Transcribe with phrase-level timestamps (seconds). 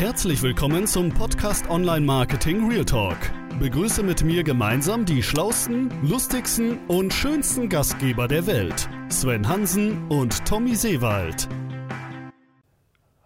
[0.00, 3.18] Herzlich willkommen zum Podcast Online Marketing Real Talk.
[3.58, 10.42] Begrüße mit mir gemeinsam die schlausten, lustigsten und schönsten Gastgeber der Welt, Sven Hansen und
[10.46, 11.50] Tommy Seewald.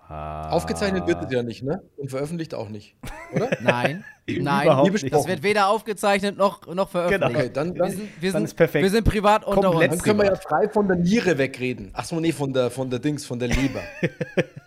[0.09, 1.81] Aufgezeichnet wird es ja nicht, ne?
[1.97, 2.97] Und veröffentlicht auch nicht,
[3.33, 3.51] oder?
[3.61, 5.15] Nein, nein, nicht.
[5.15, 7.23] das wird weder aufgezeichnet noch, noch veröffentlicht.
[7.31, 7.39] Genau.
[7.39, 8.83] Okay, dann, Wir dann, sind, wir Dann sind, ist perfekt.
[8.83, 10.03] Wir sind privat unter Komplett uns.
[10.03, 11.91] dann können wir ja frei von der Niere wegreden.
[11.93, 13.83] Ach so, nee, von der, von der Dings, von der Leber.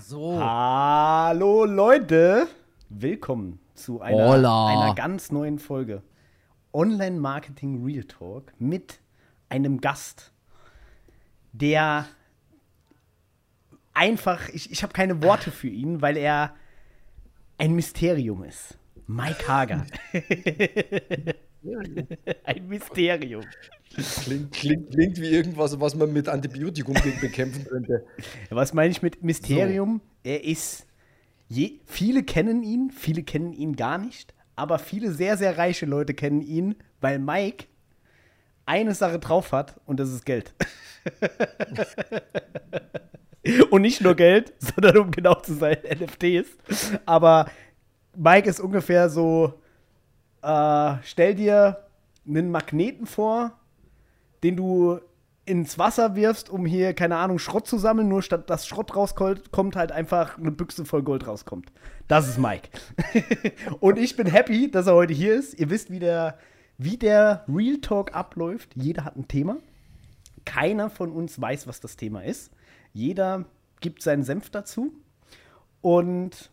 [0.00, 0.38] So.
[0.38, 2.48] Hallo Leute,
[2.88, 4.66] willkommen zu einer, Hola.
[4.68, 6.02] einer ganz neuen Folge
[6.72, 9.00] Online Marketing Real Talk mit
[9.48, 10.32] einem Gast,
[11.52, 12.06] der
[13.94, 16.54] einfach, ich, ich habe keine Worte für ihn, weil er
[17.58, 18.76] ein Mysterium ist.
[19.06, 19.86] Mike Hager.
[22.44, 23.42] ein Mysterium.
[24.24, 28.04] Klingt, klingt, klingt wie irgendwas, was man mit Antibiotikum be- bekämpfen könnte.
[28.50, 30.00] Was meine ich mit Mysterium?
[30.24, 30.86] Er ist.
[31.48, 36.14] Je, viele kennen ihn, viele kennen ihn gar nicht, aber viele sehr, sehr reiche Leute
[36.14, 37.66] kennen ihn, weil Mike
[38.64, 40.54] eine Sache drauf hat und das ist Geld.
[43.70, 46.46] und nicht nur Geld, sondern um genau zu sein, NFTs.
[47.04, 47.50] Aber
[48.16, 49.60] Mike ist ungefähr so:
[50.42, 51.84] äh, stell dir
[52.26, 53.52] einen Magneten vor,
[54.42, 55.00] den du
[55.44, 59.50] ins Wasser wirfst, um hier, keine Ahnung, Schrott zu sammeln, nur statt dass Schrott rauskommt,
[59.50, 61.72] kommt halt einfach eine Büchse voll Gold rauskommt.
[62.06, 62.68] Das ist Mike.
[63.80, 65.58] Und ich bin happy, dass er heute hier ist.
[65.58, 66.38] Ihr wisst, wie der,
[66.78, 68.70] wie der Real Talk abläuft.
[68.76, 69.56] Jeder hat ein Thema.
[70.44, 72.52] Keiner von uns weiß, was das Thema ist.
[72.92, 73.44] Jeder
[73.80, 74.92] gibt seinen Senf dazu.
[75.80, 76.50] Und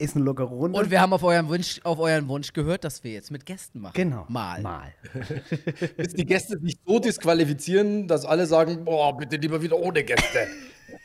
[0.00, 0.78] ist eine lockere Runde.
[0.78, 3.80] Und wir haben auf euren, Wunsch, auf euren Wunsch gehört, dass wir jetzt mit Gästen
[3.80, 3.92] machen.
[3.94, 4.24] genau.
[4.28, 4.62] Mal.
[4.62, 4.94] Mal.
[5.96, 10.48] Bis die Gäste sich so disqualifizieren, dass alle sagen, boah, bitte lieber wieder ohne Gäste.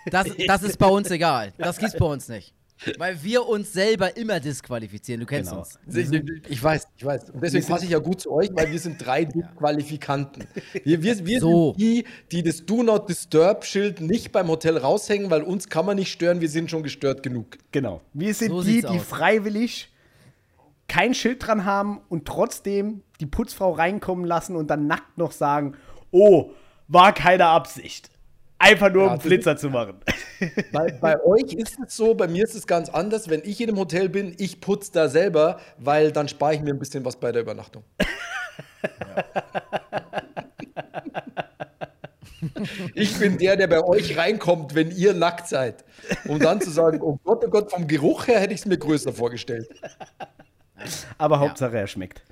[0.09, 1.53] Das, das ist bei uns egal.
[1.57, 2.53] Das gibt's bei uns nicht.
[2.97, 5.21] Weil wir uns selber immer disqualifizieren.
[5.21, 5.61] Du kennst Genau.
[5.61, 5.79] uns.
[5.95, 7.29] Ich, ich weiß, ich weiß.
[7.29, 10.45] Und deswegen passe ich ja gut zu euch, weil wir sind drei Disqualifikanten.
[10.83, 11.69] Wir, wir, wir So.
[11.72, 15.95] sind die, die das Do Not Disturb-Schild nicht beim Hotel raushängen, weil uns kann man
[15.95, 17.57] nicht stören, wir sind schon gestört genug.
[17.72, 18.01] Genau.
[18.13, 19.03] Wir sind So die, die aus.
[19.03, 19.91] freiwillig
[20.88, 25.75] kein Schild dran haben und trotzdem die Putzfrau reinkommen lassen und dann nackt noch sagen,
[26.11, 26.51] oh,
[26.88, 28.09] war keine Absicht.
[28.57, 29.97] Einfach nur, Ja, um Flitzer zu machen.
[30.71, 33.29] Bei, bei euch ist es so, bei mir ist es ganz anders.
[33.29, 36.73] Wenn ich in einem Hotel bin, ich putze da selber, weil dann spare ich mir
[36.73, 37.83] ein bisschen was bei der Übernachtung.
[42.94, 45.83] Ich bin der, der bei euch reinkommt, wenn ihr nackt seid.
[46.27, 48.77] Um dann zu sagen, oh Gott, oh Gott, vom Geruch her hätte ich es mir
[48.77, 49.67] größer vorgestellt.
[51.17, 52.23] Aber Hauptsache, er schmeckt.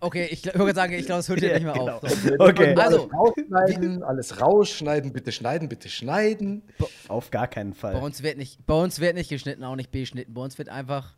[0.00, 1.96] Okay, ich würde sagen, ich glaube, es hört hier Ja, nicht mehr genau.
[1.98, 2.08] auf.
[2.10, 2.34] So.
[2.38, 6.62] Okay, Also, alles rausschneiden, alles rausschneiden, bitte schneiden, bitte schneiden.
[7.08, 7.94] auf gar keinen Bei Fall.
[7.96, 10.34] uns, wird nicht, bei uns wird nicht geschnitten, auch nicht beschnitten.
[10.34, 11.14] Bei uns wird einfach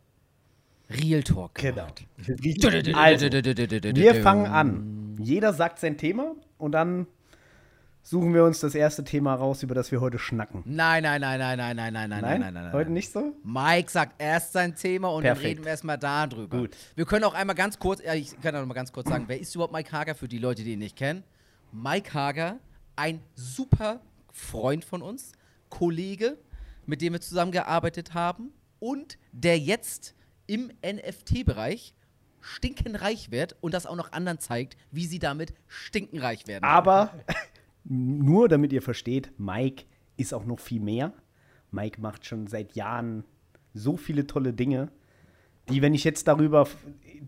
[0.89, 1.55] Real Talk.
[1.55, 1.87] Genau.
[2.17, 2.95] gemacht.
[2.95, 5.15] Also, Wir fangen an.
[5.19, 7.07] Jeder sagt sein Thema und dann
[8.07, 10.63] suchen wir uns das erste Thema raus, über das wir heute schnacken.
[10.65, 12.71] Nein, nein, nein, nein, nein, nein, nein, nein, nein, nein, nein.
[12.71, 13.35] Heute nicht so?
[13.43, 15.45] Mike sagt erst sein Thema und dann Perfekt.
[15.45, 16.57] reden wir erstmal darüber.
[16.59, 16.77] Gut.
[16.95, 19.25] Wir können auch einmal ganz kurz, ja, ich kann auch noch mal ganz kurz sagen,
[19.27, 21.23] wer ist überhaupt Mike Hager für die Leute, die ihn nicht kennen?
[21.73, 22.59] Mike Hager,
[22.95, 23.99] ein super
[24.31, 25.33] Freund von uns,
[25.67, 26.37] Kollege,
[26.85, 31.93] mit dem wir zusammengearbeitet haben und der jetzt im NFT-Bereich
[32.39, 36.63] stinkenreich wird und das auch noch anderen zeigt, wie sie damit stinkenreich werden.
[36.63, 37.11] Aber
[37.87, 39.85] nur damit ihr versteht, Mike
[40.17, 41.13] ist auch noch viel mehr.
[41.71, 43.23] Mike macht schon seit Jahren
[43.73, 44.89] so viele tolle Dinge,
[45.69, 46.67] die, wenn ich jetzt darüber,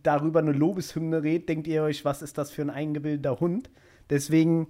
[0.01, 3.69] darüber eine Lobeshymne rede, denkt ihr euch, was ist das für ein eingebildeter Hund?
[4.09, 4.67] Deswegen,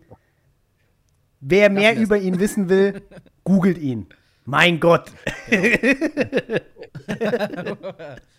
[1.40, 3.02] wer mehr über ihn wissen will,
[3.44, 4.08] googelt ihn.
[4.46, 5.12] Mein Gott.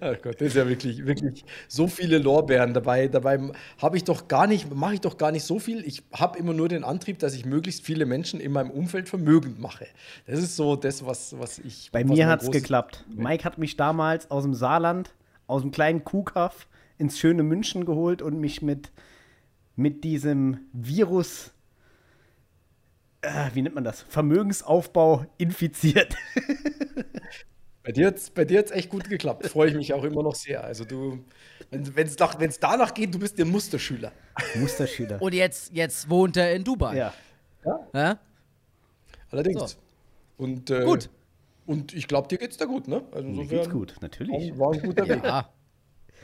[0.00, 3.06] Ach Gott, das ist ja wirklich, wirklich so viele Lorbeeren dabei.
[3.06, 3.38] Dabei
[3.78, 5.86] habe ich doch gar nicht, mache ich doch gar nicht so viel.
[5.86, 9.60] Ich habe immer nur den Antrieb, dass ich möglichst viele Menschen in meinem Umfeld vermögend
[9.60, 9.86] mache.
[10.26, 11.90] Das ist so das, was, was ich.
[11.92, 13.04] Bei was mir hat es geklappt.
[13.14, 15.14] Mike hat mich damals aus dem Saarland,
[15.46, 16.66] aus dem kleinen Kuhkaff
[16.98, 18.90] ins schöne München geholt und mich mit,
[19.76, 21.52] mit diesem Virus,
[23.20, 26.16] äh, wie nennt man das, Vermögensaufbau infiziert.
[27.86, 29.46] Bei dir hat es bei dir hat's echt gut geklappt.
[29.50, 30.64] Freue ich mich auch immer noch sehr.
[30.64, 31.24] Also du,
[31.70, 34.10] wenn es wenn's danach geht, du bist der Musterschüler.
[34.56, 35.22] Musterschüler.
[35.22, 36.96] und jetzt, jetzt wohnt er in Dubai.
[36.96, 37.14] ja.
[37.94, 38.18] Ja?
[39.30, 39.72] Allerdings.
[39.72, 39.76] So.
[40.36, 41.10] Und, äh, Gut.
[41.64, 43.02] Und ich glaube, dir geht's da gut, ne?
[43.12, 44.56] Also Mir geht's gut, natürlich.
[44.58, 45.24] War ein guter Weg.
[45.24, 45.48] Ja.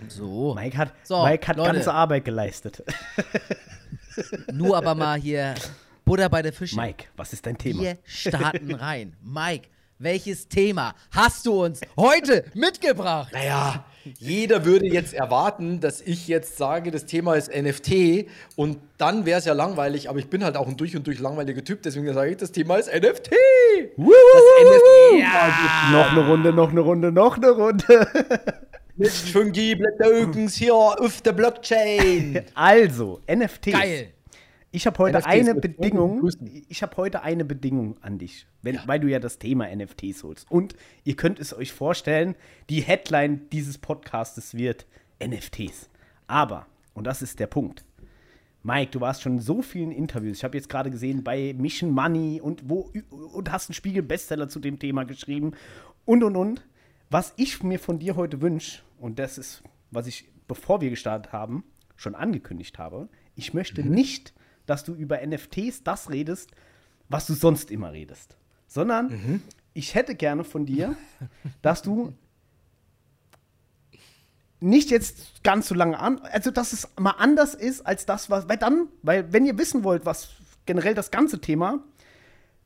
[0.08, 0.54] So.
[0.54, 1.74] Mike hat, So, Mike hat Leute.
[1.74, 2.82] ganze Arbeit geleistet.
[4.52, 5.54] Nur aber mal hier
[6.04, 6.74] Butter bei der Fische.
[6.74, 7.82] Mike, was ist dein Thema?
[7.82, 9.14] Wir starten rein.
[9.22, 9.68] Mike,
[10.02, 13.32] welches Thema hast du uns heute mitgebracht?
[13.32, 13.84] Naja,
[14.18, 18.26] jeder würde jetzt erwarten, dass ich jetzt sage, das Thema ist NFT
[18.56, 21.20] und dann wäre es ja langweilig, aber ich bin halt auch ein durch und durch
[21.20, 23.30] langweiliger Typ, deswegen sage ich, das Thema ist NFT.
[23.96, 24.12] Woo!
[24.32, 25.90] Das NFT Ja.
[25.92, 28.08] Noch eine Runde, noch eine Runde, noch eine Runde.
[28.96, 32.44] mit fungible Tokens hier auf der Blockchain.
[32.54, 33.72] Also, NFTs.
[33.72, 34.12] Geil.
[34.74, 36.30] Ich habe heute NFTs eine Bedingung.
[36.68, 40.50] Ich habe heute eine Bedingung an dich, wenn, weil du ja das Thema NFTs holst.
[40.50, 40.74] Und
[41.04, 42.34] ihr könnt es euch vorstellen,
[42.70, 44.86] die Headline dieses Podcastes wird
[45.22, 45.90] NFTs.
[46.26, 47.84] Aber, und das ist der Punkt.
[48.62, 50.38] Mike, du warst schon in so vielen Interviews.
[50.38, 54.48] Ich habe jetzt gerade gesehen bei Mission Money und wo und hast einen Spiegel Bestseller
[54.48, 55.52] zu dem Thema geschrieben
[56.06, 56.66] und und und.
[57.10, 61.32] Was ich mir von dir heute wünsche und das ist, was ich bevor wir gestartet
[61.32, 61.64] haben
[61.96, 63.08] schon angekündigt habe.
[63.36, 64.34] Ich möchte nicht,
[64.66, 66.50] dass du über NFTs das redest,
[67.08, 68.36] was du sonst immer redest,
[68.66, 69.42] sondern
[69.74, 70.96] ich hätte gerne von dir,
[71.62, 72.12] dass du
[74.60, 78.48] nicht jetzt ganz so lange an, also dass es mal anders ist als das, was,
[78.48, 80.30] weil dann, weil wenn ihr wissen wollt, was
[80.66, 81.80] generell das ganze Thema,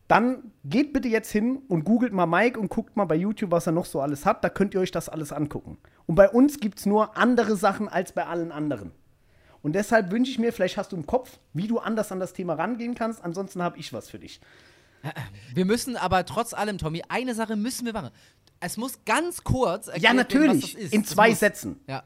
[0.08, 3.66] dann geht bitte jetzt hin und googelt mal Mike und guckt mal bei YouTube, was
[3.66, 4.44] er noch so alles hat.
[4.44, 5.78] Da könnt ihr euch das alles angucken.
[6.06, 8.92] Und bei uns gibt es nur andere Sachen als bei allen anderen.
[9.66, 12.32] Und deshalb wünsche ich mir, vielleicht hast du im Kopf, wie du anders an das
[12.32, 13.20] Thema rangehen kannst.
[13.24, 14.40] Ansonsten habe ich was für dich.
[15.54, 18.10] Wir müssen aber trotz allem, Tommy, eine Sache müssen wir machen.
[18.60, 20.76] Es muss ganz kurz Ja, werden, natürlich.
[20.76, 20.92] ist.
[20.94, 21.80] In zwei Sätzen.
[21.88, 22.04] Ja.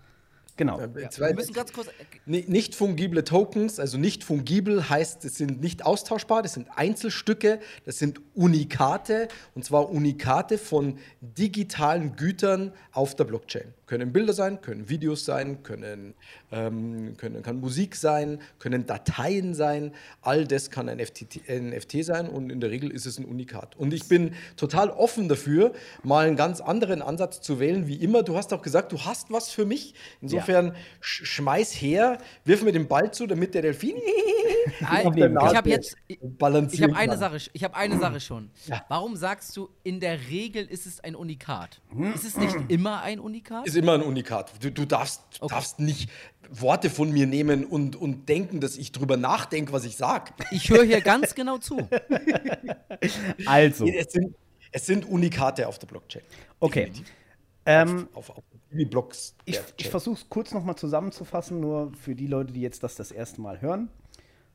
[0.57, 0.79] Genau.
[0.79, 1.89] Wir müssen ganz kurz.
[2.27, 7.61] Ni- Nicht fungible Tokens, also nicht fungibel heißt, es sind nicht austauschbar, das sind Einzelstücke,
[7.87, 13.73] das sind Unikate und zwar Unikate von digitalen Gütern auf der Blockchain.
[13.87, 16.15] Können Bilder sein, können Videos sein, können,
[16.53, 19.93] ähm, können kann Musik sein, können Dateien sein.
[20.23, 23.77] All das kann ein FTT, NFT sein und in der Regel ist es ein Unikat.
[23.77, 25.73] Und ich bin total offen dafür,
[26.05, 28.23] mal einen ganz anderen Ansatz zu wählen, wie immer.
[28.23, 29.95] Du hast auch gesagt, du hast was für mich.
[30.21, 30.50] Insofern
[31.01, 33.97] sch schmeiß her, wirf mir den Ball zu, damit der Delfin
[35.05, 35.97] auf der ich habe jetzt.
[36.07, 36.19] Ich
[36.83, 37.17] habe eine.
[37.17, 38.51] Sache, ich habe eine Sache schon.
[38.67, 38.85] Ja.
[38.89, 41.81] Warum sagst du, in der Regel ist es ein Unikat?
[42.15, 43.67] Ist es nicht immer ein Unikat?
[43.67, 44.53] Ist immer ein Unikat.
[44.61, 45.55] Du, du darfst, Okay.
[45.55, 46.11] darfst nicht
[46.51, 50.33] Worte von mir nehmen und, und denken, dass ich drüber nachdenke, was ich sage.
[50.51, 51.89] Ich höre hier ganz genau zu.
[53.47, 54.35] Also, Es sind,
[54.73, 56.23] es sind Unikate auf der Blockchain.
[56.61, 56.93] okay.
[57.67, 59.35] Ähm, Auf, auf die Blocks.
[59.45, 63.11] Ich, ich versuche es kurz nochmal zusammenzufassen, nur für die Leute, die jetzt das das
[63.11, 63.89] erste Mal hören.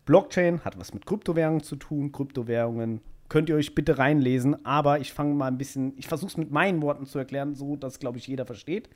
[0.05, 2.11] Blockchain hat was mit Kryptowährungen zu tun.
[2.11, 6.37] Kryptowährungen könnt ihr euch bitte reinlesen, aber ich fange mal ein bisschen, ich versuche es
[6.37, 8.89] mit meinen Worten zu erklären, so dass, glaube ich, jeder versteht.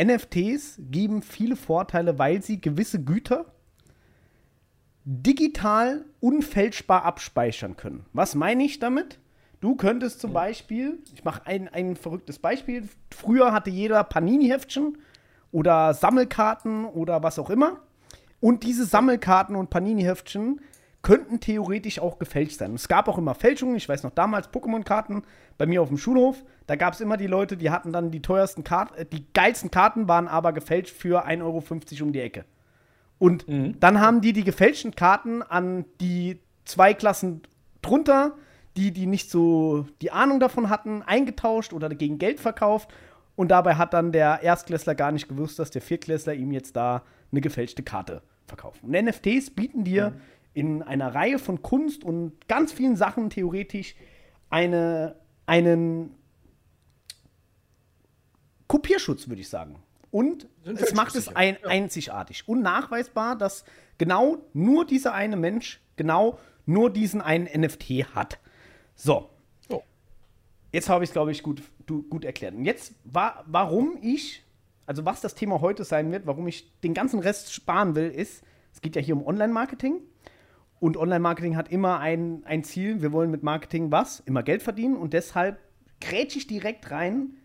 [0.00, 3.46] NFTs geben viele Vorteile, weil sie gewisse Güter
[5.04, 8.06] digital unfälschbar abspeichern können.
[8.12, 9.18] Was meine ich damit?
[9.60, 14.96] Du könntest zum Beispiel, ich mache ein, ein verrücktes Beispiel, früher hatte jeder Panini-Heftchen
[15.52, 17.80] oder Sammelkarten oder was auch immer.
[18.40, 20.60] Und diese Sammelkarten und Panini-Heftchen
[21.02, 22.74] könnten theoretisch auch gefälscht sein.
[22.74, 23.76] Es gab auch immer Fälschungen.
[23.76, 25.22] Ich weiß noch damals Pokémon-Karten
[25.58, 26.42] bei mir auf dem Schulhof.
[26.66, 29.70] Da gab es immer die Leute, die hatten dann die teuersten Karten, äh, die geilsten
[29.70, 32.44] Karten waren aber gefälscht für 1,50 Euro um die Ecke.
[33.18, 33.44] Und
[33.80, 37.42] dann haben die die gefälschten Karten an die zwei Klassen
[37.82, 38.34] drunter,
[38.76, 42.90] die, die nicht so die Ahnung davon hatten, eingetauscht oder gegen Geld verkauft.
[43.36, 47.02] Und dabei hat dann der Erstklässler gar nicht gewusst, dass der Viertklässler ihm jetzt da
[47.32, 48.82] eine gefälschte Karte verkauft.
[48.82, 50.14] Und NFTs bieten dir
[50.52, 53.94] in einer Reihe von Kunst und ganz vielen Sachen theoretisch
[54.50, 56.14] eine, einen
[58.66, 59.82] Kopierschutz, würde ich sagen.
[60.10, 63.64] Und es macht es ein, einzigartig und nachweisbar, dass
[63.96, 68.38] genau nur dieser eine Mensch genau nur diesen einen NFT hat.
[69.02, 69.30] So.
[69.66, 69.82] So.
[70.72, 72.54] Jetzt habe ich es, glaube ich, gut, du, gut erklärt.
[72.54, 74.44] Und jetzt, war, warum ich,
[74.84, 78.44] also was das Thema heute sein wird, warum ich den ganzen Rest sparen will, ist,
[78.74, 80.00] es geht ja hier um Online-Marketing.
[80.80, 84.20] Und Online-Marketing hat immer ein, ein Ziel, wir wollen mit Marketing was?
[84.20, 84.96] Immer Geld verdienen.
[84.96, 85.58] Und deshalb
[86.02, 87.36] grätsch ich direkt rein,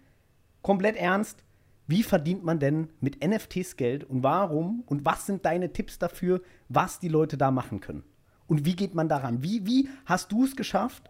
[0.61, 1.43] komplett ernst.
[1.87, 6.41] Wie verdient man denn mit NFTs Geld und warum und was sind deine Tipps dafür,
[6.67, 8.03] was die Leute da machen können?
[8.47, 9.41] Und wie geht man daran?
[9.41, 11.09] Wie, wie hast du es geschafft,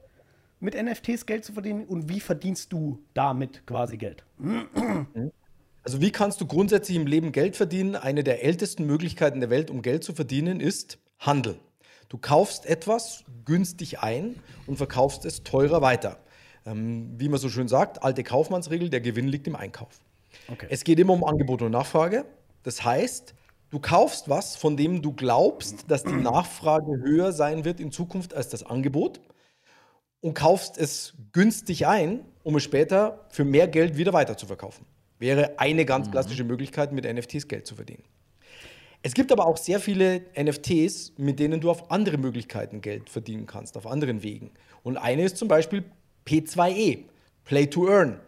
[0.65, 4.25] mit NFTs Geld zu verdienen und wie verdienst du damit quasi Geld?
[5.83, 7.95] Also wie kannst du grundsätzlich im Leben Geld verdienen?
[7.95, 11.59] Eine der ältesten Möglichkeiten der Welt, um Geld zu verdienen, ist Handel.
[12.09, 16.17] Du kaufst etwas günstig ein und verkaufst es teurer weiter.
[16.65, 19.99] Ähm, wie man so schön sagt, alte Kaufmannsregel, der Gewinn liegt im Einkauf.
[20.51, 20.65] Okay.
[20.69, 22.25] Es geht immer um Angebot und Nachfrage.
[22.63, 23.35] Das heißt,
[23.69, 28.33] du kaufst was, von dem du glaubst, dass die Nachfrage höher sein wird in Zukunft
[28.33, 29.19] als das Angebot
[30.25, 34.85] und kaufst es günstig ein um es später für mehr Geld wieder weiter zu verkaufen.
[35.19, 38.03] Wäre eine ganz klassische Möglichkeit, mit NFTs Geld zu verdienen.
[39.03, 43.45] Es gibt aber auch sehr viele NFTs, mit denen du auf andere Möglichkeiten Geld verdienen
[43.45, 44.49] kannst, auf anderen Wegen.
[44.81, 45.83] Und eine ist zum Beispiel
[46.27, 47.03] P2E,
[47.43, 48.19] Play to Earn.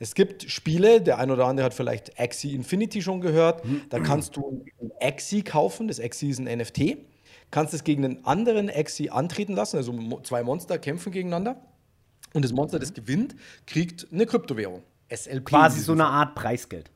[0.00, 3.62] Es gibt Spiele, der ein oder andere hat vielleicht Axie Infinity schon gehört.
[3.90, 5.86] Da kannst du ein Axie kaufen.
[5.86, 6.96] Das Axie ist ein NFT.
[7.54, 9.76] Kannst es gegen einen anderen Axie antreten lassen.
[9.76, 11.54] Also zwei Monster kämpfen gegeneinander.
[12.32, 14.82] Und das Monster, das gewinnt, kriegt eine Kryptowährung.
[15.08, 15.44] SLP.
[15.44, 16.90] Quasi so eine Art Preisgeld.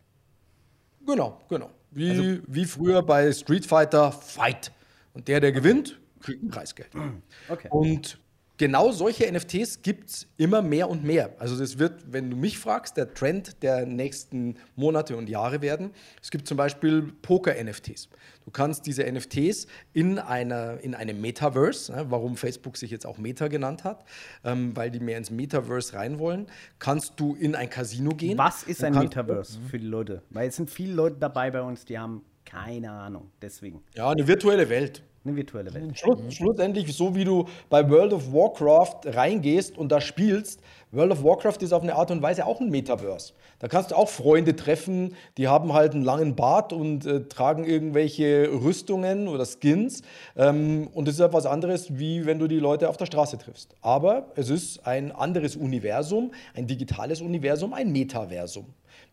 [1.07, 1.71] Genau, genau.
[1.93, 4.73] Wie, Also wie früher bei Street Fighter Fight.
[5.15, 6.91] Und der, der gewinnt, kriegt ein Preisgeld.
[7.49, 7.69] Okay.
[7.71, 8.19] Und
[8.59, 11.35] genau solche NFTs gibt es immer mehr und mehr.
[11.38, 15.93] Also das wird, wenn du mich fragst, der Trend der nächsten Monate und Jahre werden.
[16.23, 18.09] Es gibt zum Beispiel Poker-NFTs.
[18.45, 23.19] Du kannst diese NFTs in, einer, in einem Metaverse, ne, warum Facebook sich jetzt auch
[23.19, 24.05] Meta genannt hat,
[24.45, 26.47] ähm, weil die mehr ins Metaverse rein wollen,
[26.79, 28.38] kannst du in ein Casino gehen.
[28.38, 30.23] Was ist ein Metaverse für die Leute?
[30.31, 33.31] Weil es sind viele Leute dabei bei uns, die haben keine Ahnung.
[33.43, 35.03] Deswegen Ja, eine virtuelle Welt.
[35.25, 35.99] Eine virtuelle Welt.
[35.99, 40.61] Schluss, Schlussendlich, so wie du bei World of Warcraft reingehst und da spielst,
[40.91, 43.35] World of Warcraft ist auf eine Art und Weise auch ein Metaverse.
[43.59, 47.65] Da kannst du auch Freunde treffen, die haben halt einen langen Bart und äh, tragen
[47.65, 50.03] irgendwelche Rüstungen oder Skins.
[50.37, 53.75] Ähm, und das ist etwas anderes, wie wenn du die Leute auf der Straße triffst.
[53.83, 58.67] Aber es ist ein anderes Universum, ein digitales Universum, ein Metaversum.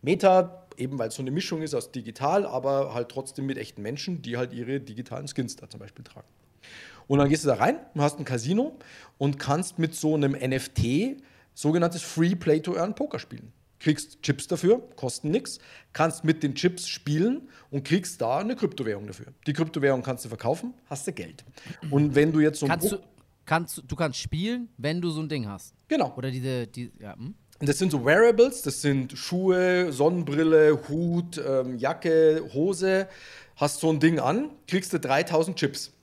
[0.06, 3.82] Meta, eben weil es so eine Mischung ist aus digital, aber halt trotzdem mit echten
[3.82, 6.28] Menschen, die halt ihre digitalen Skins da zum Beispiel tragen.
[7.08, 8.78] Und dann gehst du da rein und hast ein Casino
[9.18, 11.18] und kannst mit so einem NFT
[11.54, 13.52] sogenanntes Free Play to Earn Poker spielen.
[13.80, 15.60] Kriegst Chips dafür, kosten nichts,
[15.94, 19.28] kannst mit den Chips spielen und kriegst da eine Kryptowährung dafür.
[19.46, 21.44] Die Kryptowährung kannst du verkaufen, hast du Geld.
[21.92, 22.98] Und wenn du jetzt so ein Kannst du,
[23.46, 25.76] kannst, du kannst spielen, wenn du so ein Ding hast.
[25.88, 26.14] Genau.
[26.16, 27.36] Oder diese, die, ja, hm?
[27.60, 33.08] Das sind so Wearables, das sind Schuhe, Sonnenbrille, Hut, ähm, Jacke, Hose.
[33.56, 35.95] Hast so ein Ding an, kriegst du 3000 Chips.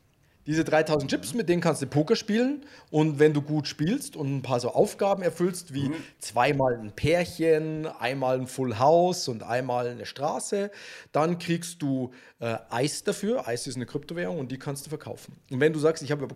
[0.47, 2.65] Diese 3000 Chips, mit denen kannst du Poker spielen.
[2.91, 7.87] Und wenn du gut spielst und ein paar so Aufgaben erfüllst, wie zweimal ein Pärchen,
[7.87, 10.71] einmal ein Full House und einmal eine Straße,
[11.13, 13.47] dann kriegst du äh, Eis dafür.
[13.47, 15.37] Eis ist eine Kryptowährung und die kannst du verkaufen.
[15.51, 16.27] Und wenn du sagst, ich habe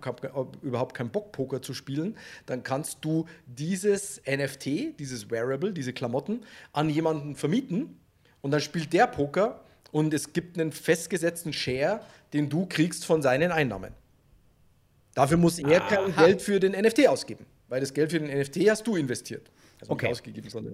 [0.62, 6.44] überhaupt keinen Bock, Poker zu spielen, dann kannst du dieses NFT, dieses Wearable, diese Klamotten
[6.72, 7.98] an jemanden vermieten
[8.40, 12.00] und dann spielt der Poker und es gibt einen festgesetzten Share,
[12.36, 13.94] den du kriegst von seinen Einnahmen.
[15.14, 18.68] Dafür muss er kein Geld für den NFT ausgeben, weil das Geld für den NFT
[18.68, 19.50] hast du investiert.
[19.80, 20.14] Also Okay.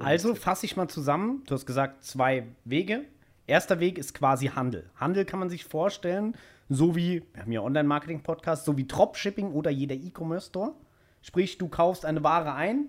[0.00, 1.44] Also fasse ich mal zusammen.
[1.46, 3.04] Du hast gesagt, zwei Wege.
[3.46, 4.90] Erster Weg ist quasi Handel.
[4.96, 6.36] Handel kann man sich vorstellen,
[6.68, 10.74] so wie, wir haben ja Online-Marketing-Podcast, so wie Dropshipping oder jeder E-Commerce-Store.
[11.22, 12.88] Sprich, du kaufst eine Ware ein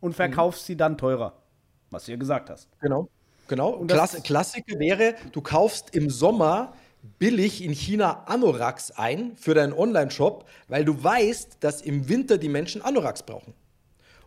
[0.00, 1.42] und verkaufst sie dann teurer.
[1.90, 2.68] Was du ja gesagt hast.
[2.80, 3.08] Genau.
[3.48, 3.70] Genau.
[3.70, 6.74] Und Klass Klassiker wäre, du kaufst im Sommer
[7.18, 12.48] billig in China Anoraks ein für deinen Online-Shop, weil du weißt, dass im Winter die
[12.48, 13.54] Menschen Anoraks brauchen.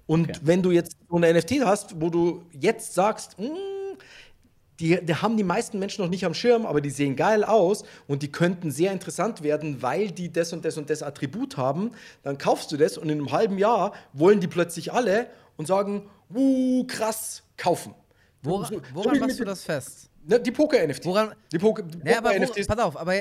[0.08, 0.40] Und Okay.
[0.44, 3.46] wenn du jetzt so eine NFT hast, wo du jetzt sagst, "Mm,
[4.80, 7.84] die, die haben die meisten Menschen noch nicht am Schirm, aber die sehen geil aus
[8.08, 11.92] und die könnten sehr interessant werden, weil die das und das und das Attribut haben,
[12.24, 16.10] dann kaufst du das und in einem halben Jahr wollen die plötzlich alle und sagen,
[16.34, 17.96] uh, krass, kaufen.
[18.44, 20.11] So woran machst du das fest?
[20.24, 21.06] Ne, die Poker-NFT.
[21.06, 22.68] Woran- Die Poker- Ja, aber wo, Poker-NFTs.
[22.68, 23.14] pass auf, aber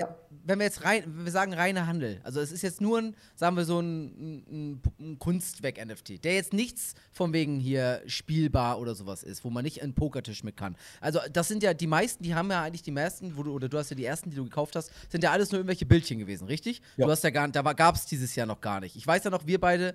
[0.45, 3.57] wenn wir jetzt rein, wir sagen reiner Handel, also es ist jetzt nur ein, sagen
[3.57, 9.23] wir so ein, ein, ein Kunstwerk-NFT, der jetzt nichts von wegen hier spielbar oder sowas
[9.23, 10.77] ist, wo man nicht einen Pokertisch mit kann.
[11.01, 13.69] Also das sind ja die meisten, die haben ja eigentlich die meisten, wo du, oder
[13.69, 16.19] du hast ja die ersten, die du gekauft hast, sind ja alles nur irgendwelche Bildchen
[16.19, 16.83] gewesen, richtig?
[16.97, 17.07] Ja.
[17.07, 18.97] Du hast ja gar da gab es dieses Jahr noch gar nicht.
[18.97, 19.95] Ich weiß ja noch, wir beide,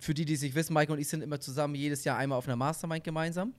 [0.00, 2.38] für die, die es nicht wissen, Mike und ich sind immer zusammen jedes Jahr einmal
[2.38, 3.54] auf einer Mastermind gemeinsam.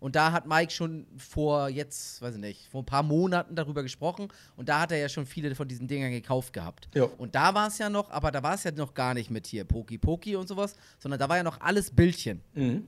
[0.00, 3.82] Und da hat Mike schon vor jetzt, weiß ich nicht, vor ein paar Monaten darüber
[3.82, 4.28] gesprochen.
[4.56, 6.88] Und da hat er ja schon viele von diesen Dingern gekauft gehabt.
[6.94, 7.04] Ja.
[7.04, 9.46] Und da war es ja noch, aber da war es ja noch gar nicht mit
[9.46, 12.42] hier Poki Poki und sowas, sondern da war ja noch alles Bildchen.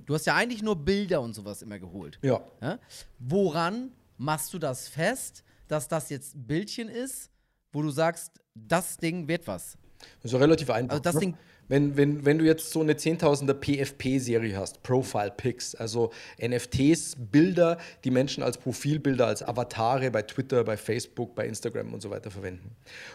[0.05, 2.19] Du hast ja eigentlich nur Bilder und sowas immer geholt.
[2.23, 2.41] Ja.
[2.61, 2.79] Ja?
[3.19, 7.31] Woran machst du das fest, dass das jetzt ein Bildchen ist,
[7.73, 9.77] wo du sagst, das Ding wird was?
[10.23, 10.93] Das ist ja relativ einfach.
[10.93, 11.21] Also das ne?
[11.21, 11.37] Ding-
[11.69, 17.79] wenn, wenn, wenn du jetzt so eine 10.000er PFP-Serie hast, Profile Pics, also NFTs, Bilder,
[18.05, 22.31] die Menschen als Profilbilder, als Avatare bei Twitter, bei Facebook, bei Instagram und so weiter
[22.31, 22.71] verwenden.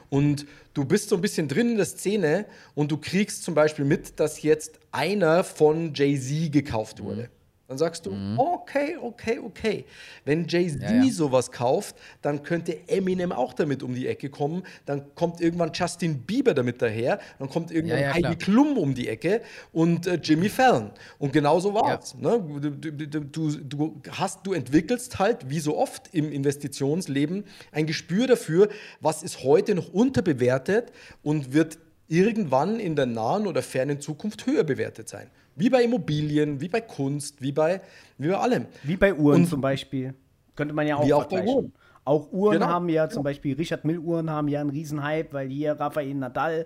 [0.10, 3.86] Und du bist so ein bisschen drin in der Szene und du kriegst zum Beispiel
[3.86, 7.30] mit, dass jetzt einer von Jay-Z gekauft wurde.
[7.72, 9.86] Dann sagst du, okay, okay, okay.
[10.26, 11.10] Wenn Jay-Z Ja, ja.
[11.10, 14.64] sowas kauft, dann könnte Eminem auch damit um die Ecke kommen.
[14.86, 17.22] Dann kommt irgendwann Justin Bieber damit daher.
[17.40, 18.36] Dann kommt irgendwann Ja, Heidi.
[18.36, 20.92] Klum um die Ecke und äh, Jimmy Fallon.
[21.18, 22.14] Und genau so war's.
[22.16, 22.44] Ne?
[22.60, 28.68] Du, du, du, hast, du entwickelst halt, wie so oft im Investitionsleben, ein Gespür dafür,
[29.00, 30.92] was ist heute noch unterbewertet
[31.24, 35.30] und wird irgendwann in der nahen oder fernen Zukunft höher bewertet sein.
[35.56, 37.82] Wie bei Immobilien, wie bei Kunst, wie bei,
[38.18, 38.66] wie bei allem.
[38.84, 40.14] Wie bei Uhren Und- zum Beispiel.
[40.56, 41.56] Könnte man ja auch Wie auch bei vergleichen.
[41.56, 41.74] Uhren.
[42.04, 42.68] Auch Uhren Genau.
[42.68, 46.66] haben ja zum Beispiel, Richard Mill Uhren haben ja einen Riesenhype, weil hier Rafael Nadal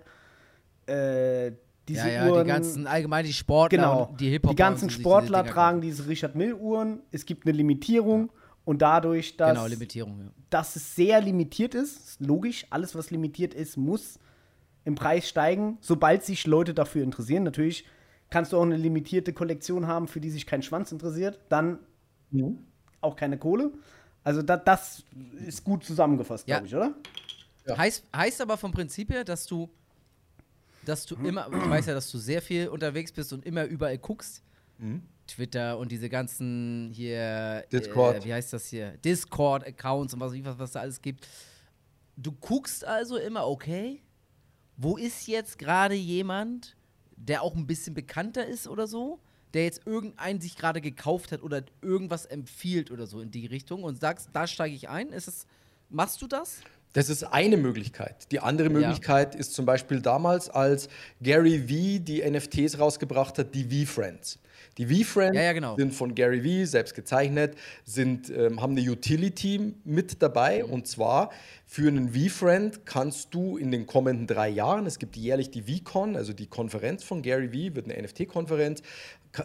[0.88, 1.51] äh,
[1.88, 2.44] diese ja, ja, Uhren.
[2.46, 4.51] die ganzen, allgemein die Sportler genau, und die Hip-Hop.
[4.51, 7.01] die ganzen Sportler tragen diese Richard Mill Uhren.
[7.12, 8.32] Es gibt eine Limitierung
[8.65, 10.25] und dadurch, dass, Genau, Limitierung, ja.
[10.50, 14.20] dass es sehr limitiert ist, ist logisch, alles was limitiert ist, muss
[14.84, 17.44] im Preis steigen, sobald sich Leute dafür interessieren.
[17.44, 17.86] Natürlich
[18.29, 21.79] kannst du auch eine limitierte Kollektion haben, für die sich kein Schwanz interessiert, dann
[23.01, 23.72] auch keine Kohle.
[24.24, 25.03] Also da, das
[25.46, 26.55] ist gut zusammengefasst, Ja.
[26.60, 26.96] glaube ich, oder?
[27.67, 27.77] Ja.
[27.77, 29.70] Heißt, heißt aber vom Prinzip her, dass du,
[30.86, 33.98] dass du immer, ich weiß ja, dass du sehr viel unterwegs bist und immer überall
[33.98, 34.44] guckst.
[35.27, 38.17] Twitter und diese ganzen hier, Discord.
[38.17, 38.91] Äh, wie heißt das hier?
[38.98, 41.25] Discord-Accounts und was, was, was da alles gibt.
[42.17, 44.01] Du guckst also immer, okay,
[44.77, 46.75] wo ist jetzt gerade jemand,
[47.16, 49.20] der auch ein bisschen bekannter ist oder so,
[49.54, 53.84] der jetzt irgendeinen sich gerade gekauft hat oder irgendwas empfiehlt oder so in die Richtung
[53.84, 55.10] und sagst, da steige ich ein?
[55.10, 55.48] Ist es,
[55.90, 56.60] machst du das?
[56.94, 58.32] Das ist eine Möglichkeit.
[58.32, 60.88] Die andere Möglichkeit ist zum Beispiel damals, als
[61.22, 64.40] Gary V die NFTs rausgebracht hat, die V-Friends.
[64.77, 65.75] Die V-Friends Ja, ja, genau.
[65.77, 67.55] sind von Gary V selbst gezeichnet,
[67.86, 70.63] sind, ähm, haben eine Utility mit dabei.
[70.63, 70.74] Mhm.
[70.74, 71.29] Und zwar
[71.65, 76.15] für einen V-Friend kannst du in den kommenden drei Jahren, es gibt jährlich die V-Con,
[76.17, 78.82] also die Konferenz von Gary V, wird eine NFT-Konferenz,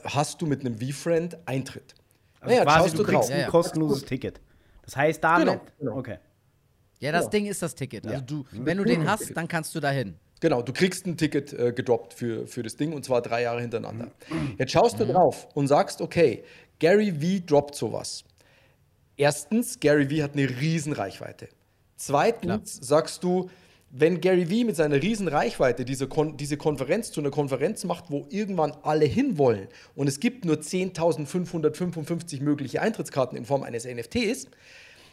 [0.04, 1.94] hast du mit einem V-Friend Eintritt.
[2.40, 3.30] Also Naja, quasi, du du kriegst drauf.
[3.30, 3.50] ein Ja, ja.
[3.50, 4.40] kostenloses Ticket.
[4.84, 5.96] Das heißt damit, Genau, genau.
[5.98, 6.18] okay.
[6.98, 7.30] Ja, das Ja.
[7.30, 8.04] Ding ist das Ticket.
[8.04, 8.20] Also Ja.
[8.22, 10.16] du, wenn du den hast, dann kannst du dahin.
[10.40, 13.60] Genau, du kriegst ein Ticket äh, gedroppt für, für das Ding und zwar drei Jahre
[13.60, 14.10] hintereinander.
[14.58, 16.42] Jetzt schaust du drauf und sagst, okay,
[16.78, 18.24] Gary V droppt sowas.
[19.16, 21.48] Erstens, Gary V hat eine riesen Reichweite.
[21.96, 23.50] Zweitens sagst du,
[23.90, 28.04] wenn Gary V mit seiner riesen Reichweite diese, Kon diese Konferenz zu einer Konferenz macht,
[28.10, 34.46] wo irgendwann alle hinwollen und es gibt nur 10.555 mögliche Eintrittskarten in Form eines NFTs,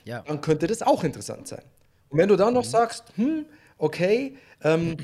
[0.05, 0.21] Ja.
[0.25, 1.63] dann könnte das auch interessant sein.
[2.09, 3.45] Und wenn du dann noch sagst, hm,
[3.77, 4.97] okay, ähm,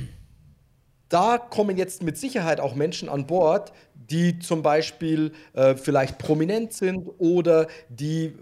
[1.09, 6.73] da kommen jetzt mit Sicherheit auch Menschen an Bord, die zum Beispiel äh, vielleicht prominent
[6.73, 8.33] sind oder die,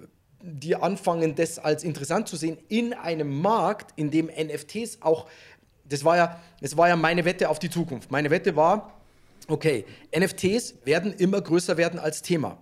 [0.42, 5.28] die anfangen, das als interessant zu sehen in einem Markt, in dem NFTs auch,
[5.84, 8.10] das war ja, das war ja meine Wette auf die Zukunft.
[8.10, 9.02] Meine Wette war,
[9.48, 9.86] okay,
[10.18, 12.58] NFTs werden immer größer werden als Thema.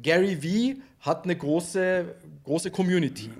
[0.00, 3.30] Gary V hat eine große, große Community.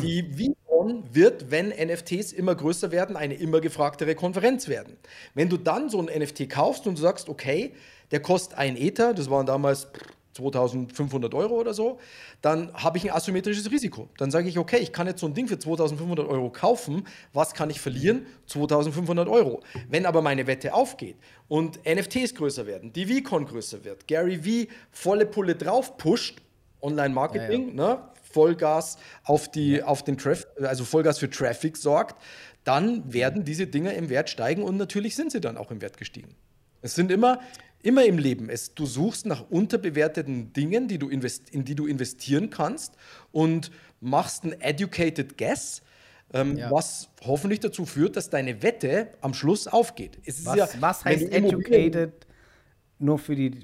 [0.00, 4.96] Die VCon wird, wenn NFTs immer größer werden, eine immer gefragtere Konferenz werden.
[5.34, 7.72] Wenn du dann so ein NFT kaufst und du sagst, okay,
[8.10, 9.88] der kostet ein Ether, das waren damals
[10.34, 11.98] 2500 Euro oder so,
[12.40, 14.08] dann habe ich ein asymmetrisches Risiko.
[14.16, 17.54] Dann sage ich, okay, ich kann jetzt so ein Ding für 2500 Euro kaufen, was
[17.54, 18.26] kann ich verlieren?
[18.46, 19.60] 2500 Euro.
[19.88, 21.16] Wenn aber meine Wette aufgeht
[21.48, 26.40] und NFTs größer werden, die VCon größer wird, Gary V volle Pulle drauf pusht,
[26.82, 27.98] Online-Marketing, Ne?
[28.32, 32.20] Vollgas auf, die, auf den Traf also Vollgas für Traffic sorgt,
[32.64, 35.96] dann werden diese Dinge im Wert steigen und natürlich sind sie dann auch im Wert
[35.98, 36.34] gestiegen.
[36.80, 37.40] Es sind immer,
[37.82, 38.48] immer im Leben.
[38.48, 42.94] Es, du suchst nach unterbewerteten Dingen, die du invest in die du investieren kannst
[43.32, 45.82] und machst ein educated guess,
[46.32, 46.70] ähm, Ja.
[46.70, 50.18] was hoffentlich dazu führt, dass deine Wette am Schluss aufgeht.
[50.44, 52.26] Was, ja, was heißt educated?
[52.98, 53.60] Nur für die,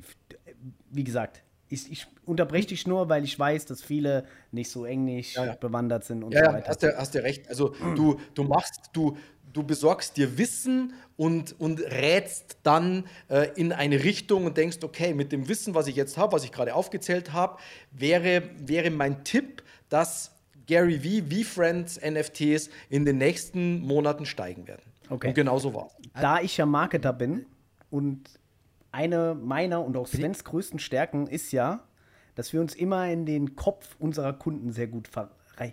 [0.91, 5.35] wie gesagt, ich, ich unterbreche dich nur, weil ich weiß, dass viele nicht so englisch
[5.35, 5.55] Ja, ja.
[5.55, 6.69] bewandert sind und Ja, so ja, weiter.
[6.69, 7.49] hast du, hast du recht.
[7.49, 9.17] Also du, du machst, du,
[9.53, 15.15] du besorgst dir Wissen und, und rätst dann äh, in eine Richtung und denkst, okay,
[15.15, 17.59] mit dem Wissen, was ich jetzt habe, was ich gerade aufgezählt habe,
[17.91, 20.35] wäre, wäre mein Tipp, dass
[20.67, 24.83] Gary V, V-Friends NFTs in den nächsten Monaten steigen werden.
[25.09, 25.29] Okay.
[25.29, 25.89] Und genau so war
[26.21, 27.47] Da ich ja Marketer bin
[27.91, 28.38] und
[28.99, 31.85] eine meiner und auch Svens größten Stärken ist ja,
[32.35, 35.09] dass wir uns immer in den Kopf unserer Kunden sehr gut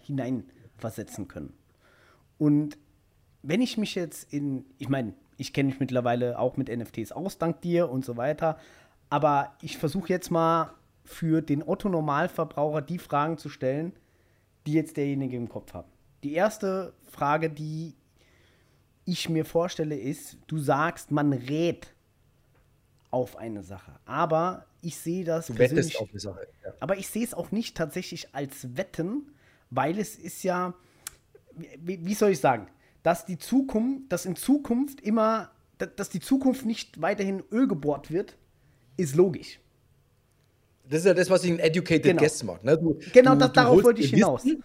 [0.03, 1.53] hineinversetzen können.
[2.37, 2.77] Und
[3.41, 7.39] wenn ich mich jetzt in, ich meine, ich kenne mich mittlerweile auch mit NFTs aus,
[7.39, 8.59] dank dir und so weiter,
[9.09, 13.93] aber ich versuche jetzt mal für den Otto-Normalverbraucher die Fragen zu stellen,
[14.67, 15.87] die jetzt derjenige im Kopf hat.
[16.23, 17.95] Die erste Frage, die
[19.03, 21.94] ich mir vorstelle, ist, du sagst, man rät
[23.15, 23.93] auf eine Sache.
[24.05, 26.45] Aber ich sehe das Du persönlich- auf eine Sache.
[26.81, 29.31] aber ich sehe es auch nicht tatsächlich als Wetten,
[29.69, 30.73] weil es ist ja,
[31.79, 32.67] wie, wie soll ich sagen,
[33.03, 38.11] dass die Zukunft, dass in Zukunft immer, da- dass die Zukunft nicht weiterhin Öl gebohrt
[38.11, 38.35] wird,
[38.97, 39.61] ist logisch.
[40.89, 42.21] Das ist ja das, was ich ein Educated Genau.
[42.21, 42.63] Guess mag.
[42.65, 42.77] Ne?
[42.77, 44.43] Du, Genau, du, das, du darauf wollte ich hinaus.
[44.43, 44.61] Wissen,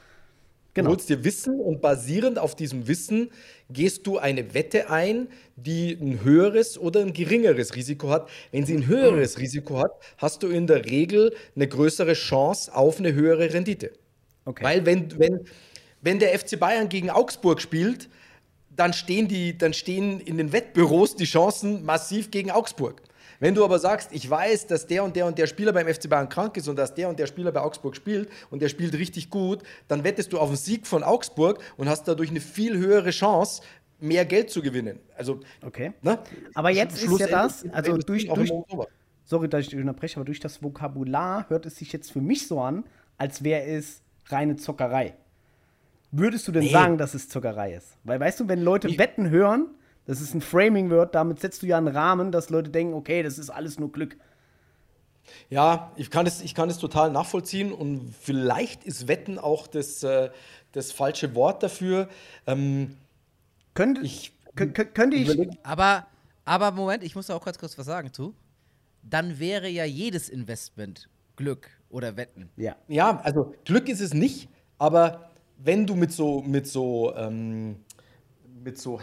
[0.75, 0.89] Genau.
[0.89, 3.31] Du holst dir Wissen und basierend auf diesem Wissen
[3.71, 8.29] gehst du eine Wette ein, die ein höheres oder ein geringeres Risiko hat.
[8.53, 12.99] Wenn sie ein höheres Risiko hat, hast du in der Regel eine größere Chance auf
[12.99, 13.93] eine höhere Rendite.
[14.45, 14.65] Okay.
[14.65, 15.41] Weil wenn, wenn,
[16.03, 18.09] wenn der FC Bayern gegen Augsburg spielt,
[18.71, 23.03] dann stehen, die, dann stehen in den Wettbüros die Chancen massiv gegen Augsburg.
[23.41, 26.09] Wenn du aber sagst, ich weiß, dass der und der und der Spieler beim FC
[26.09, 28.95] Bayern krank ist und dass der und der Spieler bei Augsburg spielt und der spielt
[28.95, 32.77] richtig gut, dann wettest du auf den Sieg von Augsburg und hast dadurch eine viel
[32.77, 33.63] höhere Chance,
[33.99, 34.99] mehr Geld zu gewinnen.
[35.17, 35.93] Also, Okay.
[36.03, 36.19] ne?
[36.55, 38.53] Aber jetzt ist ja das, also durch- durch-
[39.25, 42.47] sorry, dass ich dich unterbreche, aber durch das Vokabular hört es sich jetzt für mich
[42.47, 42.85] so an,
[43.19, 45.15] als wäre es reine Zockerei.
[46.13, 46.71] Würdest du denn Nee.
[46.73, 47.97] sagen, dass es Zockerei ist?
[48.05, 49.67] Weil weißt du, wenn Leute Ich- Wetten hören,
[50.11, 53.39] das ist ein Framing-Word, damit setzt du ja einen Rahmen, dass Leute denken, okay, das
[53.39, 54.17] ist alles nur Glück.
[55.51, 60.03] Ja, ich kann es, ich kann es total nachvollziehen und vielleicht ist Wetten auch das,
[60.03, 60.31] äh,
[60.73, 62.09] das falsche Wort dafür.
[62.49, 62.97] Ähm,
[63.75, 65.49] Könnte ich kö- kö- könnte ich.
[65.63, 66.09] Aber,
[66.45, 68.35] aber Moment, ich muss da auch ganz kurz was sagen zu.
[69.05, 72.51] Dann wäre ja jedes Investment Glück oder Wetten.
[72.57, 72.75] Ja.
[72.89, 77.77] Ja, also Glück ist es nicht, aber wenn du mit so, mit so, ähm,
[78.65, 79.01] mit so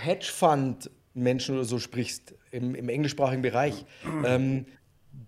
[1.17, 3.85] Hedgefund-Menschen oder so sprichst, im, im englischsprachigen Bereich,
[4.25, 4.65] ähm,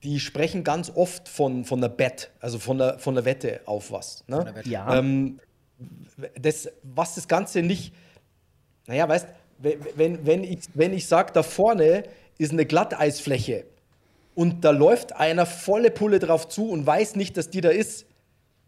[0.04, 3.92] die sprechen ganz oft von, von der Bet, also von der, von der Wette auf
[3.92, 4.24] was.
[4.28, 4.38] Ne?
[4.38, 4.70] Von der Wette.
[4.70, 4.98] Ja.
[4.98, 5.40] Ähm,
[6.40, 7.94] das, was das Ganze nicht,
[8.88, 12.04] naja, weißt, wenn, wenn, wenn ich, wenn ich sage, da vorne
[12.38, 13.66] ist eine Glatteisfläche
[14.36, 18.06] und da läuft einer volle Pulle drauf zu und weiß nicht, dass die da ist,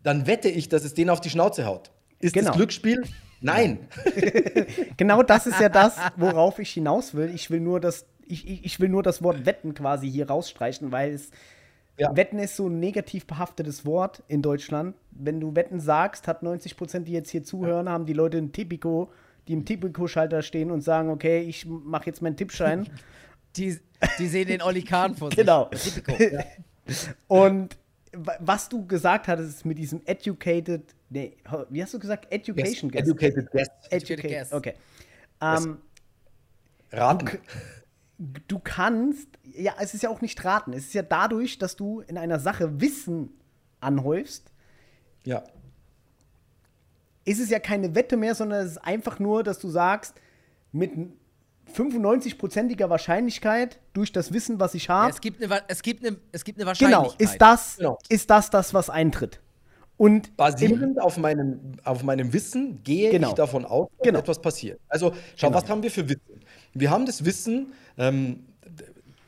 [0.04, 1.92] dann wette ich, dass es den auf die Schnauze haut.
[2.20, 2.48] Ist Genau.
[2.48, 3.04] das Glücksspiel?
[3.42, 3.88] Nein.
[4.98, 7.32] Genau das ist ja das, worauf ich hinaus will.
[7.34, 10.92] Ich will nur das, ich, ich ich will nur das Wort Wetten quasi hier rausstreichen,
[10.92, 11.32] weil es
[11.98, 12.16] Ja.
[12.16, 14.96] Wetten ist so ein negativ behaftetes Wort in Deutschland.
[15.12, 18.52] Wenn du Wetten sagst, hat 90 Prozent, die jetzt hier zuhören, haben die Leute ein
[18.52, 19.12] Tipico,
[19.48, 22.88] die im Tipico-Schalter stehen und sagen, okay, ich mache jetzt meinen Tippschein.
[23.58, 23.78] Die,
[24.18, 25.36] die sehen den Oli Kahn vor sich.
[25.40, 25.66] Genau.
[25.66, 26.14] Typico.
[27.28, 27.76] Und
[28.14, 31.38] wa- was du gesagt hattest mit diesem educated, nee,
[31.70, 32.32] wie hast du gesagt?
[32.32, 33.04] Education guess.
[33.04, 33.68] Educated guess.
[33.92, 34.52] Educated guess.
[34.52, 34.74] Okay.
[35.42, 35.78] Ähm,
[36.92, 37.40] Raten.
[38.48, 40.74] du kannst, ja, es ist ja auch nicht raten.
[40.74, 43.30] Es ist ja dadurch, dass du in einer Sache Wissen
[43.80, 44.52] anhäufst,
[45.24, 45.44] Ja.
[47.26, 50.16] ist es ja keine Wette mehr, sondern es ist einfach nur, dass du sagst,
[50.72, 50.92] mit
[51.74, 56.18] 95-prozentiger Wahrscheinlichkeit durch das Wissen, was ich Ja, habe, es, gibt eine, es, gibt eine,
[56.32, 57.18] es gibt eine Wahrscheinlichkeit.
[57.20, 57.98] genau, ist das, Genau.
[58.10, 59.40] ist das das, was eintritt.
[60.02, 63.30] Und Basierend auf meinem, auf meinem Wissen gehe Genau.
[63.30, 64.18] ich davon aus, dass Genau.
[64.22, 64.80] etwas passiert.
[64.88, 65.62] Also, schau, Genau.
[65.62, 66.42] was haben wir für Wissen?
[66.74, 67.68] Wir haben das Wissen,
[68.00, 68.40] ähm,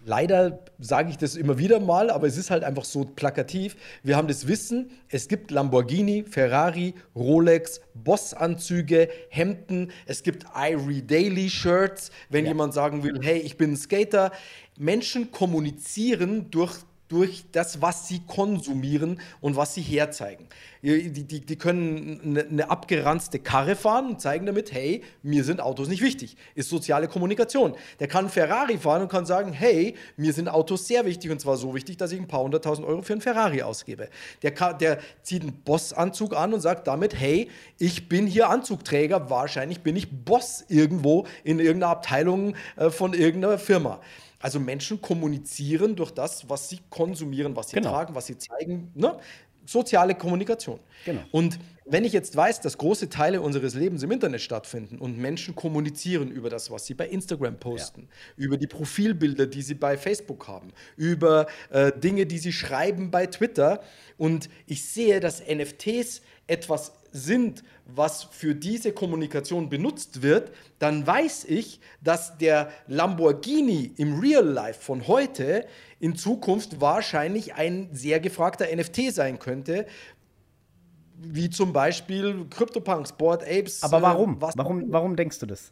[0.03, 3.75] leider sage ich das immer wieder mal, aber es ist halt einfach so plakativ.
[4.01, 11.51] Wir haben das Wissen, es gibt Lamborghini, Ferrari, Rolex, Boss-Anzüge, Hemden, es gibt Irie Daily
[11.51, 12.51] Shirts, wenn Ja.
[12.51, 14.31] jemand sagen will, hey, ich bin ein Skater.
[14.79, 16.73] Menschen kommunizieren durch
[17.13, 20.47] durch das, was sie konsumieren und was sie herzeigen.
[20.81, 25.61] Die, die, die können eine, eine abgeranzte Karre fahren und zeigen damit, hey, mir sind
[25.61, 26.35] Autos nicht wichtig.
[26.55, 27.75] Ist soziale Kommunikation.
[27.99, 31.55] Der kann Ferrari fahren und kann sagen, hey, mir sind Autos sehr wichtig und zwar
[31.55, 34.09] so wichtig, dass ich ein paar hunderttausend Euro für einen Ferrari ausgebe.
[34.41, 37.47] Der, der zieht einen Bossanzug an und sagt damit, hey,
[37.77, 43.59] ich bin hier Anzugträger, wahrscheinlich bin ich Boss irgendwo in irgendeiner Abteilung äh, von irgendeiner
[43.59, 44.01] Firma.
[44.43, 47.91] Also Menschen kommunizieren durch das, was sie konsumieren, was sie Genau.
[47.91, 48.91] tragen, was sie zeigen.
[48.93, 49.17] Ne?
[49.65, 50.81] Soziale Kommunikation.
[51.05, 51.21] Genau.
[51.31, 55.55] Und wenn ich jetzt weiß, dass große Teile unseres Lebens im Internet stattfinden und Menschen
[55.55, 60.47] kommunizieren über das, was sie bei Instagram posten, über die Profilbilder, die sie bei Facebook
[60.47, 63.81] haben, über äh, Dinge, die sie schreiben bei Twitter
[64.17, 71.45] und ich sehe, dass NFTs etwas sind, was für diese Kommunikation benutzt wird, dann weiß
[71.45, 75.65] ich, dass der Lamborghini im Real Life von heute
[75.99, 79.85] in Zukunft wahrscheinlich ein sehr gefragter NFT sein könnte,
[81.19, 83.83] wie zum Beispiel CryptoPunks, Bored Apes.
[83.83, 84.41] aber äh, warum?
[84.41, 84.91] was- warum?
[84.91, 85.71] Warum denkst du das?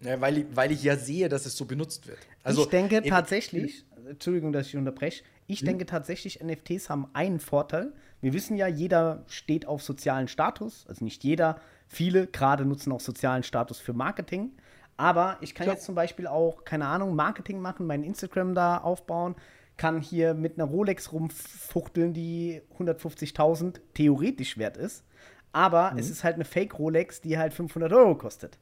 [0.00, 2.18] Ja, weil, ich, weil ich ja sehe, dass es so benutzt wird.
[2.42, 5.66] Also, ich denke tatsächlich, Entschuldigung, dass ich unterbreche, ich Hm?
[5.66, 7.92] denke tatsächlich, NFTs haben einen Vorteil.
[8.20, 13.00] Wir wissen ja, jeder steht auf sozialen Status, also nicht jeder, viele gerade nutzen auch
[13.00, 14.50] sozialen Status für Marketing.
[14.96, 15.76] Aber ich kann Klar.
[15.76, 19.34] jetzt zum Beispiel auch, keine Ahnung, Marketing machen, mein Instagram da aufbauen,
[19.76, 25.04] kann hier mit einer Rolex rumfuchteln, die 150.000 theoretisch wert ist.
[25.52, 28.58] Aber es ist halt eine Fake-Rolex, die halt 500 Euro kostet.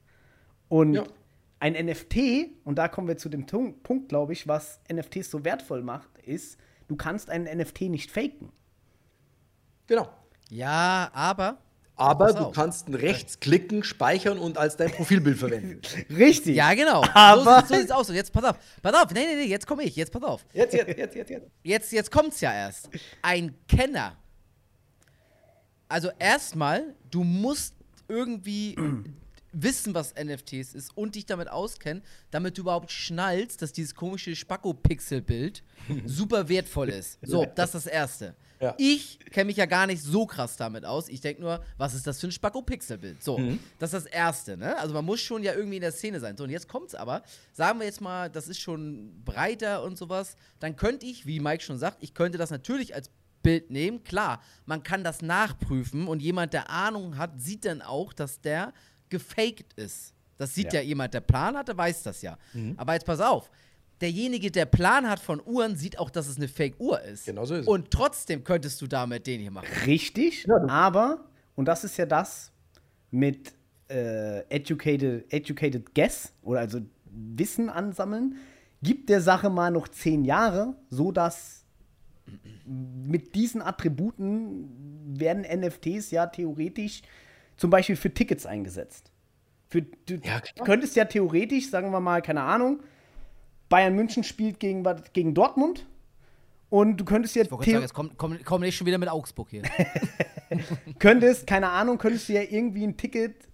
[0.69, 1.05] Und Ja.
[1.61, 5.45] ein NFT, und da kommen wir zu dem Tung- Punkt, glaube ich, was NFTs so
[5.45, 8.51] wertvoll macht, ist, du kannst einen NFT nicht faken.
[9.87, 10.09] Genau.
[10.49, 11.59] Ja, aber.
[12.01, 15.81] Aber du kannst rechts klicken, speichern und als dein Profilbild verwenden.
[16.11, 16.57] Richtig.
[16.57, 17.05] Ja, genau.
[17.15, 18.09] Aber- so, sieht- so sieht's aus.
[18.11, 18.57] Und jetzt pass auf.
[18.83, 19.13] Pass auf.
[19.13, 19.95] Nee, nee, nee, jetzt komme ich.
[19.97, 20.45] Jetzt pass auf.
[20.53, 21.47] Jetzt, jetzt, jetzt, jetzt, jetzt.
[21.63, 22.89] Jetzt, jetzt kommt's ja erst.
[23.23, 24.17] Ein Kenner.
[25.89, 27.75] Also erstmal, du musst
[28.09, 28.77] irgendwie
[29.53, 34.35] wissen, was NFTs ist und dich damit auskennen, damit du überhaupt schnallst, dass dieses komische
[34.37, 35.63] Spacko-Pixel-Bild
[36.07, 37.19] super wertvoll ist.
[37.23, 38.35] So, das ist das Erste.
[38.61, 38.75] Ja.
[38.77, 41.09] Ich kenne mich ja gar nicht so krass damit aus.
[41.09, 43.23] Ich denke nur, was ist das für ein Spacko-Pixel-Bild?
[43.23, 43.41] So,
[43.79, 44.77] das ist das Erste, ne?
[44.79, 46.37] Also man muss schon ja irgendwie in der Szene sein.
[46.37, 47.23] So, und jetzt kommt's aber.
[47.55, 50.37] Sagen wir jetzt mal, das ist schon breiter und sowas.
[50.59, 53.11] Dann könnte ich, wie Mike schon sagt, ich könnte das natürlich als
[53.43, 54.05] Bild nehmen.
[54.05, 58.75] Klar, man kann das nachprüfen und jemand, der Ahnung hat, sieht dann auch, dass der
[59.09, 60.13] gefaked ist.
[60.37, 60.87] Das sieht ja, Ja.
[60.87, 62.37] jemand, der Plan hat, der weiß das ja.
[62.77, 63.51] Aber jetzt pass auf.
[64.01, 67.27] Derjenige, der Plan hat von Uhren, sieht auch, dass es eine Fake-Uhr ist.
[67.27, 67.67] Genau so ist es.
[67.67, 69.69] Und trotzdem könntest du damit den hier machen.
[69.87, 72.51] Richtig, aber, und das ist ja das
[73.11, 73.53] mit
[73.89, 78.37] äh, educated, educated Guess oder also Wissen ansammeln,
[78.83, 81.65] gibt der Sache mal noch zehn Jahre, so dass
[82.65, 87.03] mit diesen Attributen werden NFTs ja theoretisch
[87.57, 89.11] zum Beispiel für Tickets eingesetzt.
[89.69, 92.81] Für, du Ja, könntest ja theoretisch, sagen wir mal, keine Ahnung,
[93.71, 95.87] Bayern München spielt gegen, gegen Dortmund
[96.69, 99.49] und du könntest ja Ich sagen, jetzt komm, komm, komm nicht schon wieder mit Augsburg
[99.49, 99.63] hier.
[100.99, 103.49] könntest, keine Ahnung, könntest du ja irgendwie ein Ticket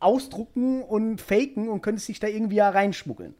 [0.00, 3.34] ausdrucken und faken und könntest dich da irgendwie ja reinschmuggeln.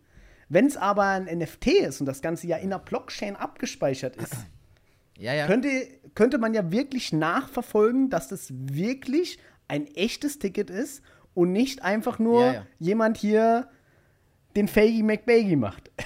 [0.49, 4.35] Wenn es aber ein NFT ist und das Ganze ja in einer Blockchain abgespeichert ist,
[5.19, 5.47] ja, ja.
[5.47, 5.71] könnte,
[6.15, 11.03] könnte man ja wirklich nachverfolgen, dass das wirklich ein echtes Ticket ist
[11.35, 12.67] und nicht einfach nur ja.
[12.79, 13.69] jemand hier
[14.57, 15.91] den Faggy McBaggy macht.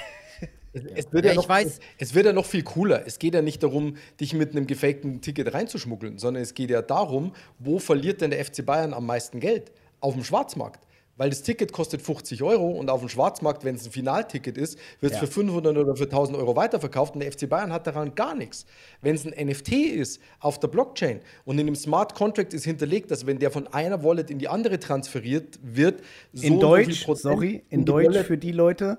[0.74, 1.66] Es, es, wird Ja, ja noch, weiß.
[1.66, 3.06] Es, es wird ja noch viel cooler.
[3.06, 6.82] Es geht ja nicht darum, dich mit einem gefakten Ticket reinzuschmuggeln, sondern es geht ja
[6.82, 9.72] darum, wo verliert denn der FC Bayern am meisten Geld?
[10.00, 10.84] Auf dem Schwarzmarkt.
[11.16, 14.76] Weil das Ticket kostet 50 Euro und auf dem Schwarzmarkt, wenn es ein Finalticket ist,
[15.00, 15.26] wird es Ja.
[15.26, 18.66] für 500 oder für 1000 Euro weiterverkauft und der FC Bayern hat daran gar nichts.
[19.00, 23.12] Wenn es ein NFT ist auf der Blockchain und in dem Smart Contract ist hinterlegt,
[23.12, 27.62] dass wenn der von einer Wallet in die andere transferiert wird, so In Deutsch, sorry,
[27.70, 28.98] in die Deutsch Wallet für die Leute,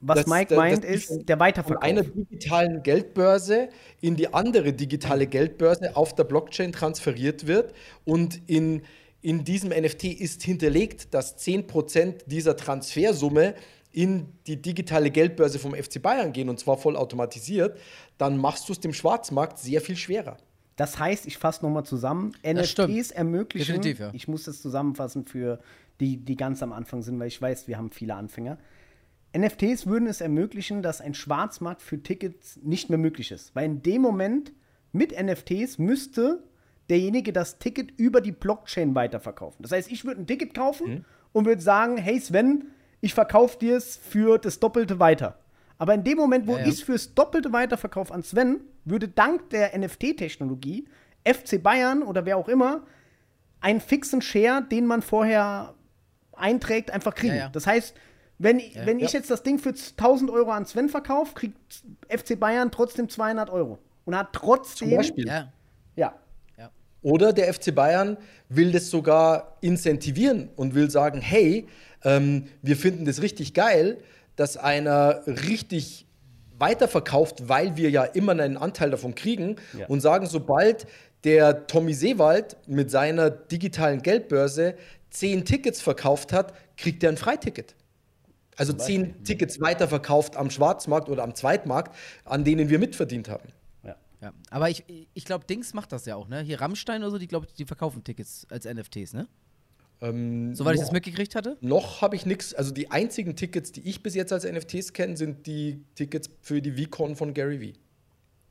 [0.00, 1.82] was Das- Mike das- meint, das- ist der Weiterverkauf.
[1.82, 3.68] von einer digitalen Geldbörse
[4.00, 8.82] in die andere digitale Geldbörse auf der Blockchain transferiert wird und in,
[9.22, 13.54] in diesem NFT ist hinterlegt, dass 10% dieser Transfersumme
[13.92, 17.76] in die digitale Geldbörse vom FC Bayern gehen und zwar voll automatisiert,
[18.18, 20.36] dann machst du es dem Schwarzmarkt sehr viel schwerer.
[20.76, 24.10] Das heißt, ich fasse nochmal zusammen, NFTs ermöglichen, Definitiv, ja.
[24.14, 25.58] ich muss das zusammenfassen für
[25.98, 28.56] die, die ganz am Anfang sind, weil ich weiß, wir haben viele Anfänger.
[29.36, 33.54] NFTs würden es ermöglichen, dass ein Schwarzmarkt für Tickets nicht mehr möglich ist.
[33.54, 34.52] Weil in dem Moment
[34.92, 36.42] mit NFTs müsste
[36.88, 39.62] derjenige das Ticket über die Blockchain weiterverkaufen.
[39.62, 41.04] Das heißt, ich würde ein Ticket kaufen Mhm.
[41.32, 42.64] und würde sagen, hey Sven,
[43.00, 45.38] ich verkaufe dir es für das Doppelte weiter.
[45.78, 46.64] Aber in dem Moment, wo Ja, ja.
[46.66, 50.86] ich es fürs Doppelte weiterverkaufe an Sven, würde dank der NFT-Technologie
[51.24, 52.82] FC Bayern oder wer auch immer
[53.60, 55.74] einen fixen Share, den man vorher
[56.32, 57.36] einträgt, einfach kriegen.
[57.36, 57.48] Ja.
[57.50, 57.94] Das heißt,
[58.40, 59.18] wenn, wenn ich Ja.
[59.18, 61.56] jetzt das Ding für 1000 Euro an Sven verkaufe, kriegt
[62.08, 63.78] FC Bayern trotzdem 200 Euro.
[64.06, 64.88] Und hat trotzdem.
[64.88, 65.26] Zum Beispiel.
[65.26, 65.52] Ja.
[65.94, 66.14] Ja.
[66.58, 66.70] ja.
[67.02, 68.16] Oder der FC Bayern
[68.48, 71.66] will das sogar incentivieren und will sagen, hey,
[72.02, 73.98] ähm, wir finden das richtig geil,
[74.36, 76.06] dass einer richtig
[76.58, 79.86] weiterverkauft, weil wir ja immer einen Anteil davon kriegen Ja.
[79.86, 80.86] und sagen, sobald
[81.24, 84.74] der Tommy Seewald mit seiner digitalen Geldbörse
[85.10, 87.74] zehn Tickets verkauft hat, kriegt er ein Freiticket.
[88.60, 91.94] Also zehn Tickets weiterverkauft am Schwarzmarkt oder am Zweitmarkt,
[92.24, 93.48] an denen wir mitverdient haben.
[93.82, 93.96] ja.
[94.20, 94.32] ja.
[94.50, 96.40] Aber ich, ich glaube, Dings macht das ja auch, ne?
[96.42, 99.26] Hier Rammstein oder so, die, glaube die verkaufen Tickets als NFTs, ne?
[100.02, 101.58] Ähm, Soweit ich das mitgekriegt hatte.
[101.60, 102.54] Noch habe ich nichts.
[102.54, 106.62] Also die einzigen Tickets, die ich bis jetzt als NFTs kenne, sind die Tickets für
[106.62, 107.74] die VCon von Gary Vee.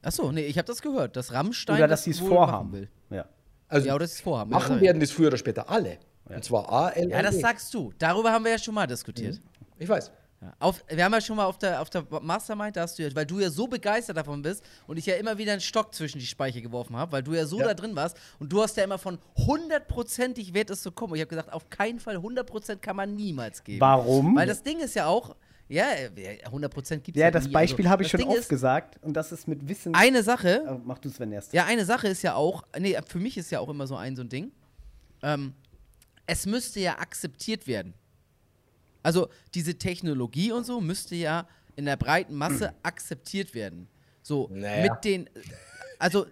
[0.02, 2.72] Achso, nee, ich habe das gehört, dass Rammstein Oder dass sie es vorhaben.
[2.72, 2.90] will.
[3.10, 3.26] Ja.
[3.68, 4.52] Also Ja, oder dass sie es vorhaben.
[4.52, 5.98] machen ja, werden das früher oder später alle.
[6.26, 7.40] Und zwar A, L, Ja, L, das E.
[7.40, 7.92] sagst du.
[7.98, 9.42] Darüber haben wir ja schon mal diskutiert.
[9.80, 10.12] Ich weiß.
[10.42, 10.54] Ja.
[10.60, 13.14] Auf, wir haben ja schon mal auf der, auf der Mastermind, da hast du ja,
[13.14, 16.20] weil du ja so begeistert davon bist und ich ja immer wieder einen Stock zwischen
[16.20, 17.68] die Speiche geworfen habe, weil du ja so Ja.
[17.68, 21.12] da drin warst und du hast ja immer von hundertprozentig wird es so kommen.
[21.12, 23.82] Und ich habe gesagt, auf keinen Fall 100% kann man niemals geben.
[23.82, 24.36] Warum?
[24.36, 25.36] Weil das Ding ist ja auch,
[25.68, 28.50] Ja, äh, 100% gibt es Ja, das Beispiel also, habe ich schon Ding oft ist,
[28.50, 29.94] gesagt und das ist mit Wissen.
[29.94, 31.54] Eine Sache, Oh, mach du Sven erst.
[31.54, 34.16] Ja, eine Sache ist ja auch, nee, für mich ist ja auch immer so ein
[34.16, 34.52] so ein Ding.
[35.22, 35.54] Ähm,
[36.26, 37.94] es müsste ja akzeptiert werden.
[39.04, 43.88] Also diese Technologie und so müsste ja in der breiten Masse akzeptiert werden.
[44.22, 44.92] So Naja.
[44.94, 45.30] mit den,
[45.98, 46.26] also,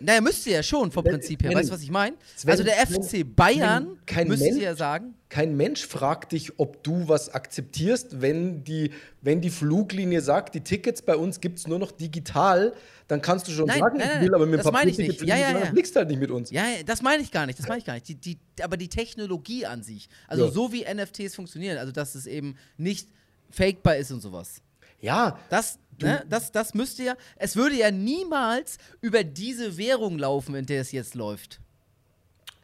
[0.00, 1.52] naja, müsste ja schon vom Prinzip her.
[1.54, 2.16] weißt du, was ich meine?
[2.46, 7.08] Also der FC Bayern kein müsste Mensch- ja sagen, Kein Mensch fragt dich, ob du
[7.08, 8.90] was akzeptierst, wenn die,
[9.22, 12.74] wenn die Fluglinie sagt, die Tickets bei uns gibt es nur noch digital,
[13.08, 15.08] dann kannst du schon Nein, sagen, nein, ich nein, will aber mit dem ich Papierticket
[15.08, 15.20] nicht.
[15.22, 15.70] Ja, fliegen, ja, dann ja.
[15.70, 16.50] fliegst halt nicht mit uns.
[16.50, 18.06] Ja, ja, das meine ich gar nicht, das meine ich gar nicht.
[18.08, 20.50] Die, die, aber die Technologie an sich, also Ja.
[20.52, 23.08] so wie NFTs funktionieren, also dass es eben nicht
[23.50, 24.60] fakebar ist und sowas.
[25.00, 30.54] Ja, Das, ne, das, das müsste ja, es würde ja niemals über diese Währung laufen,
[30.56, 31.58] in der es jetzt läuft.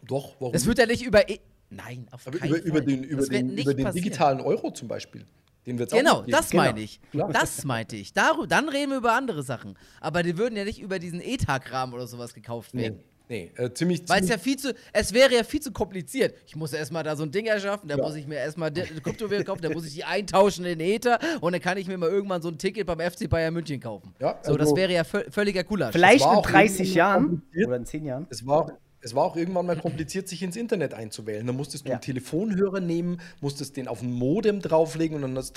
[0.06, 0.54] doch, warum?
[0.54, 2.86] Es wird ja nicht über, e nein, auf aber keinen über, über Fall.
[2.86, 5.24] den, über das wird den, nicht über den digitalen Euro zum Beispiel.
[5.66, 6.32] Den wird's auch Genau, noch geben.
[6.38, 6.62] das Genau.
[6.62, 7.00] meine ich.
[7.10, 7.30] Klar.
[7.32, 8.12] Das meinte ich.
[8.14, 9.76] Darü dann reden wir über andere Sachen.
[10.00, 13.00] Aber die würden ja nicht über diesen ETA-Kram oder sowas gekauft Nee, werden.
[13.28, 14.02] nee äh, ziemlich.
[14.08, 16.34] Weil es ja viel zu, es wäre ja viel zu kompliziert.
[16.46, 18.02] Ich muss erstmal da so ein Ding erschaffen, da Ja.
[18.02, 21.60] muss ich mir erstmal Kryptowährung kaufen, da muss ich die eintauschen in Ether und dann
[21.60, 24.14] kann ich mir mal irgendwann so ein Ticket beim FC Bayern München kaufen.
[24.20, 25.92] Ja, so, das also- wäre ja vö völliger Gulasch.
[25.92, 28.26] Vielleicht in auch 30 irgendwann Jahren oder in 10 Jahren.
[28.30, 31.46] es war, es war auch irgendwann mal kompliziert, sich ins Internet einzuwählen.
[31.46, 31.94] Da musstest du Ja.
[31.96, 35.52] einen Telefonhörer nehmen, musstest den auf ein Modem drauflegen und dann das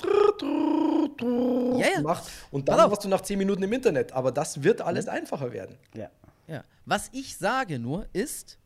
[1.20, 1.96] Ja, ja.
[1.96, 2.24] gemacht.
[2.50, 4.12] Und dann warst du nach 10 Minuten im Internet.
[4.12, 5.76] Aber das wird alles einfacher werden.
[5.94, 6.10] Ja.
[6.48, 6.64] Ja.
[6.86, 8.58] Was ich sage nur ist,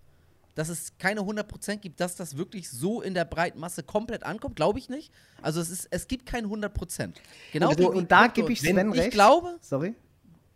[0.54, 4.56] dass es keine 100% gibt, dass das wirklich so in der breiten Masse komplett ankommt,
[4.56, 5.12] glaube ich nicht.
[5.42, 7.12] Also es, ist, es gibt kein 100%.
[7.52, 9.10] Genau Und, wie, und da gebe ich wenn Sven ich recht.
[9.10, 9.94] glaube, Sorry.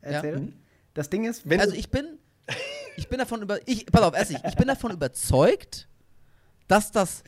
[0.00, 0.38] Erzähl.
[0.40, 0.52] Mhm.
[0.94, 2.18] Das Ding ist, Wenn also ich bin,
[2.96, 5.88] ich bin davon über, ich, pass auf, ich, ich bin davon überzeugt,
[6.68, 7.22] dass das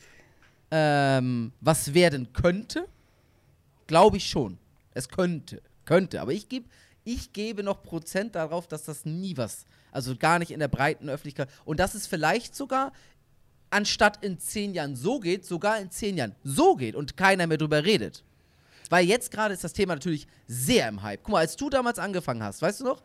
[0.71, 2.87] ähm, was werden könnte.
[3.87, 4.57] Glaube ich schon.
[4.93, 6.21] Es könnte, könnte.
[6.21, 6.67] Aber ich gebe,
[7.03, 11.09] ich gebe noch Prozent darauf, dass das nie was, also gar nicht in der breiten
[11.09, 12.93] Öffentlichkeit und dass es vielleicht sogar
[13.69, 17.57] anstatt in zehn Jahren so geht, sogar in zehn Jahren so geht und keiner mehr
[17.57, 18.23] drüber redet.
[18.89, 21.21] Weil jetzt gerade ist das Thema natürlich sehr im Hype.
[21.23, 23.01] Guck mal, als du damals angefangen hast, weißt du noch?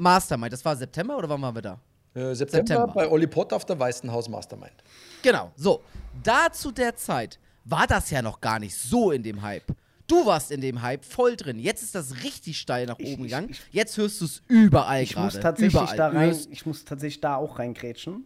[0.00, 1.78] Mastermind, das war September oder wann waren wir da?
[2.14, 2.92] äh, September, September.
[2.92, 4.74] bei Olli Potter auf der Weißen Haus Mastermind.
[5.22, 5.82] Genau, so.
[6.22, 9.64] Da zu der Zeit war das ja noch gar nicht so in dem Hype.
[10.06, 11.58] Du warst in dem Hype voll drin.
[11.58, 13.48] Jetzt ist das richtig steil nach Ich- oben ich- gegangen.
[13.50, 15.40] ich- Jetzt hörst du es überall ich muss gerade.
[15.42, 15.96] tatsächlich überall.
[15.96, 18.24] da Du rein, hörst- ich muss tatsächlich da auch reingrätschen.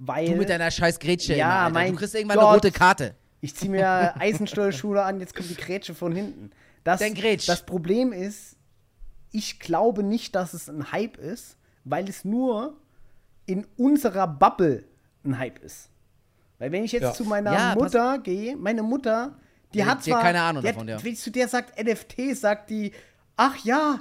[0.00, 2.46] Weil Du mit deiner scheiß Grätsche Ja, immer, mein Du kriegst irgendwann Gott.
[2.46, 3.14] eine rote Karte.
[3.40, 6.50] ich ziehe mir Eisenstollschuhe an, jetzt kommt die Grätsche von hinten.
[6.84, 7.46] Das, Dein Grätsch.
[7.48, 8.56] das Problem ist,
[9.32, 12.76] ich glaube nicht, dass es ein Hype ist, weil es nur
[13.46, 14.84] in unserer Bubble
[15.24, 15.90] ein Hype ist.
[16.58, 17.12] Weil wenn ich jetzt Ja.
[17.12, 19.38] zu meiner Ja, Mutter gehe, meine Mutter,
[19.72, 21.04] die Die- hat hat zwar keine Ahnung die davon, hat, ja.
[21.04, 22.92] Wenn zu der sagt NFT, sagt die,
[23.36, 24.00] ach ja,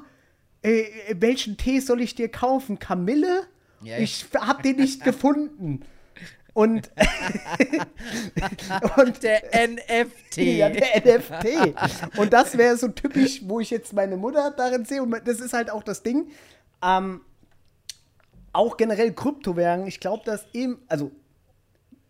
[0.63, 0.83] äh,
[1.19, 2.79] welchen Tee soll ich dir kaufen?
[2.79, 3.43] Kamille?
[3.81, 5.81] Ja, ich hab den nicht gefunden.
[6.57, 6.89] Und,
[8.97, 10.37] und Der NFT.
[10.37, 12.17] ja, der NFT.
[12.17, 15.03] Und das wäre so typisch, wo ich jetzt meine Mutter darin sehe.
[15.03, 16.31] Und das ist halt auch das Ding.
[16.83, 17.21] Ähm,
[18.53, 19.85] auch generell Kryptowährungen.
[19.85, 21.11] Ich glaube, dass eben, also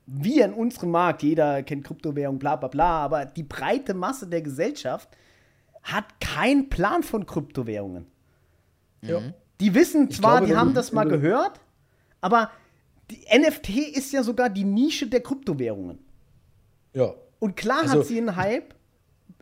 [0.06, 4.44] wir in unserem Markt, jeder kennt Kryptowährungen, bla bla bla, aber die breite Masse der
[4.44, 5.10] Gesellschaft
[5.84, 8.08] hat keinen Plan von Kryptowährungen.
[9.02, 9.20] Ja.
[9.60, 11.60] Die wissen zwar, glaube, die haben das mal gehört,
[12.22, 12.50] aber
[13.12, 16.00] die NFT ist ja sogar die Nische der Kryptowährungen.
[16.94, 17.14] ja.
[17.40, 18.74] Und klar Also- hat sie einen Hype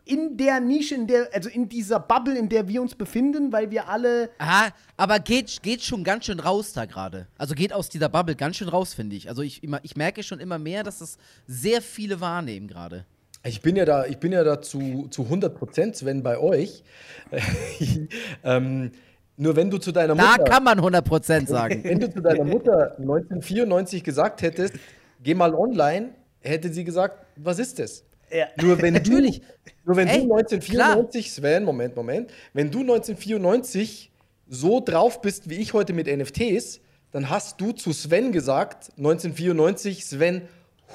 [0.04, 3.70] in der Nische, in der, also in dieser Bubble, in der wir uns befinden, weil
[3.70, 4.28] wir alle.
[4.38, 7.26] Aha, aber geht, geht schon ganz schön raus da gerade.
[7.38, 9.28] Also geht aus dieser Bubble ganz schön raus, finde ich.
[9.30, 13.06] Also ich, immer, ich merke schon immer mehr, dass das sehr viele wahrnehmen gerade.
[13.42, 16.82] Ich bin ja da, ich bin ja da zu, zu 100 Prozent, Sven, bei euch.
[18.44, 18.92] ähm,
[19.36, 21.82] nur wenn du zu deiner Da Mutter, kann man 100% sagen.
[21.84, 24.74] wenn du zu deiner Mutter 1994 gesagt hättest,
[25.22, 28.04] geh mal online, hätte sie gesagt, was ist das?
[28.30, 28.46] Ja.
[28.60, 29.40] Nur wenn Natürlich.
[29.40, 29.46] du,
[29.84, 34.10] nur wenn Ey, du 1994, Sven, Moment, Moment, wenn du 1994
[34.48, 36.80] so drauf bist wie ich heute mit NFTs,
[37.12, 40.42] dann hast du zu Sven gesagt, 1994, Sven,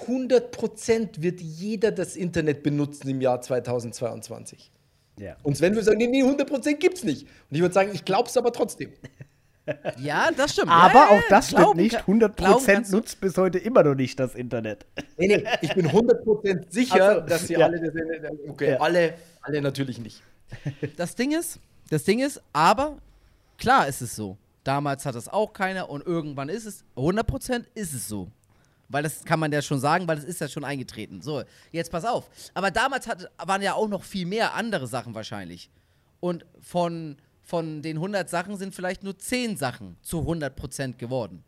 [0.08, 4.72] 100% wird jeder das Internet benutzen im Jahr 2022.
[5.22, 5.36] Ja.
[5.43, 7.24] Und Sven würde sagen, nee, nee, 100% gibt's nicht.
[7.24, 8.91] Und ich würde sagen, ich glaub's aber trotzdem.
[9.99, 10.72] Ja, das stimmt.
[10.72, 11.91] Aber ja, auch das stimmt nicht.
[12.03, 14.88] kann- 100% glauben kannst du- nutzt bis heute immer noch nicht das Internet.
[15.17, 17.67] Nee, nee, ich bin 100% sicher, Also, dass sie ja.
[17.67, 18.78] alle das Okay, Ja.
[18.80, 20.24] alle, alle natürlich nicht.
[20.97, 21.59] Das Ding ist,
[21.91, 22.97] das Ding ist, aber
[23.59, 24.36] klar ist es so.
[24.63, 28.30] Damals hat es auch keiner und irgendwann ist es, 100% ist es so.
[28.92, 31.22] Weil das kann man ja schon sagen, weil das ist ja schon eingetreten.
[31.22, 32.30] So, jetzt pass auf.
[32.54, 35.70] Aber damals hat, waren ja auch noch viel mehr andere Sachen wahrscheinlich.
[36.20, 41.44] Und von, von den 100 Sachen sind vielleicht nur 10 Sachen zu 100% geworden.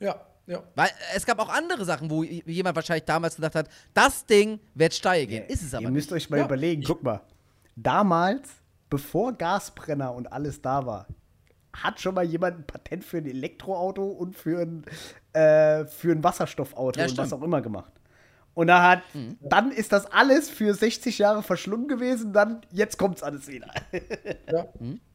[0.00, 0.62] Ja, ja.
[0.74, 4.92] Weil es gab auch andere Sachen, wo jemand wahrscheinlich damals gedacht hat, das Ding wird
[4.94, 5.44] steil gehen.
[5.46, 6.24] Ist es aber Ihr müsst nicht.
[6.24, 6.44] euch mal Ja.
[6.46, 7.20] überlegen, guck mal.
[7.76, 8.48] Damals,
[8.90, 11.06] bevor Gasbrenner und alles da war,
[11.72, 14.84] hat schon mal jemand ein Patent für ein Elektroauto und für ein,
[15.32, 17.92] äh, für ein Wasserstoffauto Ja, und was auch immer gemacht.
[18.54, 19.38] Und da hat, Mhm.
[19.40, 23.70] dann ist das alles für 60 Jahre verschlungen gewesen, dann, jetzt kommt's alles wieder.
[24.50, 24.66] Ja.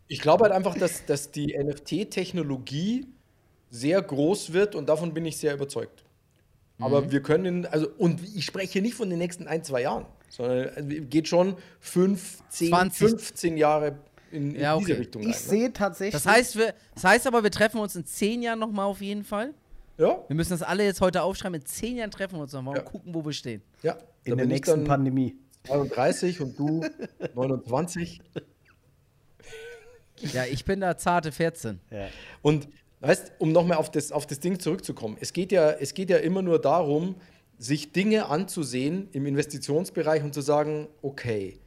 [0.09, 1.53] Ich glaube halt einfach, dass, dass die
[2.18, 3.07] NFT-Technologie
[3.70, 6.05] sehr groß wird und davon bin ich sehr überzeugt.
[6.80, 10.05] Aber wir können, also, und ich spreche hier nicht von den nächsten ein, zwei Jahren,
[10.30, 13.09] sondern es geht schon fünf, zehn, 20.
[13.09, 13.97] 15 Jahre
[14.32, 14.99] in, in Ja, diese okay.
[15.01, 15.34] Richtung Ich rein.
[15.43, 16.13] sehe tatsächlich.
[16.24, 19.26] Das heißt, wir, das heißt aber, wir treffen uns in 10 Jahren nochmal auf jeden
[19.26, 19.53] Fall.
[19.97, 21.59] Ja, Wir müssen das alle jetzt heute aufschreiben.
[21.59, 22.81] In 10 Jahren treffen wir uns nochmal Ja.
[22.83, 23.61] und gucken, wo wir stehen.
[23.81, 23.97] ja.
[24.23, 25.35] in Da der ich nächsten Pandemie.
[25.65, 26.85] 32 und du
[27.33, 28.21] 29.
[30.33, 31.79] Ja, ich bin da zarte 14.
[31.91, 32.07] Ja.
[32.41, 32.67] Und
[33.01, 36.17] weißt, um nochmal auf das, auf das Ding zurückzukommen, es geht, ja, es geht ja
[36.17, 37.15] immer nur darum,
[37.57, 41.59] sich Dinge anzusehen im Investitionsbereich und zu sagen, okay,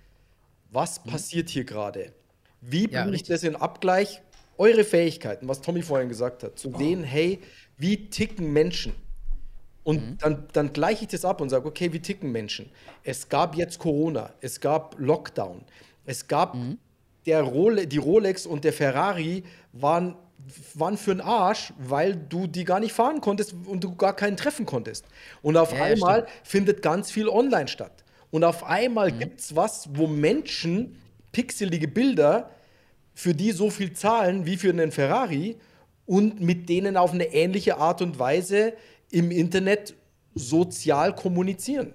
[0.71, 2.13] was passiert hier gerade?
[2.61, 3.29] Wie Ja, bringe ich richtig.
[3.29, 4.23] das in Abgleich?
[4.59, 7.39] Eure Fähigkeiten, was Tommy vorhin gesagt hat, zu sehen, hey,
[7.81, 8.95] wie ticken Menschen?
[9.83, 12.71] Und dann, dann gleiche ich das ab und sage, okay, wie ticken Menschen?
[13.03, 15.63] Es gab jetzt Corona, es gab Lockdown,
[16.05, 16.55] es gab
[17.27, 20.17] der Role, die Rolex und der Ferrari waren,
[20.75, 24.37] waren für den Arsch, weil du die gar nicht fahren konntest und du gar keinen
[24.37, 25.07] treffen konntest.
[25.41, 28.05] Und auf Ja, einmal findet ganz viel online statt.
[28.31, 30.97] Und auf einmal gibt es was, wo Menschen
[31.33, 32.51] pixelige Bilder
[33.15, 35.57] für die so viel zahlen wie für einen Ferrari
[36.11, 38.73] und mit denen auf eine ähnliche Art und Weise
[39.13, 39.95] im Internet
[40.35, 41.93] sozial kommunizieren.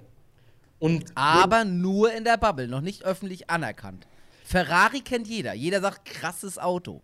[0.79, 4.07] Und Aber nur in der Bubble, noch nicht öffentlich anerkannt.
[4.45, 5.53] Ferrari kennt jeder.
[5.53, 7.01] Jeder sagt, krasses Auto.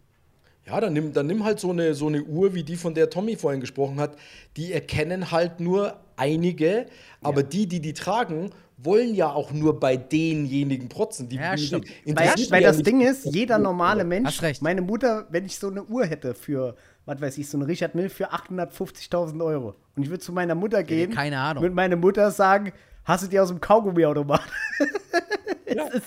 [0.66, 3.10] ja, dann nimm, dann nimm halt so eine, so eine Uhr, wie die, von der
[3.10, 4.16] Tommy vorhin gesprochen hat.
[4.56, 6.86] Die erkennen halt nur einige,
[7.22, 11.30] aber die, die die tragen, wollen ja auch nur bei denjenigen protzen.
[11.30, 11.88] Die, Ja, stimmt.
[12.06, 12.16] Weil,
[12.50, 14.62] weil ja das nicht- Ding ist, jeder normale Mensch, recht.
[14.62, 16.76] meine Mutter, wenn ich so eine Uhr hätte für,
[17.06, 20.56] was weiß ich, so eine Richard Mill für 850.000 Euro und ich würde zu meiner
[20.56, 21.64] Mutter gehen, keine Ahnung.
[21.64, 22.72] würde meine Mutter sagen,
[23.04, 24.42] hast du die aus dem Kaugummiautomat?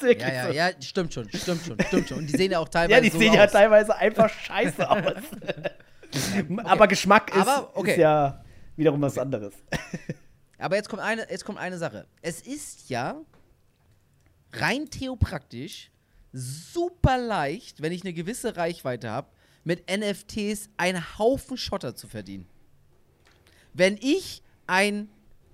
[0.01, 0.53] wirklich Ja, ja, so.
[0.53, 2.19] ja, stimmt schon, stimmt schon, stimmt schon.
[2.19, 3.37] Und die sehen ja auch teilweise Ja, die so sehen aus.
[3.37, 5.23] ja teilweise einfach scheiße aus.
[6.65, 7.93] Aber Geschmack ist, Aber, okay.
[7.93, 8.43] ist ja
[8.77, 9.55] wiederum was anderes.
[10.59, 12.07] Aber jetzt kommt, eine, jetzt kommt eine Sache.
[12.23, 13.17] Es ist ja
[14.53, 15.91] rein theopraktisch
[16.33, 19.29] super leicht, wenn ich eine gewisse Reichweite habe,
[19.65, 22.47] mit NFTs einen Haufen Schotter zu verdienen.
[23.73, 25.09] Wenn ich ein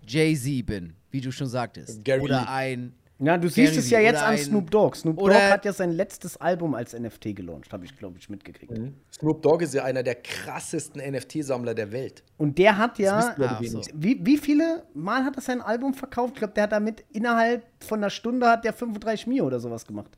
[0.06, 4.00] Jay-Z bin, wie du schon sagtest, Gary oder ein Ja, du Gary siehst es ja
[4.00, 4.96] jetzt an Snoop Dogg.
[4.96, 8.72] Snoop Dogg hat ja sein letztes Album als NFT gelauncht, habe ich, glaube ich, mitgekriegt.
[9.12, 12.22] Snoop Dogg ist ja einer der krassesten NFT-Sammler der Welt.
[12.38, 13.80] Und der hat ja, Ah, so.
[13.94, 16.34] wie, wie viele Mal hat er sein Album verkauft?
[16.34, 19.86] Ich glaube, der hat damit innerhalb von einer Stunde hat der 35 Mio oder sowas
[19.86, 20.16] gemacht.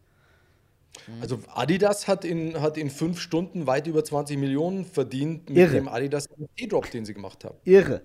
[1.20, 5.72] Also Adidas hat in, hat in fünf Stunden weit über 20 Millionen verdient mit Irre.
[5.72, 7.56] dem Adidas NFT-Drop, den sie gemacht haben.
[7.64, 8.02] Irre.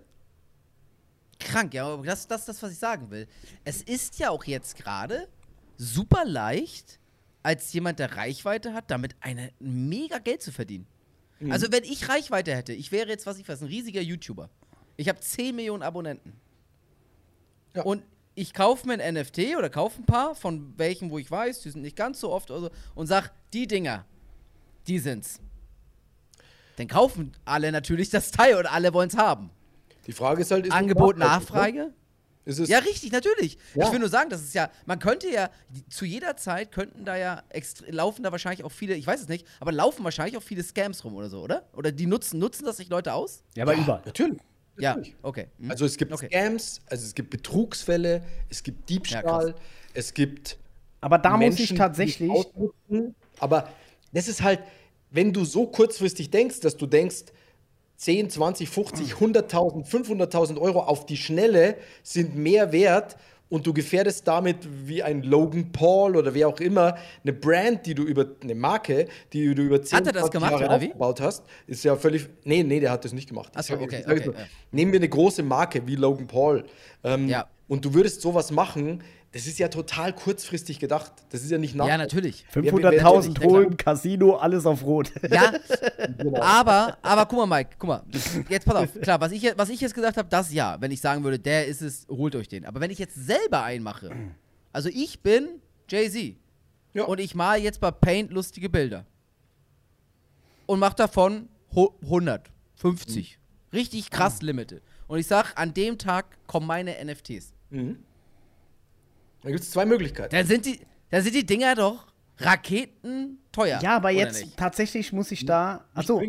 [1.39, 3.27] krank, ja, aber das, das ist das, was ich sagen will.
[3.65, 5.27] Es ist ja auch jetzt gerade
[5.77, 6.99] super leicht,
[7.43, 10.87] als jemand, der Reichweite hat, damit eine mega Geld zu verdienen.
[11.39, 11.51] Mhm.
[11.51, 14.49] Also, wenn ich Reichweite hätte, ich wäre jetzt, was ich weiß, ein riesiger YouTuber.
[14.97, 16.33] Ich habe 10 Millionen Abonnenten.
[17.75, 17.83] Ja.
[17.83, 18.03] Und
[18.37, 21.71] ich kaufe mir ein NFT oder kaufe ein paar von welchen, wo ich weiß, die
[21.71, 24.05] sind nicht ganz so oft oder so, und sag, die Dinger,
[24.85, 25.39] die sind's.
[26.75, 29.49] Dann kaufen alle natürlich das Teil und alle wollen es haben.
[30.05, 31.17] Die Frage ist halt, ist Angebot?
[31.17, 31.93] Nachfrage?
[32.45, 33.57] Ist es, Ja, richtig, natürlich.
[33.73, 33.87] Ja.
[33.87, 35.49] Ich will nur sagen, das ist ja, man könnte ja,
[35.89, 37.41] zu jeder Zeit könnten da ja,
[37.87, 41.03] laufen da wahrscheinlich auch viele, ich weiß es nicht, aber laufen wahrscheinlich auch viele Scams
[41.03, 41.65] rum oder so, oder?
[41.73, 43.43] Oder die nutzen, nutzen das sich Leute aus?
[43.55, 44.01] Ja, aber Ja, überall.
[44.05, 44.39] Natürlich.
[44.79, 45.47] Ja, okay.
[45.59, 45.71] Hm.
[45.71, 46.27] Also es gibt Okay.
[46.27, 49.61] Scams, also es gibt Betrugsfälle, es gibt Diebstahl, krass.
[49.93, 50.57] es gibt
[51.01, 52.31] Aber da muss Menschen, ich die tatsächlich.
[53.39, 53.69] Aber
[54.13, 54.59] das ist halt,
[55.11, 57.25] wenn du so kurzfristig denkst, dass du denkst,
[57.97, 63.17] 10, 20, 50, 100.000, 500.000 Euro auf die Schnelle sind mehr wert
[63.49, 67.95] und du gefährdest damit wie ein Logan Paul oder wer auch immer eine Brand, die
[67.95, 70.81] du über eine Marke, die du über 10 Hat er das 20 gemacht, Jahre oder
[70.81, 70.85] wie?
[70.87, 73.51] aufgebaut hast, ist ja völlig Nee, nee, der hat das nicht gemacht.
[73.55, 74.41] Ach so, Ich sag- okay, okay, nur, ja.
[74.71, 76.65] Nehmen wir eine große Marke wie Logan Paul.
[77.03, 77.47] Ähm, Ja.
[77.69, 79.03] Und du würdest sowas machen,
[79.37, 81.11] das ist ja total kurzfristig gedacht.
[81.29, 81.87] Das ist ja nicht nach.
[81.87, 82.43] Ja, natürlich.
[82.53, 85.11] wer- wer- 500.000 wer- holen, Casino, alles auf Rot.
[85.31, 85.53] Ja,
[86.17, 86.41] Genau.
[86.41, 88.03] aber, aber guck mal, Mike, guck mal.
[88.49, 89.01] Jetzt pass auf.
[89.01, 90.77] Klar, was ich, was ich jetzt gesagt habe, das ja.
[90.79, 92.65] Wenn ich sagen würde, der ist es, holt euch den.
[92.65, 94.11] Aber wenn ich jetzt selber einen mache,
[94.73, 95.47] also ich bin
[95.89, 96.35] Jay-Z
[96.93, 97.03] Ja.
[97.05, 99.05] und ich male jetzt bei Paint lustige Bilder
[100.65, 103.37] und mache davon hu- 100, 50.
[103.73, 104.81] Richtig krass limited.
[105.07, 107.53] Und ich sag, an dem Tag kommen meine NFTs.
[109.41, 110.35] Da gibt es zwei Möglichkeiten.
[110.35, 110.79] Dann sind die,
[111.09, 112.07] dann sind die Dinger doch
[112.39, 113.79] Raketen teuer.
[113.81, 114.57] Ja, aber jetzt nicht?
[114.57, 115.85] tatsächlich muss ich da.
[115.93, 116.21] Achso,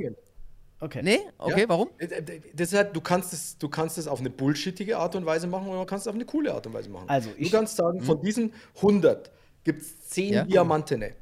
[0.80, 1.00] okay.
[1.02, 1.18] Nee?
[1.38, 1.68] Okay, Ja.
[1.68, 1.90] warum?
[1.98, 5.16] Äh, äh, Das ist halt, du kannst es, du kannst es auf eine bullshittige Art
[5.16, 7.08] und Weise machen oder du kannst es auf eine coole Art und Weise machen.
[7.08, 9.30] Also, du ich- kannst sagen, von diesen 100
[9.64, 10.44] gibt es 10 Ja.
[10.44, 11.14] Diamantene.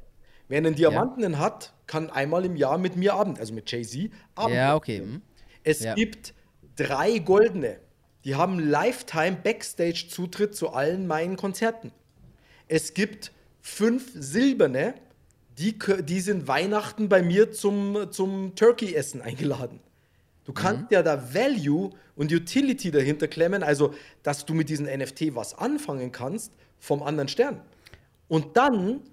[0.47, 4.55] Wer einen Diamantenen hat, kann einmal im Jahr mit mir Abend, also mit Jay-Z, Abend.
[4.55, 4.99] Ja, okay.
[4.99, 5.21] hm.
[5.63, 5.93] Es Ja.
[5.95, 6.33] gibt
[6.77, 7.79] drei goldene.
[8.27, 11.93] Die haben Lifetime Backstage-Zutritt zu allen meinen Konzerten.
[12.67, 14.95] Es gibt fünf silberne,
[15.57, 19.79] die, die sind Weihnachten bei mir zum, zum Turkey-Essen eingeladen.
[20.43, 25.33] Du kannst ja da Value und Utility dahinter klemmen, also dass du mit diesen NFT
[25.33, 27.61] was anfangen kannst vom anderen Stern.
[28.27, 29.03] Und dann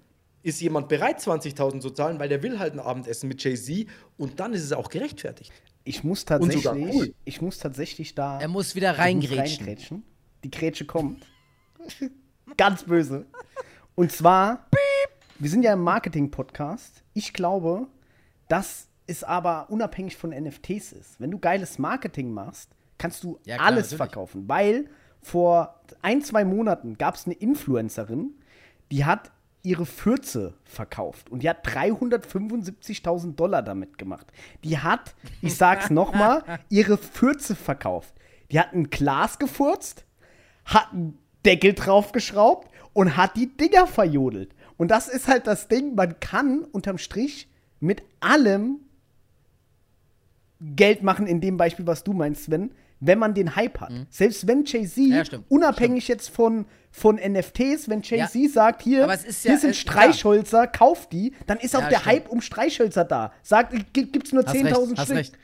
[0.43, 3.87] ist jemand bereit, 20.000 zu zahlen, weil der will halt ein Abendessen mit Jay-Z
[4.17, 5.53] und dann ist es auch gerechtfertigt.
[5.87, 6.65] Ich muss tatsächlich,
[6.95, 7.13] cool.
[7.25, 8.39] ich muss tatsächlich da.
[8.41, 9.65] Er muss wieder reingrätschen.
[9.65, 10.03] reingrätschen.
[10.43, 11.25] Die Grätsche kommt.
[12.57, 13.25] Ganz böse.
[13.93, 14.67] Und zwar,
[15.37, 17.03] wir sind ja im Marketing-Podcast.
[17.13, 17.87] Ich glaube,
[18.47, 21.19] dass es aber unabhängig von NFTs ist.
[21.21, 23.97] Wenn du geiles Marketing machst, kannst du Ja, klar, alles natürlich.
[23.97, 24.49] verkaufen.
[24.49, 24.89] Weil
[25.21, 28.31] vor ein, zwei Monaten gab es eine Influencerin,
[28.91, 29.31] die hat
[29.65, 34.31] ihre Fürze verkauft und die hat 375.000 Dollar damit gemacht.
[34.63, 38.13] Die hat, ich sag's nochmal, ihre Fürze verkauft.
[38.51, 40.05] Die hat ein Glas gefurzt,
[40.65, 44.53] hat einen Deckel draufgeschraubt und hat die Dinger verjodelt.
[44.77, 47.49] Und das ist halt das Ding, man kann unterm Strich
[47.79, 48.79] mit allem
[50.61, 53.91] Geld machen, in dem Beispiel, was du meinst, Sven, wenn man den Hype hat.
[54.09, 55.11] Selbst wenn Jay-Z, Mhm.
[55.13, 55.45] Ja, stimmt.
[55.49, 60.67] unabhängig jetzt von, von NFTs, wenn Jay-Z sagt, hier, es ja- hier sind äh, Streichhölzer,
[60.67, 62.11] kauft die, dann ist auch Ja, der stimmt.
[62.13, 63.33] Hype um Streichhölzer da.
[63.43, 65.17] Sagt, gibt's nur Hast recht, 10.000 hast Stück.
[65.17, 65.37] recht.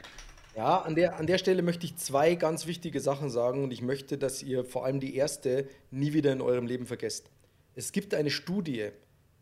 [0.55, 3.81] Ja, an der, an der Stelle möchte ich zwei ganz wichtige Sachen sagen und ich
[3.81, 7.29] möchte, dass ihr vor allem die erste nie wieder in eurem Leben vergesst.
[7.73, 8.89] Es gibt eine Studie,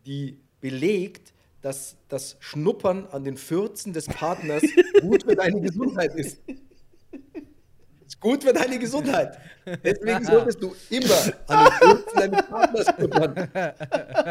[0.06, 4.62] die belegt, dass das Schnuppern an den Fürzen des Partners
[5.02, 6.40] gut für deine Gesundheit ist.
[8.10, 9.38] Ist gut für deine Gesundheit.
[9.84, 11.14] Deswegen solltest du immer
[11.48, 13.50] an den Fürzen deines Partners schnuppern.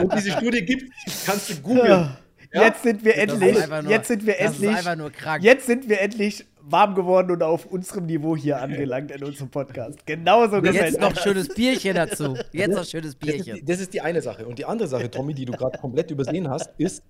[0.03, 0.93] Und diese Studie gibt
[1.25, 2.11] kannst du googeln.
[2.51, 2.63] Ja?
[2.63, 5.45] Jetzt sind wir endlich, nur- jetzt sind wir endlich, einfach nur krank.
[5.45, 10.07] jetzt sind wir endlich warm geworden und auf unserem Niveau hier angelangt in unserem Podcast.
[10.07, 12.39] Genauso gefällt Jetzt noch schönes Bierchen dazu.
[12.53, 13.67] Jetzt noch schönes Das ist, die, Bierchen.
[13.67, 14.47] das ist die eine Sache.
[14.47, 17.03] Und die andere Sache, Tommy, die du gerade komplett übersehen hast, ist,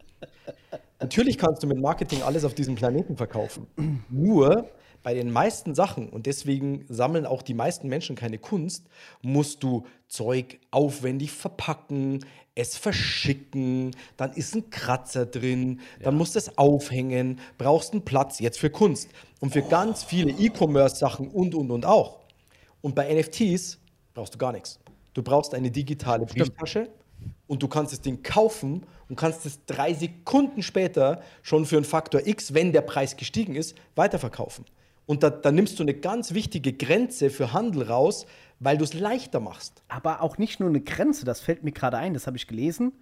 [1.01, 3.69] natürlich kannst du mit Marketing alles auf diesem Planeten verkaufen.
[4.11, 4.69] Nur
[5.03, 8.87] bei den meisten Sachen, und deswegen sammeln auch die meisten Menschen keine Kunst,
[9.23, 12.25] musst du Zeug aufwendig verpacken,
[12.55, 18.41] es verschicken, dann ist ein Kratzer drin, dann musst du es aufhängen, brauchst einen Platz
[18.41, 19.09] jetzt für Kunst
[19.41, 22.19] und für ganz viele E-Commerce-Sachen und, und, und auch.
[22.81, 23.79] Und bei NFTs
[24.13, 24.81] brauchst du gar nichts.
[25.15, 26.89] Du brauchst eine digitale Brieftasche
[27.47, 31.85] und du kannst das Ding kaufen und kannst es drei Sekunden später schon für einen
[31.85, 34.65] Faktor X, wenn der Preis gestiegen ist, weiterverkaufen.
[35.09, 38.27] Und da, da nimmst du eine ganz wichtige Grenze für Handel raus,
[38.61, 39.83] weil du es leichter machst.
[39.89, 42.93] Aber auch nicht nur eine Grenze, das fällt mir gerade ein, das habe ich gelesen.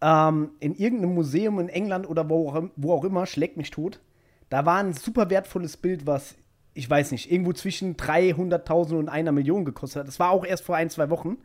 [0.00, 4.00] Ähm, in irgendeinem Museum in England oder wo auch, wo auch immer, schlägt mich tot.
[4.48, 6.34] Da war ein super wertvolles Bild, was,
[6.72, 10.08] ich weiß nicht, irgendwo zwischen 300.000 und einer Million gekostet hat.
[10.08, 11.36] Das war auch erst vor ein, zwei Wochen.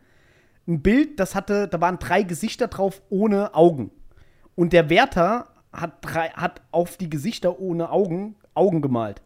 [0.65, 3.91] Ein Bild, das hatte, da waren drei Gesichter drauf ohne Augen.
[4.55, 9.21] Und der Wärter hat, drei, hat auf die Gesichter ohne Augen Augen gemalt.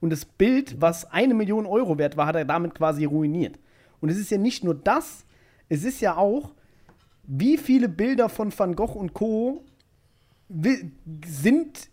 [0.00, 3.58] Und das Bild, was eine Million Euro wert war, hat er damit quasi ruiniert.
[4.00, 5.24] Und es ist ja nicht nur das,
[5.68, 6.52] es ist ja auch,
[7.24, 9.62] wie viele Bilder von Van Gogh und Co.
[11.26, 11.90] sind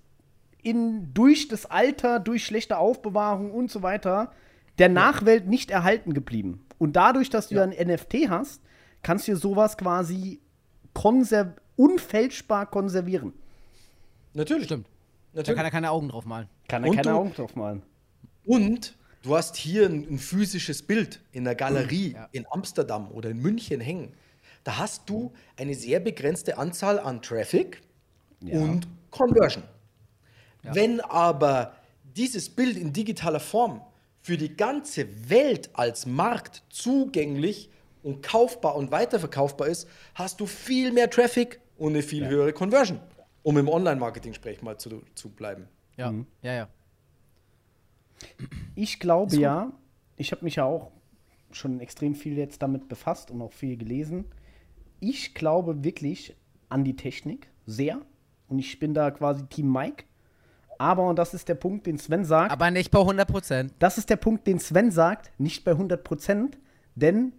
[0.63, 4.31] in, durch das Alter, durch schlechte Aufbewahrung und so weiter
[4.79, 6.65] der Nachwelt nicht erhalten geblieben.
[6.77, 8.61] Und dadurch, dass du ja ein NFT hast,
[9.01, 10.39] kannst du sowas quasi
[10.93, 13.33] konser unfälschbar konservieren.
[14.33, 14.65] Natürlich.
[14.65, 14.87] Stimmt.
[15.33, 15.57] Da Natürlich.
[15.57, 16.47] kann er keine Augen drauf malen.
[16.67, 17.81] Kann er Und keine du- Augen drauf malen.
[18.47, 23.37] Und du hast hier ein, ein physisches Bild in der Galerie in Amsterdam oder in
[23.39, 24.13] München hängen.
[24.63, 27.81] Da hast du eine sehr begrenzte Anzahl an Traffic
[28.41, 29.63] und Conversion.
[30.63, 33.81] Wenn aber dieses Bild in digitaler Form
[34.21, 37.69] für die ganze Welt als Markt zugänglich
[38.03, 42.99] und kaufbar und weiterverkaufbar ist, hast du viel mehr Traffic und eine viel höhere Conversion,
[43.43, 45.67] um im Online-Marketing-Sprech mal zu, zu bleiben.
[45.95, 46.69] Ja, ja, ja.
[48.75, 49.71] Ich glaube ja,
[50.15, 50.91] ich habe mich ja auch
[51.51, 54.25] schon extrem viel jetzt damit befasst und auch viel gelesen.
[54.99, 56.35] Ich glaube wirklich
[56.69, 58.01] an die Technik sehr
[58.47, 60.05] und ich bin da quasi Team Mike.
[60.79, 63.73] Aber, und das ist der Punkt, den Sven sagt, Aber nicht bei 100 Prozent.
[63.79, 66.57] das ist der Punkt, den Sven sagt, nicht bei 100 Prozent,
[66.95, 67.33] denn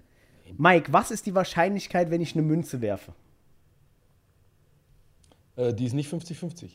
[0.56, 3.12] Mike, was ist die Wahrscheinlichkeit, wenn ich eine Münze werfe?
[5.56, 6.70] Äh, die ist nicht 50-50.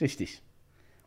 [0.00, 0.42] Richtig.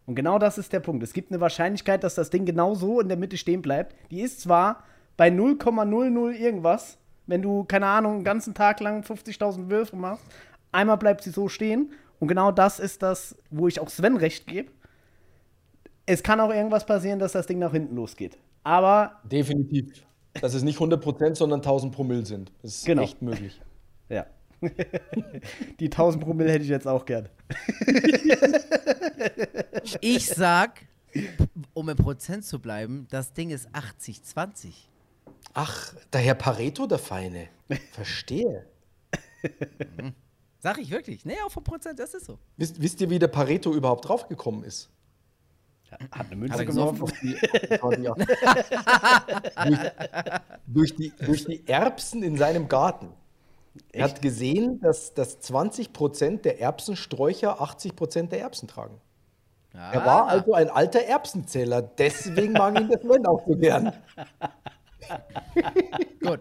[0.06, 1.04] Und genau das ist der Punkt.
[1.04, 3.96] Es gibt eine Wahrscheinlichkeit, dass das Ding genau so in der Mitte stehen bleibt.
[4.12, 4.84] Die ist zwar
[5.18, 10.24] bei 0,00 irgendwas, wenn du, keine Ahnung, einen ganzen Tag lang 50.000 Würfe machst,
[10.72, 11.92] einmal bleibt sie so stehen.
[12.20, 14.72] Und genau das ist das, wo ich auch Sven recht gebe.
[16.06, 18.38] Es kann auch irgendwas passieren, dass das Ding nach hinten losgeht.
[18.64, 20.06] Aber, Definitiv.
[20.40, 22.52] Dass es nicht 100%, sondern 1000 Promille sind.
[22.62, 23.04] Das ist Genau.
[23.04, 23.60] echt möglich.
[24.10, 24.26] ja.
[25.80, 27.30] Die 1000 Promille hätte ich jetzt auch gern.
[30.02, 30.86] Ich sag,
[31.74, 34.74] um im Prozent zu bleiben, das Ding ist 80-20.
[35.54, 37.48] Ach, daher Pareto, der Feine.
[37.92, 38.68] Verstehe.
[40.60, 41.26] Sag ich wirklich.
[41.26, 42.40] Nee, auch vom Prozent, das ist so.
[42.58, 44.90] Wisst, wisst ihr, wie der Pareto überhaupt draufgekommen ist?
[46.12, 46.58] Hat eine Münze
[49.66, 49.78] die,
[50.68, 53.14] durch, die, durch die Erbsen in seinem Garten.
[53.92, 59.00] Er hat gesehen, dass, dass 20% der Erbsensträucher 80% der Erbsen tragen.
[59.78, 60.06] Er Ah.
[60.06, 61.82] war also ein alter Erbsenzähler.
[61.82, 63.92] Deswegen mag ihn das Sven auch so gern.
[66.22, 66.40] Gut.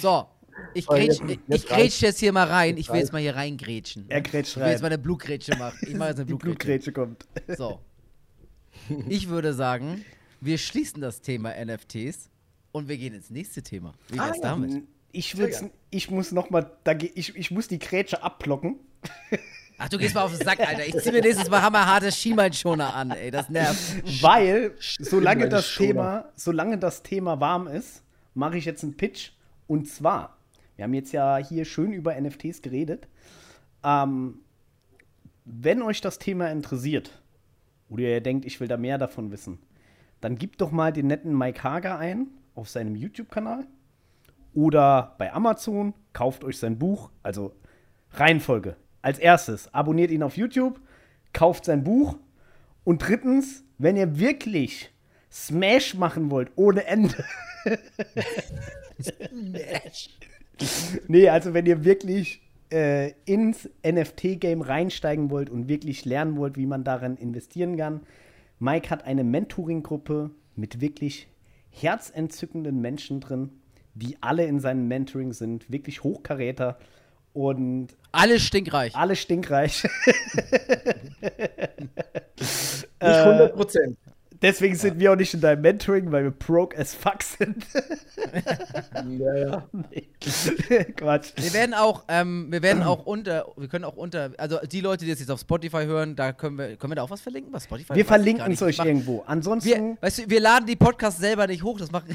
[0.00, 0.26] So.
[0.74, 2.76] Ich Aber grätsch, jetzt- ich, jetzt ich grätsch jetzt hier mal rein.
[2.76, 4.04] Ich will jetzt mal hier reingrätschen.
[4.08, 4.82] Er grätscht Ich will jetzt rein.
[4.82, 5.78] mal eine Blutgrätsche machen.
[5.82, 6.92] Ich mache jetzt eine Die Blutgrätsche.
[6.92, 7.58] Blutgrätsche kommt.
[7.58, 7.80] So.
[9.08, 10.04] Ich würde sagen,
[10.40, 12.28] wir schließen das Thema NFTs
[12.72, 13.94] und wir gehen ins nächste Thema.
[14.08, 14.82] Wie wär's Ah, damit?
[15.12, 15.34] Ich,
[15.90, 16.70] ich muss noch mal,
[17.14, 18.76] ich, ich muss die Grätsche abblocken.
[19.82, 20.86] Ach, du gehst mal auf den Sack, Alter.
[20.86, 23.30] Ich zieh mir nächstes Mal hammerharte Schienbeinschoner an, ey.
[23.30, 24.22] Das nervt.
[24.22, 25.74] Weil, solange das.
[25.74, 28.02] Thema, solange das Thema warm ist,
[28.34, 29.30] mache ich jetzt einen Pitch.
[29.66, 30.36] Und zwar,
[30.76, 33.08] wir haben jetzt ja hier schön über NFTs geredet.
[33.82, 34.40] Ähm,
[35.46, 37.18] wenn euch das Thema interessiert
[37.88, 39.60] oder ihr denkt, ich will da mehr davon wissen,
[40.20, 43.66] dann gebt doch mal den netten Mike Hager ein auf seinem YouTube-Kanal
[44.52, 47.54] oder bei Amazon, kauft euch sein Buch, also
[48.12, 48.76] Reihenfolge.
[49.02, 50.80] Als erstes, abonniert ihn auf YouTube,
[51.32, 52.16] kauft sein Buch
[52.84, 54.90] und drittens, wenn ihr wirklich
[55.30, 57.24] Smash machen wollt, ohne Ende.
[61.08, 62.42] nee, also wenn ihr wirklich
[62.72, 68.00] äh, ins NFT-Game reinsteigen wollt und wirklich lernen wollt, wie man darin investieren kann,
[68.58, 71.28] Mike hat eine Mentoring-Gruppe mit wirklich
[71.70, 73.50] herzentzückenden Menschen drin,
[73.94, 76.78] die alle in seinem Mentoring sind, wirklich Hochkaräter
[77.32, 78.94] und Alles stinkreich.
[78.96, 79.84] alle stinkreich.
[82.38, 83.96] Nicht 100%.
[84.42, 87.64] Deswegen sind wir auch nicht in deinem Mentoring, weil wir broke as fuck sind.
[89.18, 89.68] Ja, ja.
[90.96, 91.32] Quatsch.
[91.36, 95.04] Wir werden auch, ähm, wir werden auch unter, wir können auch unter, also die Leute,
[95.04, 97.52] die das jetzt auf Spotify hören, da können wir, können wir da auch was verlinken?
[97.52, 97.94] Was Spotify?
[97.94, 99.22] Wir verlinken es euch Mach- irgendwo.
[99.26, 102.06] Ansonsten, Wir, weißt du, wir laden die Podcasts selber nicht hoch, das macht,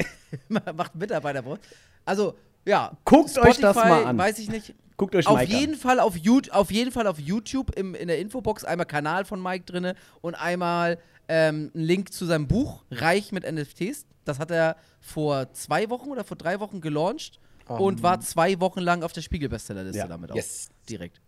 [0.50, 1.42] macht Mitarbeiter.
[1.44, 1.62] bei uns.
[2.06, 2.36] Also,
[2.66, 2.92] ja.
[3.04, 4.18] Guckt euch das mal an.
[4.18, 4.74] Weiß ich nicht.
[4.98, 5.80] Guckt euch Auf Mike jeden, an.
[5.80, 6.16] Fall auf,
[6.52, 10.36] auf jeden Fall auf YouTube im, in der Infobox einmal Kanal von Mike drinne und
[10.36, 14.06] einmal ähm, ein Link zu seinem Buch Reich mit NFTs.
[14.26, 18.80] Das hat er vor zwei Wochen oder vor drei Wochen gelauncht und war zwei Wochen
[18.80, 20.08] lang auf der Spiegel-Bestsellerliste Ja.
[20.08, 20.36] damit auch.
[20.36, 20.70] Yes.
[20.90, 21.22] Direkt.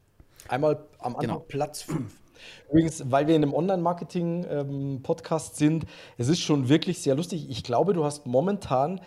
[0.48, 1.40] Einmal am Anfang Genau.
[1.40, 2.12] Platz 5.
[2.70, 5.86] Übrigens, weil wir in einem Online-Marketing-Podcast sind,
[6.18, 7.50] es ist schon wirklich sehr lustig.
[7.50, 9.02] Ich glaube, du hast momentan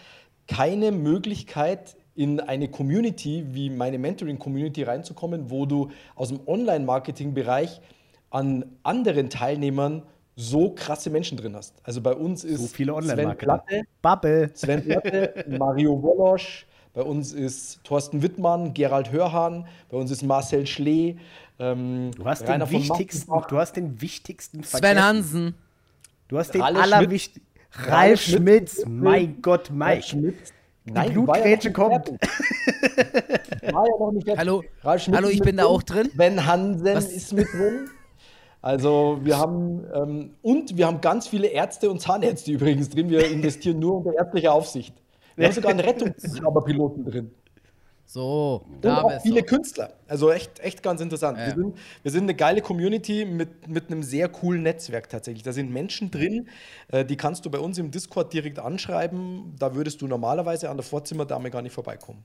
[0.49, 7.81] keine Möglichkeit, in eine Community wie meine Mentoring-Community reinzukommen, wo du aus dem Online-Marketing-Bereich
[8.29, 10.03] an anderen Teilnehmern
[10.37, 11.75] so krasse Menschen drin hast.
[11.83, 13.65] Also bei uns ist So viele Sven Online-Marketer.
[13.65, 14.51] Platte, Bubble.
[14.53, 20.67] Sven Platte, Mario Wolosch, bei uns ist Thorsten Wittmann, Gerald Hörhan, bei uns ist Marcel
[20.67, 21.17] Schlee.
[21.59, 25.03] Ähm, Du hast, Rainer den wichtigsten, du hast den wichtigsten Sven vergessen.
[25.03, 25.55] Hansen.
[26.29, 27.47] Du hast den allerwichtigsten.
[27.73, 28.75] Ralf Ralf Schmitz.
[28.75, 28.85] Schmitz.
[28.87, 30.03] Mein Gott, Ralf Mike.
[30.03, 30.53] Schmitz.
[30.85, 32.09] Die ja Blutgrätsche kommt.
[33.73, 34.37] War ja.
[34.37, 36.11] Hallo, hallo, ich bin da auch drin.
[36.15, 37.13] Ben Hansen Was?
[37.13, 37.89] ist mit drin.
[38.63, 43.09] Also wir haben ähm, und wir haben ganz viele Ärzte und Zahnärzte übrigens drin.
[43.09, 44.95] Wir investieren nur unter ärztlicher Aufsicht.
[45.37, 47.31] Wir haben sogar einen Rettungshubschrauberpiloten drin.
[48.13, 49.47] So, Und da auch viele du.
[49.47, 49.93] Künstler.
[50.09, 51.39] Also echt, echt ganz interessant.
[51.39, 51.47] Ja.
[51.47, 55.45] Wir, sind, wir sind eine geile Community mit, mit einem sehr coolen Netzwerk tatsächlich.
[55.45, 56.49] Da sind Menschen drin,
[56.89, 59.55] äh, die kannst du bei uns im Discord direkt anschreiben.
[59.61, 62.25] Da würdest du normalerweise an der Vorzimmerdame gar nicht vorbeikommen.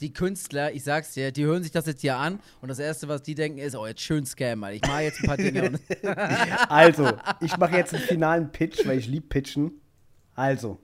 [0.00, 3.06] Die Künstler, ich sag's dir, die hören sich das jetzt hier an und das Erste,
[3.06, 4.76] was die denken, ist, oh, jetzt schön Scam, Alter.
[4.82, 5.64] Ich mache jetzt ein paar Dinge.
[5.68, 5.80] und
[6.70, 7.12] Also,
[7.42, 9.82] ich mache jetzt einen finalen Pitch, weil ich lieb pitchen.
[10.34, 10.78] Also,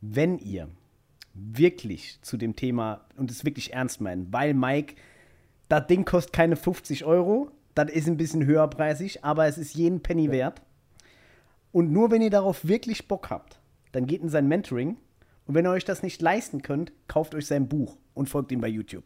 [0.00, 0.70] wenn ihr
[1.40, 4.94] wirklich zu dem Thema und es wirklich ernst meinen, weil Mike,
[5.68, 10.00] das Ding kostet keine 50 Euro, das ist ein bisschen höherpreisig, aber es ist jeden
[10.00, 10.62] Penny wert.
[11.72, 13.60] Und nur wenn ihr darauf wirklich Bock habt,
[13.92, 14.96] dann geht in sein Mentoring.
[15.46, 18.60] Und wenn ihr euch das nicht leisten könnt, kauft euch sein Buch und folgt ihm
[18.60, 19.04] bei YouTube.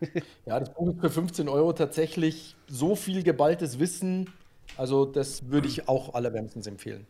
[0.44, 4.30] Ja, das Buch ist für 15 Euro tatsächlich so viel geballtes Wissen.
[4.76, 7.06] Also, das würde ich auch allerwärmstens empfehlen.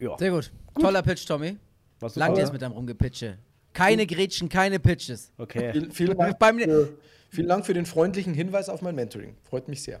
[0.00, 0.18] Ja.
[0.18, 0.50] Sehr gut.
[0.80, 1.58] Toller Pitch, Tommy.
[2.02, 2.40] Was Langt super.
[2.42, 3.38] jetzt mit deinem Rumgepitche.
[3.72, 5.32] Keine Gretchen, keine Pitches.
[5.38, 5.72] Okay.
[5.72, 6.98] Vielen, vielen, Dank Beim- für,
[7.30, 9.36] vielen Dank für den freundlichen Hinweis auf mein Mentoring.
[9.48, 10.00] Freut mich sehr.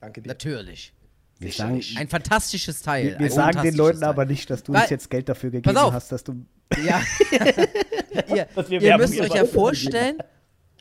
[0.00, 0.28] Danke dir.
[0.28, 0.92] Natürlich.
[1.38, 3.04] Wir sagen, Ein fantastisches Teil.
[3.12, 4.08] wir, wir sagen den Leuten Teil.
[4.08, 6.44] aber nicht, dass du Weil- uns jetzt Geld dafür gegeben hast, dass du.
[6.84, 7.02] Ja.
[8.34, 10.18] ihr Dass wir ihr müsst euch ja vorstellen,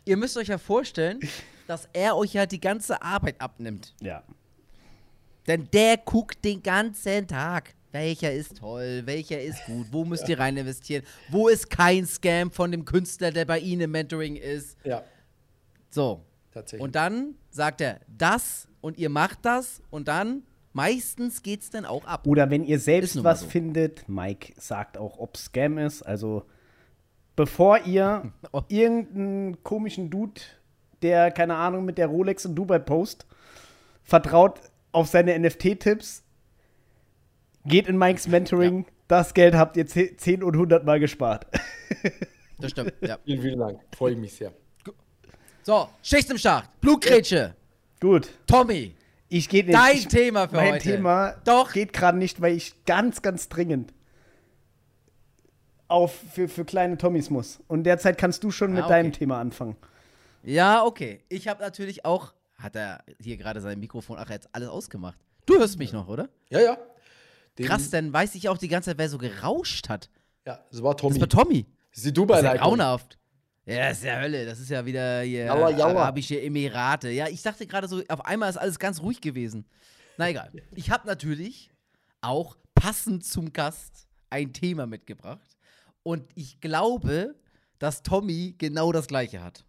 [0.05, 1.19] ihr müsst euch ja vorstellen,
[1.67, 3.93] dass er euch ja die ganze Arbeit abnimmt.
[4.01, 4.23] Ja.
[5.47, 7.73] Denn der guckt den ganzen Tag.
[7.93, 12.51] Welcher ist toll, welcher ist gut, wo müsst ihr rein investieren, wo ist kein Scam
[12.51, 14.77] von dem Künstler, der bei Ihnen im Mentoring ist.
[14.83, 15.03] Ja,
[15.89, 16.21] So.
[16.51, 16.83] tatsächlich.
[16.83, 20.41] Und dann sagt er das und ihr macht das und dann
[20.73, 22.25] meistens geht's dann auch ab.
[22.25, 23.47] Oder wenn ihr selbst was so.
[23.47, 26.01] findet, Mike sagt auch, ob Scam ist.
[26.01, 26.43] Also
[27.35, 28.61] bevor ihr Oh.
[28.69, 30.41] irgendeinen komischen Dude,
[31.03, 33.27] der, keine Ahnung, mit der Rolex in Dubai post,
[34.03, 34.59] vertraut
[34.91, 36.23] auf seine NFT-Tipps,
[37.65, 41.47] geht in Mikes Mentoring, das Geld habt ihr 10 und 100 Mal gespart.
[42.59, 43.17] Das stimmt, ja.
[43.25, 43.79] vielen, vielen Dank.
[43.93, 44.53] Freue ich mich sehr.
[45.63, 47.55] So, Schicht im Schacht, Blutgrätsche,
[47.99, 48.95] Gut, Tommy.
[49.27, 49.75] ich gehe nicht.
[49.75, 50.83] Dein ich, Thema für mein heute.
[50.83, 51.73] Thema Doch.
[51.73, 53.93] geht gerade nicht, weil ich ganz, ganz dringend
[55.87, 57.59] auf für, für kleine Tommys muss.
[57.67, 58.93] Und derzeit kannst du schon mit Ah, okay.
[58.93, 59.75] deinem Thema anfangen.
[60.43, 61.21] Ja, okay.
[61.29, 62.33] Ich habe natürlich auch.
[62.57, 65.17] Hat er hier gerade sein Mikrofon, ach, jetzt alles ausgemacht.
[65.45, 66.29] Du hörst mich noch, oder?
[66.49, 66.77] Ja, ja.
[67.57, 70.09] Den, Krass, dann weiß ich auch die ganze Zeit, wer so gerauscht hat.
[70.45, 71.19] Ja, das war Tommy.
[71.19, 71.65] Das war Tommy.
[71.65, 72.61] Das ist die Das ist ja Dubai-Leitung.
[72.63, 73.19] grauenhaft.
[73.65, 74.45] Ja, das ist ja Hölle.
[74.45, 76.01] Das ist ja wieder hier Jalla, jalla.
[76.01, 77.09] Arabische Emirate.
[77.11, 79.65] Ja, ich dachte gerade so, auf einmal ist alles ganz ruhig gewesen.
[80.17, 80.51] Na egal.
[80.75, 81.71] Ich habe natürlich
[82.21, 85.57] auch passend zum Gast ein Thema mitgebracht.
[86.01, 87.35] Und ich glaube,
[87.79, 89.63] dass Tommy genau das Gleiche hat.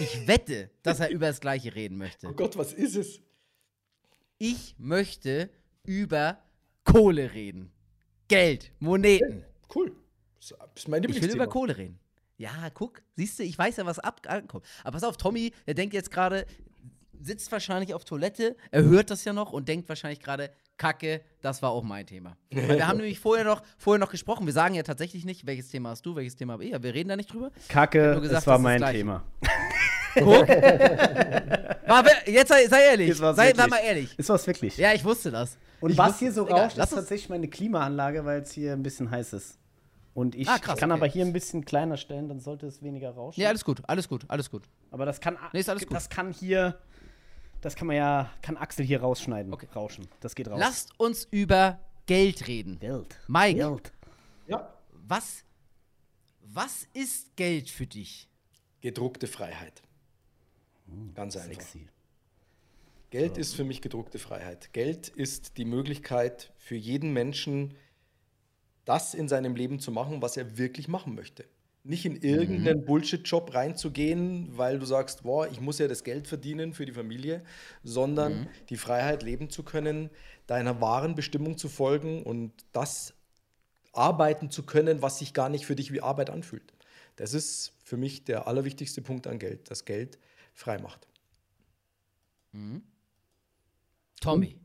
[0.00, 2.26] Ich wette, dass er über das Gleiche reden möchte.
[2.28, 3.20] Oh Gott, was ist es?
[4.38, 5.48] Ich möchte
[5.84, 6.38] über
[6.92, 7.70] Kohle reden.
[8.28, 9.44] Geld, Moneten.
[9.74, 9.92] Cool.
[10.38, 11.98] Das ist mein Ich will über Kohle reden.
[12.36, 14.64] Ja, guck, siehst du, ich weiß ja, was ab ankommt.
[14.84, 16.46] Aber pass auf, Tommy, der denkt jetzt gerade,
[17.20, 21.60] sitzt wahrscheinlich auf Toilette, er hört das ja noch und denkt wahrscheinlich gerade, Kacke, das
[21.62, 22.36] war auch mein Thema.
[22.52, 24.46] Weil wir haben nämlich vorher noch, vorher noch gesprochen.
[24.46, 26.70] Wir sagen ja tatsächlich nicht, welches Thema hast du, welches Thema habe ich.
[26.70, 27.50] Ja, wir reden da nicht drüber.
[27.68, 28.96] Kacke, gesagt, es war das ist mein gleich.
[28.96, 29.24] Thema.
[30.14, 30.48] Guck.
[32.26, 33.20] Jetzt sei, sei ehrlich.
[33.20, 34.14] War's Sei, sei mal ehrlich.
[34.16, 34.76] Es war's wirklich.
[34.76, 35.58] Ja, ich wusste das.
[35.80, 36.46] Und ich was wusste hier so.
[36.46, 39.58] Egal, rauscht, ist tatsächlich meine Klimaanlage, weil es hier ein bisschen heiß ist.
[40.14, 40.98] Und ich Ah, krass, kann okay.
[41.00, 43.40] aber hier ein bisschen kleiner stellen, dann sollte es weniger rauschen.
[43.40, 44.64] Ja, alles gut, alles gut, alles gut.
[44.90, 45.94] aber das kann, Nee, ist alles gut.
[45.94, 46.76] das kann hier,
[47.60, 49.68] das kann man ja, kann Axel hier rausschneiden, Okay.
[49.74, 50.08] rauschen.
[50.20, 50.58] Das geht raus.
[50.58, 52.80] Lasst uns über Geld reden.
[52.80, 53.16] Geld.
[53.28, 53.92] Mike, Geld.
[54.48, 54.72] Ja.
[55.06, 55.44] was,
[56.42, 58.28] was ist Geld für dich?
[58.80, 59.82] Gedruckte Freiheit.
[61.14, 61.48] Ganz einfach.
[61.50, 61.86] Sexy.
[63.10, 64.72] Geld ist für mich gedruckte Freiheit.
[64.72, 67.74] Geld ist die Möglichkeit für jeden Menschen,
[68.84, 71.44] das in seinem Leben zu machen, was er wirklich machen möchte.
[71.84, 76.74] Nicht in irgendeinen Bullshit-Job reinzugehen, weil du sagst, boah, ich muss ja das Geld verdienen
[76.74, 77.42] für die Familie,
[77.82, 80.10] sondern die Freiheit leben zu können,
[80.46, 83.14] deiner wahren Bestimmung zu folgen und das
[83.92, 86.74] arbeiten zu können, was sich gar nicht für dich wie Arbeit anfühlt.
[87.16, 90.18] Das ist für mich der allerwichtigste Punkt an Geld, dass Geld
[90.52, 91.08] frei macht.
[94.20, 94.56] Tommy.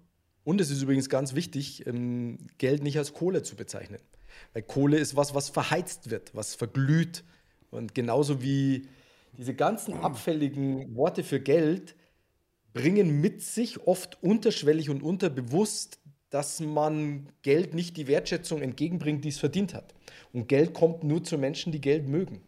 [0.43, 3.99] Und es ist übrigens ganz wichtig, ähm, Geld nicht als Kohle zu bezeichnen.
[4.53, 7.23] Weil Kohle ist was, was verheizt wird, was verglüht.
[7.71, 8.87] Und genauso wie
[9.37, 11.95] diese ganzen abfälligen Worte für Geld
[12.73, 15.99] bringen mit sich oft unterschwellig und unterbewusst,
[16.29, 19.93] dass man Geld nicht die Wertschätzung entgegenbringt, die es verdient hat.
[20.33, 22.41] Und Geld kommt nur zu Menschen, die Geld mögen.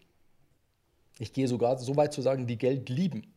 [1.19, 3.33] Ich gehe sogar so weit zu sagen, die Geld lieben.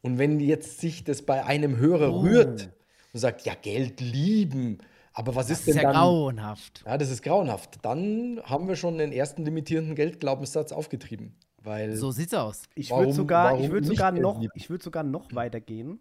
[0.00, 2.70] Und wenn jetzt sich das bei einem Hörer rührt
[3.16, 4.78] und sagt, ja, Geld lieben,
[5.14, 6.02] Aber was Das ist ist denn ja dann?
[6.02, 6.84] grauenhaft.
[6.86, 7.78] Ja, das ist grauenhaft.
[7.82, 11.34] Dann haben wir schon den ersten limitierenden Geldglaubenssatz aufgetrieben.
[11.62, 12.64] Weil So sieht's aus.
[12.74, 15.98] Ich würde sogar, ich warum würde nicht sogar noch, ich würde sogar noch weitergehen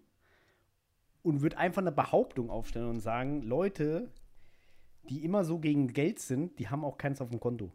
[1.24, 4.11] und würde einfach eine Behauptung aufstellen und sagen, Leute,
[5.09, 7.72] die immer so gegen Geld sind, die haben auch keins auf dem Konto.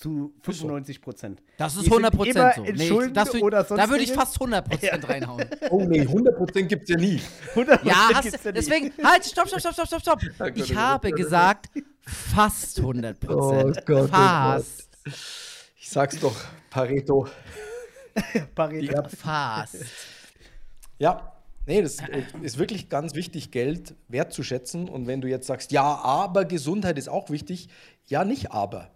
[0.00, 1.42] Zu 95 Prozent.
[1.58, 2.62] Das ist Die sind 100% immer so.
[2.62, 5.44] Nee, das würd- oder da würde ich fast 100% reinhauen.
[5.70, 7.20] Oh nee, 100% gibt es ja nie.
[7.54, 8.56] 100% Ja, gibt's hast, ja nicht.
[8.56, 10.20] deswegen, halt, stopp, stopp, stopp, stopp, stopp, stopp.
[10.38, 11.66] Gott, Ich oh habe Gott, oh gesagt,
[12.00, 13.14] fast 100%.
[13.28, 14.88] Oh Gott, oh fast.
[15.76, 16.34] Ich sag's doch,
[16.70, 17.28] Pareto.
[18.54, 19.02] Pareto.
[19.18, 19.84] Fast.
[20.98, 21.32] Ja,
[21.66, 24.88] nee, das äh, ist wirklich ganz wichtig, Geld wertzuschätzen.
[24.88, 27.68] Und wenn du jetzt sagst, ja, aber Gesundheit ist auch wichtig,
[28.06, 28.90] ja, nicht aber.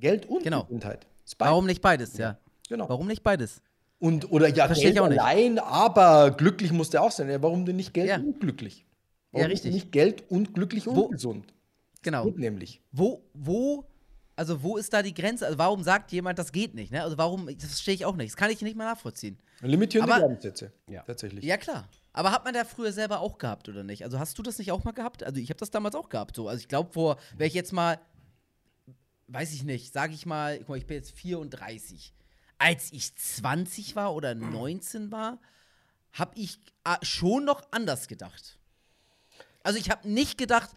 [0.00, 0.64] Geld und Genau.
[0.64, 1.06] Gesundheit.
[1.38, 2.38] Warum nicht beides, ja?
[2.68, 2.88] Genau.
[2.88, 3.62] Warum nicht beides?
[3.98, 5.20] Und, oder ja, Versteh ich Geld auch nicht.
[5.20, 7.28] allein, aber glücklich muss der auch sein.
[7.28, 8.16] Ja, warum denn nicht Geld Ja.
[8.16, 8.86] und glücklich?
[9.32, 9.74] Ja, Warum richtig.
[9.74, 11.52] Nicht Geld und glücklich und Wo- gesund.
[12.02, 12.24] Genau.
[12.24, 12.80] Geht nämlich.
[12.92, 13.84] Wo, wo,
[14.36, 15.44] also wo ist da die Grenze?
[15.46, 16.90] Also warum sagt jemand, das geht nicht?
[16.92, 17.02] Ne?
[17.02, 18.30] Also warum, das verstehe ich auch nicht.
[18.30, 19.38] Das kann ich nicht mal nachvollziehen.
[19.60, 20.72] Limitierende Glaubenssätze.
[20.88, 21.02] Ja.
[21.02, 21.44] Tatsächlich.
[21.44, 21.86] Ja, klar.
[22.14, 24.02] Aber hat man da früher selber auch gehabt, oder nicht?
[24.02, 25.22] Also hast du das nicht auch mal gehabt?
[25.22, 26.34] Also ich habe das damals auch gehabt.
[26.34, 26.48] So.
[26.48, 28.00] Also ich glaube, vor, wäre ich jetzt mal,
[29.32, 32.12] weiß ich nicht, sage ich mal, guck mal, ich bin jetzt 34.
[32.58, 35.38] Als ich 20 war oder 19 war,
[36.12, 38.58] habe ich ah, schon noch anders gedacht.
[39.62, 40.70] Also ich habe nicht gedacht,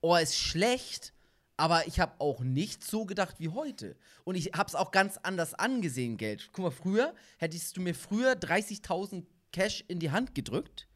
[0.00, 1.12] oh, ist schlecht,
[1.56, 3.96] aber ich habe auch nicht so gedacht wie heute.
[4.24, 6.50] Und ich habe es auch ganz anders angesehen, Geld.
[6.52, 10.88] Guck mal, früher hättest du mir früher 30.000 Cash in die Hand gedrückt,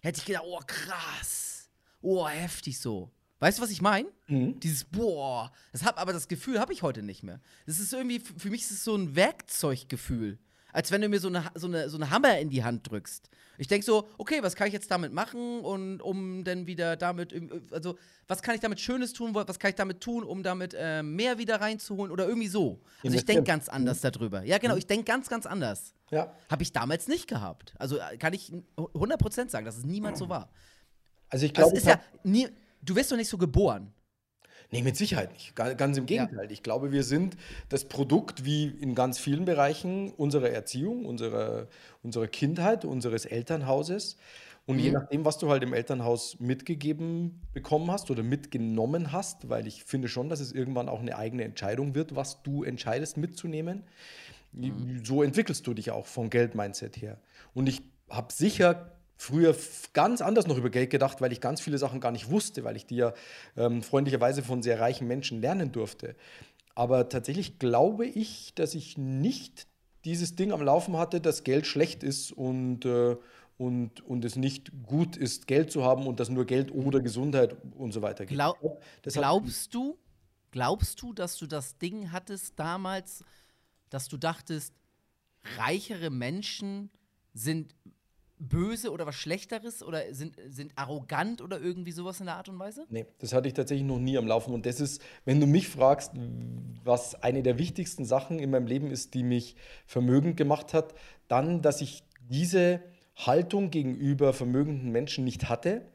[0.00, 1.68] hätte ich gedacht, oh, krass.
[2.00, 3.10] Oh, heftig so.
[3.40, 4.08] Weißt du, was ich meine?
[4.28, 5.50] Dieses Boah.
[5.72, 7.40] Das hab, aber das Gefühl habe ich heute nicht mehr.
[7.66, 10.38] Das ist irgendwie, für mich ist es so ein Werkzeuggefühl.
[10.72, 13.28] Als wenn du mir so eine, so eine, so eine Hammer in die Hand drückst.
[13.58, 17.32] Ich denke so, okay, was kann ich jetzt damit machen und um dann wieder damit,
[17.32, 20.74] im- also was kann ich damit Schönes tun, was kann ich damit tun, um damit
[20.76, 22.80] äh, mehr wieder reinzuholen oder irgendwie so.
[23.04, 24.42] Also ich denke ganz anders darüber.
[24.42, 25.94] Ja, genau, ich denke ganz, ganz anders.
[26.10, 26.34] Ja.
[26.50, 27.74] Habe ich damals nicht gehabt.
[27.78, 30.50] Also äh, kann ich 100% sagen, dass es niemals so war.
[31.28, 32.48] Also ich Also glaube, ist ja nie,
[32.84, 33.92] du wirst doch nicht so geboren.
[34.70, 35.54] Nee, mit Sicherheit nicht.
[35.54, 36.50] Ga- Ganz im Gegenteil.
[36.50, 37.36] Ich glaube, wir sind
[37.68, 41.68] das Produkt, wie in ganz vielen Bereichen, unserer Erziehung, unserer,
[42.02, 44.16] unserer Kindheit, unseres Elternhauses.
[44.66, 49.66] Und je nachdem, was du halt im Elternhaus mitgegeben bekommen hast oder mitgenommen hast, weil
[49.66, 53.84] ich finde schon, dass es irgendwann auch eine eigene Entscheidung wird, was du entscheidest mitzunehmen,
[55.02, 57.20] so entwickelst du dich auch vom Geld-Mindset her.
[57.52, 58.93] Und ich habe sicher
[59.24, 59.56] früher
[59.92, 62.76] ganz anders noch über Geld gedacht, weil ich ganz viele Sachen gar nicht wusste, weil
[62.76, 63.14] ich die ja
[63.56, 66.14] ähm, freundlicherweise von sehr reichen Menschen lernen durfte.
[66.74, 69.66] Aber tatsächlich glaube ich, dass ich nicht
[70.04, 73.16] dieses Ding am Laufen hatte, dass Geld schlecht ist und, äh,
[73.56, 77.56] und, und es nicht gut ist, Geld zu haben und dass nur Geld oder Gesundheit
[77.78, 78.36] und so weiter geht.
[78.36, 79.96] Glaub, glaubst du,
[80.50, 83.24] glaubst du, dass du das Ding hattest damals,
[83.88, 84.74] dass du dachtest,
[85.56, 86.90] reichere Menschen
[87.32, 87.74] sind
[88.38, 92.58] böse oder was Schlechteres oder sind, sind arrogant oder irgendwie sowas in der Art und
[92.58, 92.84] Weise?
[92.90, 94.52] Nee, das hatte ich tatsächlich noch nie am Laufen.
[94.52, 96.12] Und das ist, wenn du mich fragst,
[96.84, 99.56] was eine der wichtigsten Sachen in meinem Leben ist, die mich
[99.86, 100.94] vermögend gemacht hat,
[101.28, 102.80] dann, dass ich diese
[103.16, 105.86] Haltung gegenüber vermögenden Menschen nicht hatte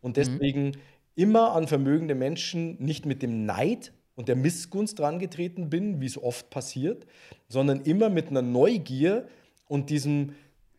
[0.00, 0.72] und deswegen
[1.14, 6.20] immer an vermögende Menschen nicht mit dem Neid und der Missgunst drangetreten bin, wie es
[6.20, 7.06] oft passiert,
[7.48, 9.28] sondern immer mit einer Neugier
[9.66, 10.34] und diesem,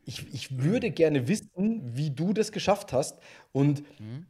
[0.06, 3.18] ich, ich würde gerne wissen, wie du das geschafft hast.
[3.52, 3.84] Und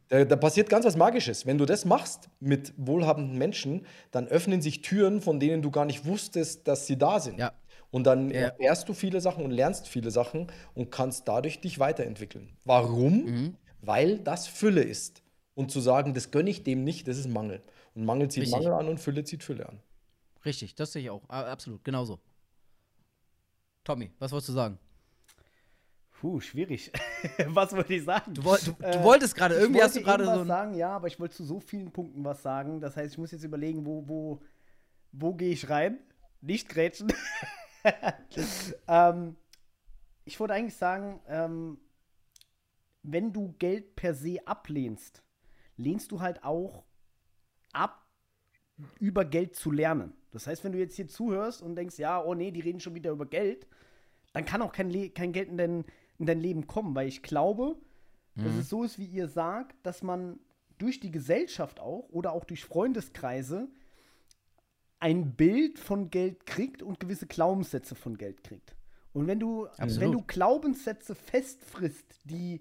[0.08, 1.44] da, da passiert ganz was Magisches.
[1.46, 5.84] Wenn du das machst mit wohlhabenden Menschen, dann öffnen sich Türen, von denen du gar
[5.84, 7.38] nicht wusstest, dass sie da sind.
[7.38, 7.52] Ja.
[7.90, 8.40] Und dann Ja.
[8.48, 12.56] erfährst du viele Sachen und lernst viele Sachen und kannst dadurch dich weiterentwickeln.
[12.64, 13.24] Warum?
[13.24, 13.56] Mhm.
[13.82, 15.22] Weil das Fülle ist.
[15.54, 17.62] Und zu sagen, das gönne ich dem nicht, das ist Mangel.
[17.94, 18.58] Und Mangel zieht Richtig.
[18.58, 19.80] Mangel an und Fülle zieht Fülle an.
[20.44, 21.26] Richtig, das sehe ich auch.
[21.28, 22.18] Absolut, genauso.
[23.84, 24.78] Tommy, was wolltest du sagen?
[26.20, 26.90] Puh, schwierig.
[27.48, 28.32] was wollte ich sagen?
[28.34, 30.46] Du, woll, du, du Äh, wolltest gerade, Ich irgendwie hast du gerade so ein.
[30.46, 32.80] sagen, ja, aber ich wollte zu so vielen Punkten was sagen.
[32.80, 34.40] Das heißt, ich muss jetzt überlegen, wo, wo,
[35.12, 35.98] wo gehe ich rein?
[36.40, 37.12] Nicht grätschen.
[38.88, 39.36] ähm,
[40.24, 41.78] ich wollte eigentlich sagen, ähm,
[43.02, 45.22] wenn du Geld per se ablehnst,
[45.76, 46.84] lehnst du halt auch
[47.72, 48.06] ab,
[48.98, 50.12] über Geld zu lernen.
[50.32, 52.94] Das heißt, wenn du jetzt hier zuhörst und denkst, ja, oh nee, die reden schon
[52.94, 53.66] wieder über Geld,
[54.32, 55.84] dann kann auch kein, Le kein Geld in dein,
[56.18, 57.76] in dein Leben kommen, weil ich glaube,
[58.36, 60.38] dass es so ist, wie ihr sagt, dass man
[60.76, 63.68] durch die Gesellschaft auch oder auch durch Freundeskreise
[64.98, 68.74] ein Bild von Geld kriegt und gewisse Glaubenssätze von Geld kriegt.
[69.12, 70.00] Und wenn du, Absolut.
[70.00, 72.60] wenn du Glaubenssätze festfrisst, die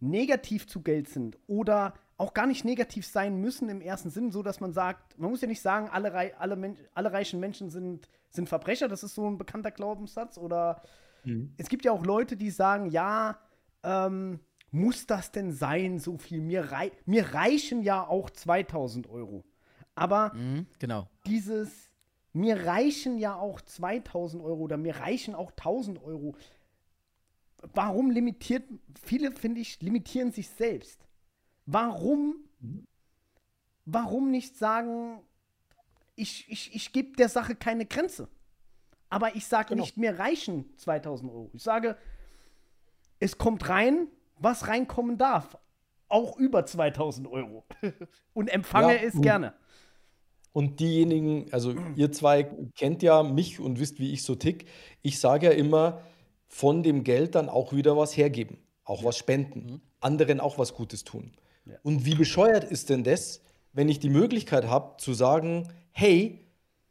[0.00, 4.42] negativ zu Geld sind oder auch gar nicht negativ sein müssen im ersten Sinn, so
[4.42, 8.48] dass man sagt, man muss ja nicht sagen, alle, alle, alle reichen Menschen sind, sind
[8.48, 10.36] Verbrecher, das ist so ein bekannter Glaubenssatz.
[10.38, 10.82] Oder
[11.56, 13.38] es gibt ja auch Leute, die sagen, ja,
[13.82, 14.40] ähm,
[14.70, 16.40] muss das denn sein, so viel?
[16.40, 19.44] Mir, rei mir reichen ja auch 2000 Euro.
[19.94, 21.08] Aber Mhm, genau.
[21.26, 21.90] dieses,
[22.32, 26.36] mir reichen ja auch 2000 Euro oder mir reichen auch 1000 Euro.
[27.74, 28.64] Warum limitiert,
[29.02, 31.06] viele finde ich, limitieren sich selbst.
[31.66, 32.36] Warum,
[33.84, 35.20] warum nicht sagen,
[36.14, 38.28] ich, ich, ich gebe der Sache keine Grenze?
[39.10, 39.82] Aber ich sage Genau.
[39.82, 41.50] nicht, mir reichen 2000 Euro.
[41.52, 41.96] Ich sage,
[43.20, 45.58] es kommt rein, was reinkommen darf.
[46.08, 47.64] Auch über 2000 Euro.
[48.34, 49.54] Und empfange Ja, es gerne.
[50.52, 52.44] Und diejenigen, also ihr zwei
[52.74, 54.66] kennt ja mich und wisst, wie ich so tick.
[55.02, 56.00] Ich sage ja immer,
[56.48, 61.04] von dem Geld dann auch wieder was hergeben, auch was spenden, anderen auch was Gutes
[61.04, 61.32] tun.
[61.82, 63.42] Und wie bescheuert ist denn das,
[63.72, 66.44] wenn ich die Möglichkeit habe zu sagen, hey,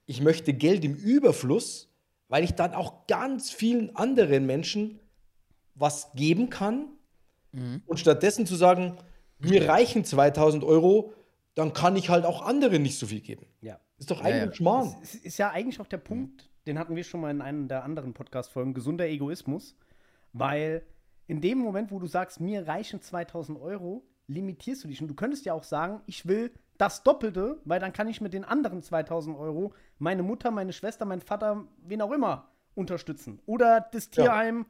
[0.05, 1.86] ich möchte Geld im Überfluss,
[2.27, 4.99] weil ich dann auch ganz vielen anderen Menschen
[5.75, 6.87] was geben kann
[7.85, 8.97] und stattdessen zu sagen,
[9.39, 11.13] mir reichen 2000 Euro,
[11.55, 13.47] dann kann ich halt auch anderen nicht so viel geben.
[13.61, 13.79] Ja.
[13.97, 14.45] Ist doch Ja, eigentlich ja.
[14.45, 14.95] ein Schmarrn.
[15.01, 17.83] Es ist ja eigentlich auch der Punkt, den hatten wir schon mal in einem der
[17.83, 19.75] anderen Podcast-Folgen, gesunder Egoismus,
[20.33, 20.83] weil
[21.27, 25.01] in dem Moment, wo du sagst, mir reichen 2000 Euro, limitierst du dich.
[25.01, 28.33] Und du könntest ja auch sagen, ich will das Doppelte, weil dann kann ich mit
[28.33, 33.39] den anderen 2000 Euro meine Mutter, meine Schwester, meinen Vater, wen auch immer unterstützen.
[33.45, 34.23] Oder das Ja.
[34.23, 34.65] Tierheim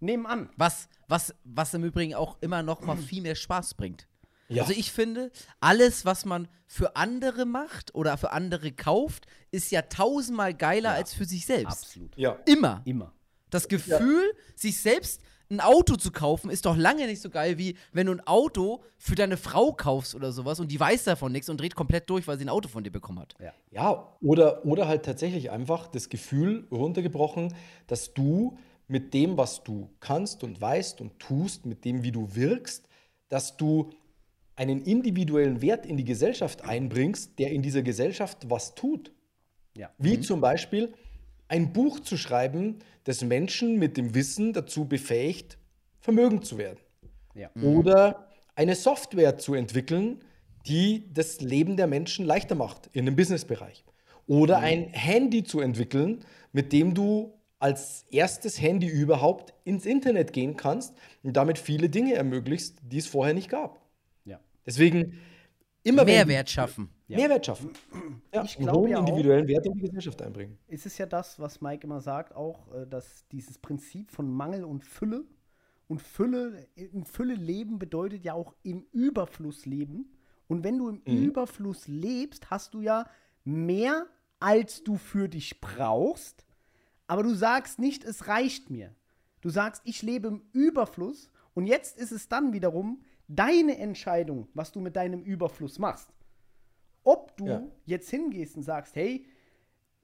[0.00, 0.50] nebenan.
[0.56, 4.08] Was, was, was im Übrigen auch immer noch mal viel mehr Spaß bringt.
[4.48, 4.62] Ja.
[4.62, 5.30] Also ich finde,
[5.60, 11.14] alles, was man für andere macht oder für andere kauft, ist ja tausendmal geiler als
[11.14, 11.84] für sich selbst.
[11.84, 12.16] Absolut.
[12.16, 12.38] Ja.
[12.44, 12.82] Immer.
[12.84, 13.12] Immer.
[13.50, 17.76] Das Gefühl, sich selbst ein Auto zu kaufen, ist doch lange nicht so geil, wie
[17.92, 21.48] wenn du ein Auto für deine Frau kaufst oder sowas und die weiß davon nichts
[21.48, 23.34] und dreht komplett durch, weil sie ein Auto von dir bekommen hat.
[23.40, 23.52] Ja.
[23.70, 27.54] Ja, oder, oder halt tatsächlich einfach das Gefühl runtergebrochen,
[27.86, 28.56] dass du
[28.88, 32.88] mit dem, was du kannst und weißt und tust, mit dem, wie du wirkst,
[33.28, 33.90] dass du
[34.56, 39.12] einen individuellen Wert in die Gesellschaft einbringst, der in dieser Gesellschaft was tut.
[39.76, 39.90] Ja.
[39.98, 40.94] Wie zum Beispiel
[41.48, 45.58] ein Buch zu schreiben, das Menschen mit dem Wissen dazu befähigt,
[46.00, 46.80] vermögend zu werden.
[47.34, 47.50] Ja.
[47.62, 50.24] Oder eine Software zu entwickeln,
[50.66, 53.84] die das Leben der Menschen leichter macht in dem Businessbereich.
[54.26, 60.56] Oder ein Handy zu entwickeln, mit dem du als erstes Handy überhaupt ins Internet gehen
[60.56, 63.80] kannst und damit viele Dinge ermöglichst, die es vorher nicht gab.
[64.24, 64.40] Ja.
[64.66, 65.18] Deswegen
[65.82, 66.90] immer Mehrwert schaffen.
[67.08, 67.70] Mehrwert schaffen.
[68.32, 70.58] Ja, Ich und glaube hohen ja auch- individuellen Wert in die Gesellschaft einbringen.
[70.68, 74.64] es ist ja das, was Mike immer sagt, auch, äh, dass dieses Prinzip von Mangel
[74.64, 75.24] und Fülle
[75.88, 80.10] und Fülle, in Fülle leben bedeutet ja auch im Überfluss leben.
[80.46, 83.06] Und wenn du im Überfluss lebst, hast du ja
[83.44, 84.06] mehr,
[84.40, 86.46] als du für dich brauchst.
[87.06, 88.94] Aber du sagst nicht, es reicht mir.
[89.42, 91.30] Du sagst, ich lebe im Überfluss.
[91.52, 96.10] Und jetzt ist es dann wiederum deine Entscheidung, was du mit deinem Überfluss machst.
[97.04, 97.62] Ob du Ja.
[97.86, 99.26] jetzt hingehst und sagst, hey,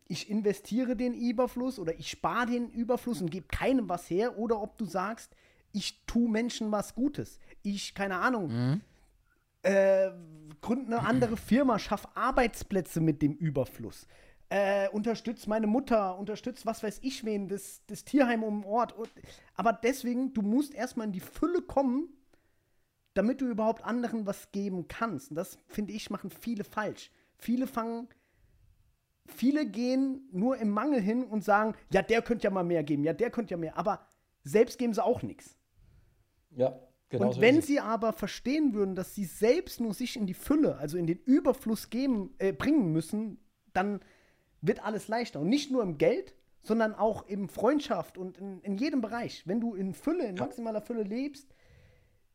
[0.07, 4.61] ich investiere den Überfluss oder ich spare den Überfluss und gebe keinem was her, oder
[4.61, 5.35] ob du sagst,
[5.73, 7.39] ich tue Menschen was Gutes.
[7.63, 8.81] Ich, keine Ahnung,
[9.63, 10.11] äh,
[10.61, 14.07] gründe eine andere Firma, schaffe Arbeitsplätze mit dem Überfluss.
[14.49, 18.93] Äh, unterstütze meine Mutter, unterstütze was weiß ich wen, das, das Tierheim um den Ort.
[18.93, 19.09] Und,
[19.55, 22.09] aber deswegen, du musst erstmal in die Fülle kommen,
[23.15, 25.31] damit du überhaupt anderen was geben kannst.
[25.31, 27.11] Und das, finde ich, machen viele falsch.
[27.39, 28.09] Viele fangen,
[29.27, 33.05] viele gehen nur im Mangel hin und sagen, ja, der könnte ja mal mehr geben,
[33.05, 33.77] ja, der könnte ja mehr.
[33.79, 34.07] Aber
[34.45, 35.57] selbst geben sie auch nichts.
[36.51, 40.27] Ja, genau und so wenn sie aber verstehen würden, dass sie selbst nur sich in
[40.27, 43.39] die Fülle, also in den Überfluss geben, äh, bringen müssen,
[43.73, 44.01] dann
[44.61, 45.41] wird alles leichter.
[45.41, 49.47] Und nicht nur im Geld, sondern auch in Freundschaft und in, in jedem Bereich.
[49.47, 51.55] Wenn du in Fülle, in maximaler Fülle lebst,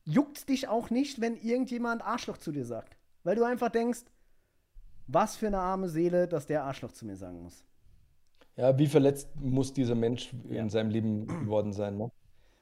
[0.05, 2.97] juckt dich auch nicht, wenn irgendjemand Arschloch zu dir sagt.
[3.23, 4.03] Weil du einfach denkst,
[5.07, 7.63] was für eine arme Seele, dass der Arschloch zu mir sagen muss.
[8.55, 10.61] Ja, wie verletzt muss dieser Mensch Ja.
[10.61, 11.97] in seinem Leben geworden sein.
[11.97, 12.09] Ne?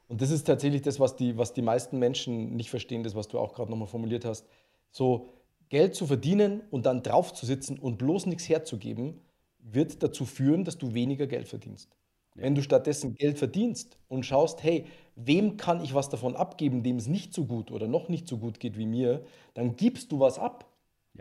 [0.07, 3.27] Und das ist tatsächlich das, was die, was die meisten Menschen nicht verstehen, das, was
[3.27, 4.47] du auch gerade nochmal formuliert hast.
[4.91, 5.29] So
[5.69, 9.21] Geld zu verdienen und dann drauf zu sitzen und bloß nichts herzugeben,
[9.59, 11.95] wird dazu führen, dass du weniger Geld verdienst.
[12.35, 14.85] Wenn du stattdessen Geld verdienst und schaust, hey,
[15.15, 18.37] wem kann ich was davon abgeben, dem es nicht so gut oder noch nicht so
[18.37, 20.65] gut geht wie mir, dann gibst du was ab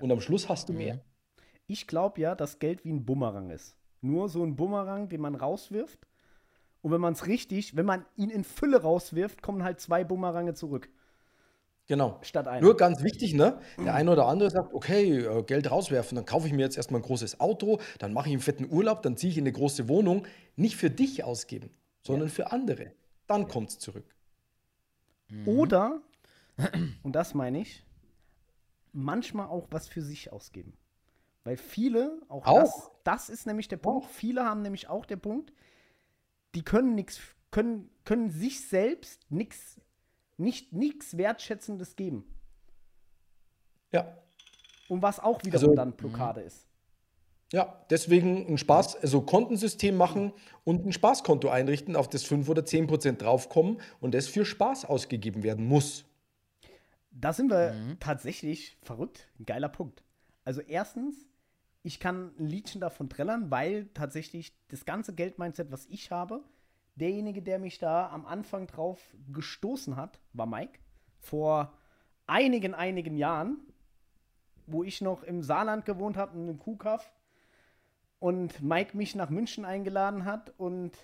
[0.01, 1.01] und am Schluss hast du mehr.
[1.67, 3.77] Ich glaube ja, dass Geld wie ein Bumerang ist.
[4.01, 6.07] Nur so ein Bumerang, den man rauswirft.
[6.81, 10.55] Und wenn man es richtig, wenn man ihn in Fülle rauswirft, kommen halt zwei Bumerange
[10.55, 10.89] zurück.
[11.87, 12.19] Genau.
[12.23, 12.61] Statt einer.
[12.61, 13.59] Nur ganz wichtig, ne?
[13.85, 17.01] Der eine oder andere sagt, okay, äh, Geld rauswerfen, dann kaufe ich mir jetzt erstmal
[17.01, 19.89] ein großes Auto, dann mache ich einen fetten Urlaub, dann ziehe ich in eine große
[19.89, 20.27] Wohnung.
[20.57, 21.71] Nicht für dich ausgeben,
[22.01, 22.93] sondern für andere.
[23.27, 24.15] Dann kommt es zurück.
[25.47, 26.03] Oder,
[27.03, 27.85] und das meine ich,
[28.93, 30.77] manchmal auch was für sich ausgeben.
[31.45, 32.61] Weil viele, auch, Auch?
[32.61, 35.53] Das, das ist nämlich der Punkt, viele haben nämlich auch der Punkt,
[36.55, 37.21] die können nichts,
[37.51, 39.81] können, können sich selbst nichts,
[40.37, 42.25] nicht nichts Wertschätzendes geben.
[43.91, 44.17] Ja.
[44.89, 46.67] Und was auch wiederum Also- dann Blockade ist.
[47.53, 50.33] Ja, deswegen ein Spaß, also Kontensystem machen
[50.65, 54.87] und ein Spaßkonto einrichten, auf das 5 oder 10 Prozent draufkommen und das für Spaß
[54.87, 56.07] ausgegeben werden muss.
[57.11, 59.29] Da sind wir tatsächlich verrückt.
[59.39, 60.03] Ein geiler Punkt.
[60.45, 61.27] Also erstens,
[61.83, 66.43] ich kann ein Liedchen davon trällern, weil tatsächlich das ganze Geldmindset, was ich habe,
[66.95, 68.99] derjenige, der mich da am Anfang drauf
[69.31, 70.79] gestoßen hat, war Mike.
[71.19, 71.77] Vor
[72.27, 73.61] einigen, einigen Jahren,
[74.67, 77.13] wo ich noch im Saarland gewohnt habe, in einem Kuhkaff.
[78.23, 80.97] Und Mike mich nach München eingeladen hat und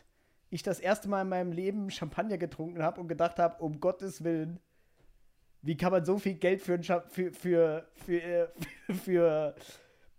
[0.51, 4.23] ich das erste Mal in meinem Leben Champagner getrunken habe und gedacht habe, um Gottes
[4.23, 4.61] Willen,
[5.61, 8.49] wie kann man so viel Geld für, für, für, für, äh,
[8.93, 9.57] für,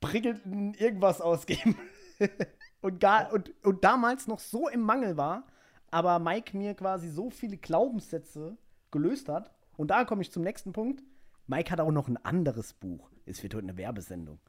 [0.02, 1.78] prickelnden irgendwas ausgeben?
[2.82, 5.48] und, gar, und, und damals noch so im Mangel war,
[5.92, 8.58] aber Mike mir quasi so viele Glaubenssätze
[8.92, 9.56] gelöst hat.
[9.78, 11.02] Und da komme ich zum nächsten Punkt.
[11.48, 13.10] Mike hat auch noch ein anderes Buch.
[13.26, 14.42] Es wird heute eine Werbesendung.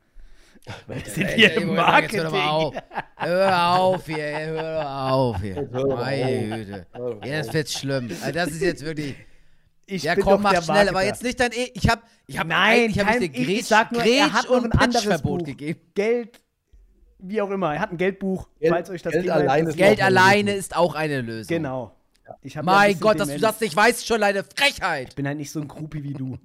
[0.87, 2.27] Wir sind Ey, hier ey, im jetzt Hör Marketing.
[2.27, 2.75] auf.
[3.17, 5.69] Hör auf hier, ey, hör auf hier.
[5.73, 6.57] Meine.
[6.65, 6.87] Güte.
[7.25, 8.11] Ja, das wird schlimm.
[8.21, 9.17] Also das ist jetzt wirklich.
[9.87, 11.51] Ich Ja, bin komm, doch mach der schnell, aber jetzt nicht dein.
[11.53, 14.05] E ich hab, ich hab, Nein, ich hab kein, dir ich, ich Grätsch, sag nur,
[14.05, 15.43] er hat und ein anderes Buch.
[15.43, 15.81] gegeben.
[15.95, 16.41] Geld,
[17.19, 17.75] wie auch immer.
[17.75, 19.87] Er hat ein Geldbuch, Geld- falls euch das Geld Thema alleine interessiert.
[19.89, 21.49] Geld alleine ist auch eine Lösung.
[21.57, 21.97] Genau.
[22.43, 25.09] Ich ja ein Mein bisschen Gott, dass du das nicht weißt, schon eine Frechheit.
[25.09, 26.39] Ich bin halt nicht so ein Krupi wie du.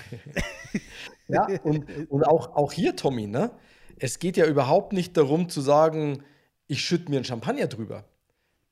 [1.28, 3.50] Ja, und, und auch, auch hier, Tommy, ne?
[3.98, 6.22] Es geht ja überhaupt nicht darum zu sagen,
[6.66, 8.04] ich schütte mir einen Champagner drüber,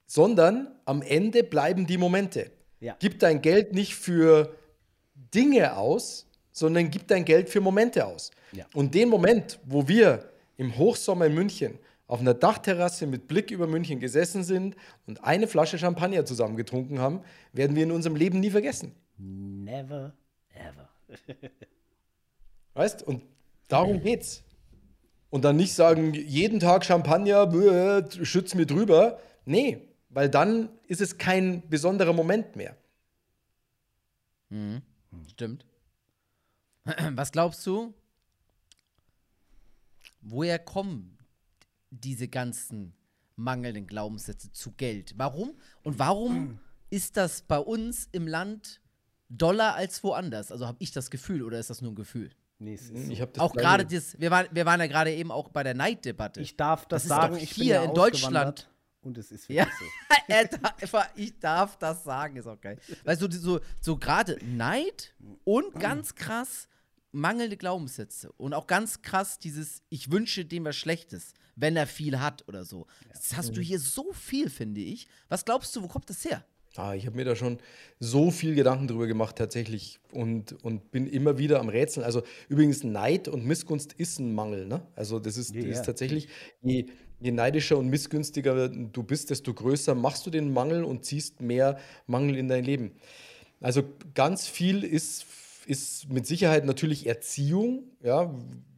[0.07, 2.51] sondern am Ende bleiben die Momente.
[2.81, 2.97] Ja.
[2.99, 4.55] Gib dein Geld nicht für
[5.14, 8.31] Dinge aus, sondern gib dein Geld für Momente aus.
[8.53, 8.66] Ja.
[8.75, 13.66] Und den Moment, wo wir im Hochsommer in München auf einer Dachterrasse mit Blick über
[13.66, 17.20] München gesessen sind und eine Flasche Champagner zusammen getrunken haben,
[17.53, 18.95] werden wir in unserem Leben nie vergessen.
[19.16, 20.12] Never,
[20.53, 20.91] ever.
[22.74, 23.02] Weißt?
[23.02, 23.22] Und
[23.68, 24.42] darum geht's.
[25.30, 29.18] Und dann nicht sagen, jeden Tag Champagner, bäh, schütz mir drüber.
[29.46, 32.76] Nee, weil dann ist es kein besonderer Moment mehr.
[35.30, 35.64] Stimmt.
[37.12, 37.94] Was glaubst du?
[40.20, 41.18] Woher kommen
[41.90, 42.94] diese ganzen
[43.36, 45.14] mangelnden Glaubenssätze zu Geld?
[45.16, 45.56] Warum?
[45.82, 46.60] Und warum
[46.90, 48.82] ist das bei uns im Land
[49.39, 50.53] doller als woanders?
[50.53, 52.30] Also habe ich das Gefühl oder ist das nur ein Gefühl?
[52.59, 53.12] Nee, es ist so.
[53.12, 55.62] Ich hab das Auch gerade das, wir waren, wir waren ja gerade eben auch bei
[55.62, 56.41] der Neiddebatte.
[56.41, 58.68] Ich darf das, Das ist sagen, ich bin hier ja in Deutschland.
[59.01, 60.16] Und es ist Ja, wirklich so.
[60.28, 62.78] er darf, ich darf das sagen, ist auch geil.
[63.05, 66.68] Weißt du, so, so gerade Neid und ganz krass
[67.11, 68.30] mangelnde Glaubenssätze.
[68.33, 72.64] Und auch ganz krass dieses, ich wünsche dem was Schlechtes, wenn er viel hat oder
[72.64, 72.87] so.
[73.12, 75.09] Das hast du hier so viel, finde ich.
[75.28, 76.45] Was glaubst du, wo kommt das her?
[76.77, 77.59] Ah, ich habe mir da schon
[78.01, 82.05] so viel Gedanken drüber gemacht tatsächlich und, und bin immer wieder am Rätseln.
[82.05, 84.66] Also übrigens Neid und Missgunst ist ein Mangel.
[84.66, 84.83] Ne?
[84.97, 85.70] Also das ist, das ja.
[85.70, 86.29] ist tatsächlich,
[86.62, 86.87] je,
[87.20, 91.79] je neidischer und missgünstiger du bist, desto größer machst du den Mangel und ziehst mehr
[92.07, 92.93] Mangel in dein Leben.
[93.61, 93.83] Also
[94.14, 95.27] ganz viel ist,
[95.66, 97.85] ist mit Sicherheit natürlich Erziehung.
[98.03, 98.35] Ja?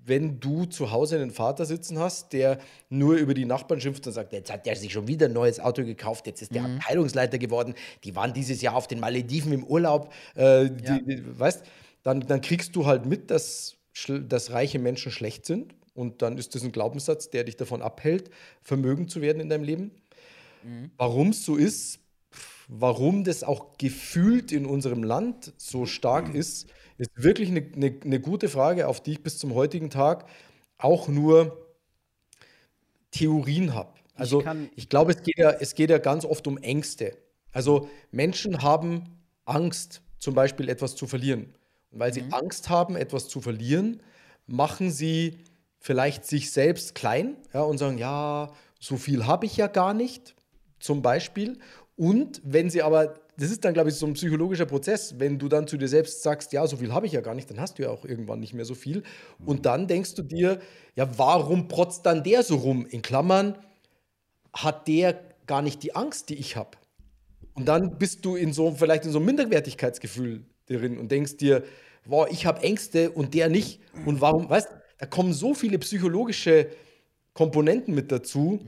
[0.06, 2.58] Wenn du zu Hause einen Vater sitzen hast, der
[2.90, 5.60] nur über die Nachbarn schimpft und sagt, jetzt hat der sich schon wieder ein neues
[5.60, 7.74] Auto gekauft, jetzt ist der Abteilungsleiter geworden,
[8.04, 10.98] die waren dieses Jahr auf den Malediven im Urlaub, äh, die, Ja.
[10.98, 11.64] die, weißt,
[12.02, 13.76] dann, dann kriegst du halt mit, dass,
[14.08, 18.30] dass reiche Menschen schlecht sind und dann ist das ein Glaubenssatz, der dich davon abhält,
[18.62, 19.90] vermögend zu werden in deinem Leben.
[20.98, 21.98] Warum es so ist,
[22.68, 26.68] warum das auch gefühlt in unserem Land so stark ist,
[26.98, 30.26] ist wirklich eine, eine, eine gute Frage, auf die ich bis zum heutigen Tag
[30.78, 31.58] auch nur
[33.10, 33.92] Theorien habe.
[34.14, 37.16] Also ich, kann- glaube, es geht, ja, es geht ja ganz oft um Ängste.
[37.52, 41.54] Also Menschen haben Angst, zum Beispiel etwas zu verlieren.
[41.90, 44.02] Und weil sie Angst haben, etwas zu verlieren,
[44.46, 45.38] machen sie
[45.78, 50.34] vielleicht sich selbst klein ja, und sagen, ja, so viel habe ich ja gar nicht,
[50.80, 51.58] zum Beispiel.
[51.96, 55.48] Und wenn sie aber, das ist dann, glaube ich, so ein psychologischer Prozess, wenn du
[55.48, 57.78] dann zu dir selbst sagst, ja, so viel habe ich ja gar nicht, dann hast
[57.78, 59.02] du ja auch irgendwann nicht mehr so viel.
[59.44, 60.60] Und dann denkst du dir,
[60.94, 62.86] ja, warum protzt dann der so rum?
[62.86, 63.58] In Klammern,
[64.52, 66.78] hat der gar nicht die Angst, die ich habe.
[67.54, 71.64] Und dann bist du in so, vielleicht in so einem Minderwertigkeitsgefühl drin und denkst dir,
[72.04, 73.80] wow, ich habe Ängste und der nicht.
[74.06, 76.68] Und warum, weißt da kommen so viele psychologische
[77.32, 78.60] Komponenten mit dazu.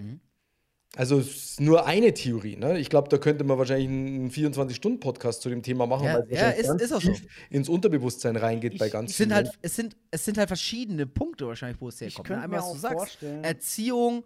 [0.95, 2.57] Also es ist nur eine Theorie.
[2.57, 2.79] Ne?
[2.79, 6.41] Ich glaube, da könnte man wahrscheinlich einen 24-Stunden-Podcast zu dem Thema machen, Ja, weil es
[6.41, 7.13] ja, ist- ganz ist auch so.
[7.13, 10.39] tief ins Unterbewusstsein reingeht bei Ich- ganz Es sind, vielen halt, es, sind, es sind
[10.39, 12.29] halt verschiedene Punkte wahrscheinlich, wo es herkommt.
[12.29, 12.49] könnte Ne?
[12.49, 14.25] mir Einmal, was auch du sagst, vorstellen- Erziehung.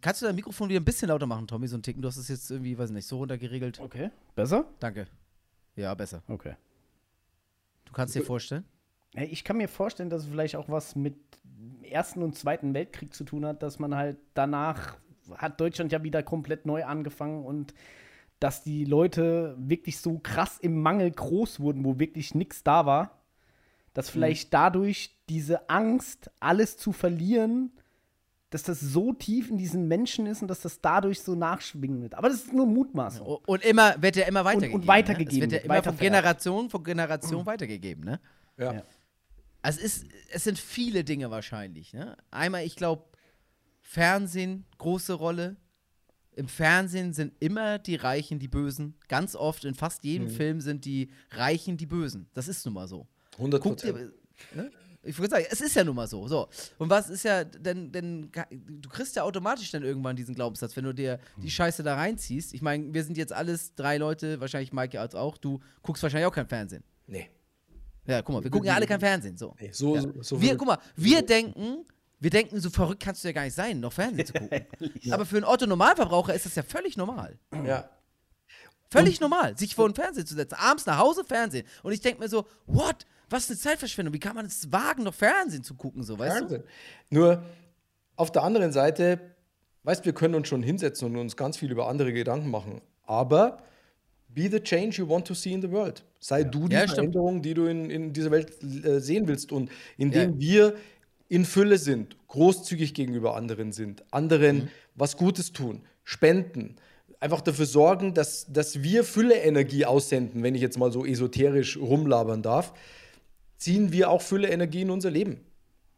[0.00, 1.66] Kannst du dein Mikrofon wieder ein bisschen lauter machen, Tommy?
[1.66, 2.00] So ein Ticken.
[2.02, 3.80] Du hast es jetzt irgendwie, weiß nicht, so runtergeregelt.
[3.80, 4.10] Okay.
[4.34, 4.64] Besser?
[4.78, 5.06] Danke.
[5.76, 6.22] Ja, besser.
[6.28, 6.54] Okay.
[7.86, 8.64] Du kannst dir vorstellen?
[9.14, 11.14] Ich kann mir vorstellen, dass es vielleicht auch was mit
[11.44, 14.96] dem Ersten und Zweiten Weltkrieg zu tun hat, dass man halt danach
[15.38, 17.74] hat Deutschland ja wieder komplett neu angefangen und
[18.38, 23.18] dass die Leute wirklich so krass im Mangel groß wurden, wo wirklich nichts da war,
[23.92, 27.70] dass vielleicht dadurch diese Angst, alles zu verlieren,
[28.48, 32.14] dass das so tief in diesen Menschen ist und dass das dadurch so nachschwingen wird.
[32.14, 33.26] Aber das ist nur Mutmaßung.
[33.26, 34.86] O- Und immer, wird ja immer weitergegeben.
[34.88, 35.44] weitergegeben Ne?
[35.46, 35.96] Es wird ja immer von.
[35.98, 38.20] Generation von Generation weitergegeben, ne?
[38.56, 38.72] Ja.
[38.72, 38.82] Ja.
[39.62, 41.92] Also es, ist, es sind viele Dinge wahrscheinlich.
[41.92, 42.16] Ne?
[42.30, 43.04] Einmal, ich glaube,
[43.94, 45.56] Fernsehen, große Rolle.
[46.36, 48.94] Im Fernsehen sind immer die Reichen die Bösen.
[49.08, 50.30] Ganz oft, in fast jedem Mhm.
[50.32, 52.28] Film sind die Reichen die Bösen.
[52.32, 53.08] Das ist nun mal so.
[53.38, 54.12] 100 Guck dir,
[54.54, 54.70] ne?
[55.02, 56.28] Ich würde sagen, es ist ja nun mal so.
[56.28, 56.48] so.
[56.78, 60.84] Und was ist ja, denn, denn du kriegst ja automatisch dann irgendwann diesen Glaubenssatz, wenn
[60.84, 62.54] du dir die Scheiße da reinziehst.
[62.54, 65.36] Ich meine, wir sind jetzt alles drei Leute, wahrscheinlich Maike als auch.
[65.36, 66.84] Du guckst wahrscheinlich auch kein Fernsehen.
[67.08, 67.28] Nee.
[68.06, 69.36] Ja, guck mal, wir gucken ja alle kein Fernsehen.
[69.36, 69.56] So.
[69.58, 69.70] nee.
[69.72, 70.02] So, Ja.
[70.02, 71.84] so, so wir, guck mal, wir denken,
[72.20, 74.66] wir denken, so verrückt kannst du ja gar nicht sein, noch Fernsehen zu gucken.
[75.10, 77.38] Aber für einen Otto-Normalverbraucher ist das ja völlig normal.
[77.64, 77.88] ja.
[78.92, 80.56] Völlig normal, sich vor den Fernseher zu setzen.
[80.58, 81.64] Abends nach Hause Fernsehen.
[81.84, 83.06] Und ich denke mir so, what?
[83.28, 84.12] Was eine Zeitverschwendung.
[84.12, 86.42] Wie kann man es wagen, noch Fernsehen zu gucken, so, weißt du?
[86.42, 86.64] Wahnsinn.
[87.08, 87.44] Nur
[88.16, 89.20] auf der anderen Seite,
[89.84, 92.80] weißt wir können uns schon hinsetzen und uns ganz viel über andere Gedanken machen.
[93.04, 93.62] Aber
[94.28, 96.04] be the change you want to see in the world.
[96.18, 96.88] Sei du die Ja.
[96.88, 99.52] Veränderung, die du in, in dieser Welt äh, sehen willst.
[99.52, 100.74] Und indem wir
[101.30, 104.68] in Fülle sind, großzügig gegenüber anderen sind, anderen Mhm.
[104.96, 106.76] was Gutes tun, spenden,
[107.20, 112.42] einfach dafür sorgen, dass, dass wir Fülle-Energie aussenden, wenn ich jetzt mal so esoterisch rumlabern
[112.42, 112.72] darf,
[113.56, 115.40] ziehen wir auch Fülle-Energie in unser Leben.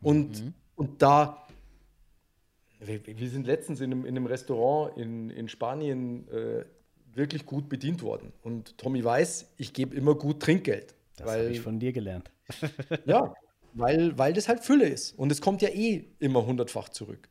[0.02, 0.54] Und, Mhm.
[0.76, 1.46] und da,
[2.80, 6.64] wir, sind letztens in einem, in einem Restaurant in, in Spanien äh,
[7.14, 8.32] wirklich gut bedient worden.
[8.42, 10.94] Und Tommy weiß, ich gebe immer gut Trinkgeld.
[11.16, 12.30] Das habe ich von dir gelernt.
[13.06, 13.32] ja,
[13.74, 15.18] weil, weil das halt Fülle ist.
[15.18, 17.28] Und es kommt ja eh immer hundertfach zurück.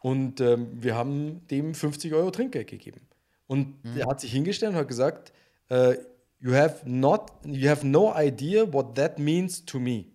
[0.00, 3.00] Und ähm, wir haben dem 50 Euro Trinkgeld gegeben.
[3.46, 5.32] Und er hat sich hingestellt und hat gesagt,
[5.68, 5.96] äh,
[6.40, 10.06] you, have not, you have no idea what that means to me.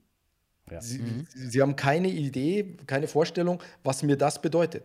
[0.69, 0.81] Ja.
[0.81, 1.01] Sie,
[1.33, 4.83] Sie haben keine Idee, keine Vorstellung, was mir das bedeutet.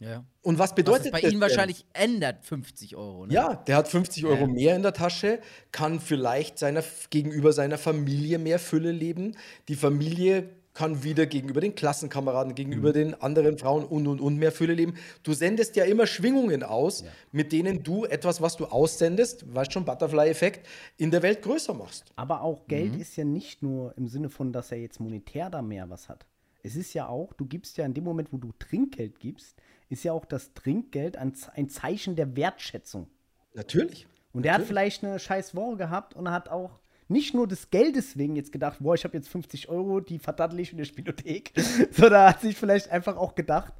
[0.00, 0.24] Ja.
[0.42, 1.48] Und was Was bedeutet es bei das Ihnen denn?
[1.50, 3.26] wahrscheinlich ändert, 50 Euro.
[3.26, 3.34] Ne?
[3.34, 4.46] Ja, der hat 50 Euro Ja.
[4.46, 5.40] mehr in der Tasche,
[5.72, 9.36] kann vielleicht seiner, gegenüber seiner Familie mehr Fülle leben.
[9.68, 14.52] Die Familie kann wieder gegenüber den Klassenkameraden, gegenüber den anderen Frauen und und und mehr
[14.52, 14.94] Fülle leben.
[15.24, 17.02] Du sendest ja immer Schwingungen aus,
[17.32, 20.64] mit denen du etwas, was du aussendest, weißt schon, Butterfly-Effekt,
[20.96, 22.04] in der Welt größer machst.
[22.14, 25.62] Aber auch Geld ist ja nicht nur im Sinne von, dass er jetzt monetär da
[25.62, 26.26] mehr was hat.
[26.62, 29.56] Es ist ja auch, du gibst ja in dem Moment, wo du Trinkgeld gibst,
[29.88, 33.08] ist ja auch das Trinkgeld ein, ein Zeichen der Wertschätzung.
[33.54, 34.06] Natürlich.
[34.32, 36.78] Und er hat vielleicht eine scheiß Woche gehabt und hat auch
[37.08, 40.60] nicht nur des Geldes wegen jetzt gedacht, boah, ich habe jetzt 50 Euro, die verdattel
[40.60, 41.52] ich in der Spielothek,
[41.90, 43.72] sondern hat sich vielleicht einfach auch gedacht,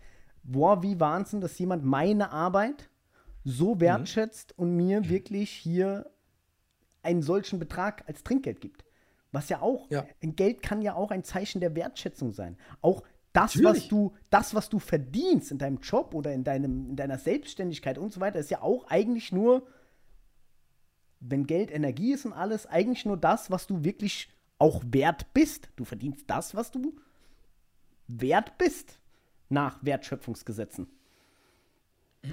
[0.42, 2.88] boah, wie Wahnsinn, dass jemand meine Arbeit
[3.44, 6.10] so wertschätzt und mir wirklich hier
[7.02, 8.84] einen solchen Betrag als Trinkgeld gibt.
[9.30, 10.06] Was ja auch, Ja.
[10.22, 12.56] ein Geld kann ja auch ein Zeichen der Wertschätzung sein.
[12.80, 13.02] Auch
[13.32, 17.18] das, was du, das, was du verdienst in deinem Job oder in, deinem, in deiner
[17.18, 19.66] Selbstständigkeit und so weiter, ist ja auch eigentlich nur,
[21.20, 25.68] wenn Geld Energie ist und alles, eigentlich nur das, was du wirklich auch wert bist.
[25.76, 26.96] Du verdienst das, was du
[28.06, 28.98] wert bist
[29.48, 30.88] nach Wertschöpfungsgesetzen.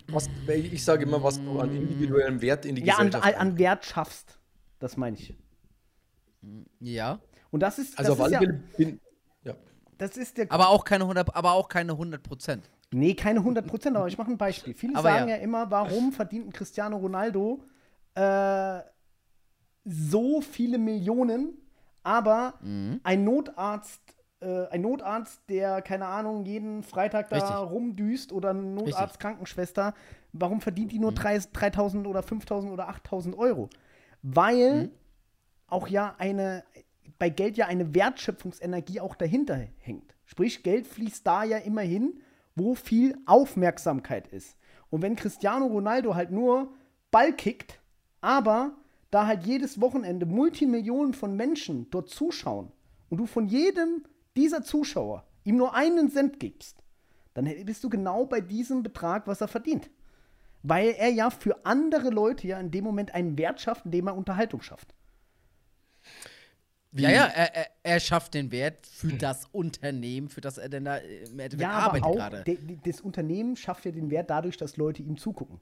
[0.07, 3.57] Was, ich sage immer, was du an individuellem Wert in die Ja, an, Gesellschaft an
[3.57, 4.39] Wert schaffst.
[4.80, 5.35] Das meine ich.
[6.80, 7.19] Ja.
[7.51, 9.05] Und das ist, Also das auf ist alle ja, Fälle bin, ja.
[9.97, 12.69] Das ist der Aber auch keine 100, aber auch keine 100 Prozent.
[12.91, 14.73] Nee, keine 100 Prozent, aber ich mache ein Beispiel.
[14.73, 15.35] Viele Aber sagen ja.
[15.38, 15.41] ja.
[15.41, 17.61] immer, warum verdient ein Cristiano Ronaldo
[18.15, 18.80] äh,
[19.84, 21.53] so viele Millionen,
[22.03, 22.99] aber Mhm.
[23.03, 24.01] ein Notarzt,
[24.39, 27.55] äh, ein Notarzt, der, keine Ahnung, jeden Freitag da Richtig.
[27.72, 28.69] rumdüst oder Richtig.
[28.69, 28.76] Mhm.
[28.76, 29.93] Notarzt-Krankenschwester,
[30.34, 33.69] warum verdient die nur drei- 3.000 oder 5.000 oder 8.000 Euro?
[34.22, 34.91] Weil Mhm.
[35.67, 36.63] auch ja eine,
[37.17, 40.15] bei Geld ja eine Wertschöpfungsenergie auch dahinter hängt.
[40.25, 42.21] Sprich, Geld fließt da ja immer hin,
[42.55, 44.57] wo viel Aufmerksamkeit ist.
[44.89, 46.73] Und wenn Cristiano Ronaldo halt nur
[47.11, 47.79] Ball kickt,
[48.21, 48.75] aber
[49.11, 52.71] da halt jedes Wochenende Multimillionen von Menschen dort zuschauen
[53.09, 54.03] und du von jedem
[54.35, 56.83] dieser Zuschauer ihm nur einen Cent gibst,
[57.33, 59.89] dann bist du genau bei diesem Betrag, was er verdient.
[60.63, 64.15] Weil er ja für andere Leute ja in dem Moment einen Wert schafft, indem er
[64.15, 64.95] Unterhaltung schafft.
[66.97, 70.85] Ja, ja, er, er, er schafft den Wert für das Unternehmen, für das er denn
[70.85, 72.43] da äh, im Endeffekt Ja, aber arbeitet auch gerade.
[72.43, 75.59] de- de- das Unternehmen schafft ja den Wert dadurch, dass Leute ihm zugucken.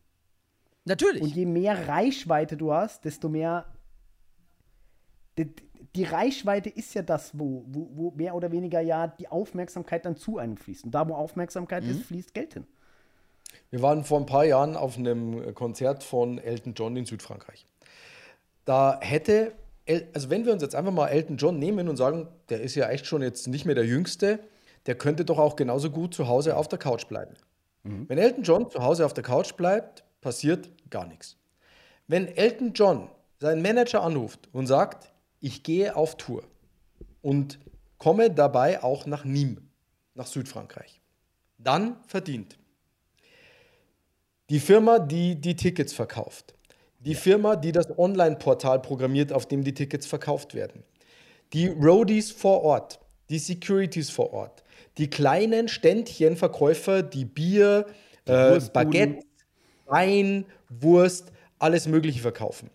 [0.86, 1.22] Natürlich.
[1.24, 3.66] Und je mehr Reichweite du hast, desto mehr.
[5.38, 5.52] Die,
[5.96, 10.16] die Reichweite ist ja das, wo, wo, wo mehr oder weniger ja die Aufmerksamkeit dann
[10.16, 10.86] zu einem fließt.
[10.86, 12.68] Und da, wo Aufmerksamkeit ist, fließt Geld hin.
[13.72, 17.66] Wir waren vor ein paar Jahren auf einem Konzert von Elton John in Südfrankreich.
[18.66, 19.54] Da hätte,
[20.14, 22.90] also wenn wir uns jetzt einfach mal Elton John nehmen und sagen, der ist ja
[22.90, 24.40] echt schon jetzt nicht mehr der Jüngste,
[24.86, 27.34] der könnte doch auch genauso gut zu Hause auf der Couch bleiben.
[27.84, 31.36] Wenn Elton John zu Hause auf der Couch bleibt, passiert gar nichts.
[32.08, 35.12] Wenn Elton John seinen Manager anruft und sagt,
[35.42, 36.44] ich gehe auf Tour
[37.22, 37.60] und
[37.98, 39.62] komme dabei auch nach Nîmes,
[40.16, 41.02] nach Südfrankreich,
[41.58, 42.58] dann verdient
[44.50, 46.54] die Firma, die die Tickets verkauft.
[47.06, 50.84] Die Firma, die das Online-Portal programmiert, auf dem die Tickets verkauft werden.
[51.52, 53.00] Die Roadies vor Ort.
[53.30, 54.64] Die Securities vor Ort.
[54.98, 57.88] Die kleinen Ständchenverkäufer, die Bier,
[58.26, 58.72] äh, Wurstbuden.
[58.74, 59.26] Baguette,
[59.86, 62.70] Wein, Wurst, alles Mögliche verkaufen.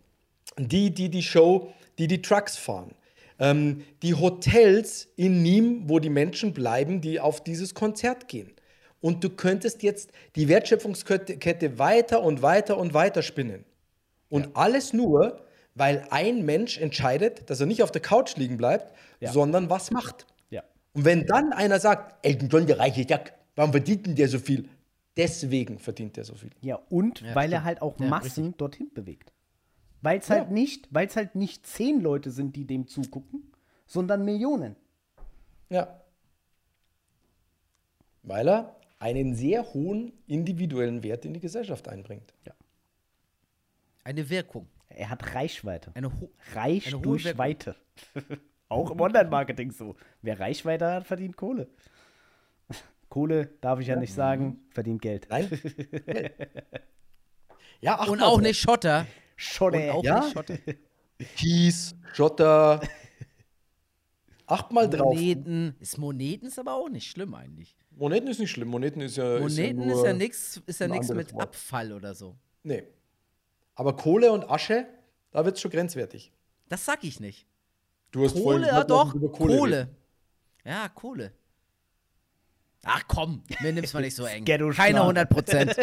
[0.58, 2.94] Die, die die Show, die die Trucks fahren.
[3.38, 8.52] Ähm, die Hotels in Nîmes, wo die Menschen bleiben, die auf dieses Konzert gehen.
[9.00, 13.64] Und du könntest jetzt die Wertschöpfungskette Kette weiter und weiter und weiter spinnen.
[14.30, 15.44] Und alles nur,
[15.74, 19.32] weil ein Mensch entscheidet, dass er nicht auf der Couch liegen bleibt, Ja.
[19.32, 20.26] sondern was macht.
[20.50, 20.62] Ja.
[20.92, 24.38] Und wenn dann einer sagt, Elton John, der reiche Jack, warum verdient denn der so
[24.38, 24.68] viel?
[25.16, 26.50] Deswegen verdient der so viel.
[26.60, 27.64] Ja, und Ja, weil er stimmt.
[27.64, 29.32] halt auch Ja, Massen dorthin bewegt.
[30.02, 30.52] Weil es halt Ja.
[30.52, 33.50] nicht, weil es halt nicht zehn Leute sind, die dem zugucken,
[33.86, 34.76] sondern Millionen.
[35.70, 36.00] Ja.
[38.22, 42.32] Weil er einen sehr hohen individuellen Wert in die Gesellschaft einbringt.
[44.04, 44.68] Eine Wirkung.
[44.88, 45.92] Er hat Reichweite.
[45.94, 47.38] Eine ho Reich eine hohe durch Wirkung.
[47.38, 47.76] Weite.
[48.68, 49.96] auch im Online-Marketing so.
[50.22, 51.68] Wer Reichweite hat, verdient Kohle.
[53.08, 55.26] Kohle darf ich ja nicht sagen, verdient Geld.
[55.30, 55.48] Nein?
[57.80, 59.06] ja, acht Und mal auch nicht Schotter.
[59.36, 60.20] Schon Und auch Ja?
[60.20, 60.58] nicht Schotter.
[61.36, 62.80] Kies, Schotter.
[64.46, 65.14] Achtmal drauf.
[65.14, 65.76] Moneten.
[65.78, 67.76] Ist Moneten ist aber auch nicht schlimm eigentlich.
[67.90, 68.68] Moneten ist nicht schlimm.
[68.68, 69.38] Moneten ist ja.
[69.38, 71.42] Moneten ist ja, ja nichts ist ja nix mit Wort.
[71.42, 72.36] Abfall oder so.
[72.62, 72.84] Nee.
[73.78, 74.86] Aber Kohle und Asche,
[75.30, 76.32] da wird es schon grenzwertig.
[76.68, 77.46] Das sag ich nicht.
[78.10, 79.32] Du hast vorhin Kohle, ja gesagt, lass doch.
[79.32, 79.78] Kohle.
[79.82, 79.96] reden.
[80.64, 81.32] Ja, Kohle.
[82.84, 84.44] Ach komm, mir nimm's mal nicht so eng.
[84.44, 85.74] Keine 100 Prozent.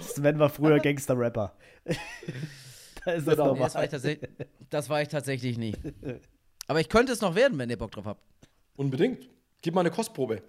[0.00, 1.52] Sven war früher Gangster-Rapper.
[3.04, 3.36] da ist das Genau.
[3.36, 3.84] Das, war normal.
[3.84, 4.30] ich tatsächlich-
[4.70, 5.74] das war ich tatsächlich nie.
[6.68, 8.22] Aber ich könnte es noch werden, wenn ihr Bock drauf habt.
[8.76, 9.28] Unbedingt.
[9.60, 10.42] Gib mal eine Kostprobe.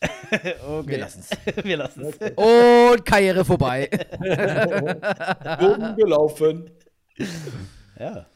[0.30, 0.88] Okay.
[0.90, 1.30] Wir lassen's.
[1.64, 2.16] Wir lassen es.
[2.36, 3.88] Und Karriere vorbei.
[5.58, 6.70] Boden gelaufen.
[7.98, 8.26] Ja,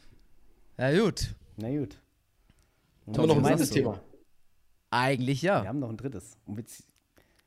[0.77, 1.33] Ja, gut.
[1.57, 1.97] na gut.
[3.07, 3.69] Haben wir noch ein drittes?
[3.69, 3.99] Thema?
[4.89, 5.65] Eigentlich Wir ja.
[5.65, 6.37] haben noch ein drittes.
[6.45, 6.83] Und wir, zie-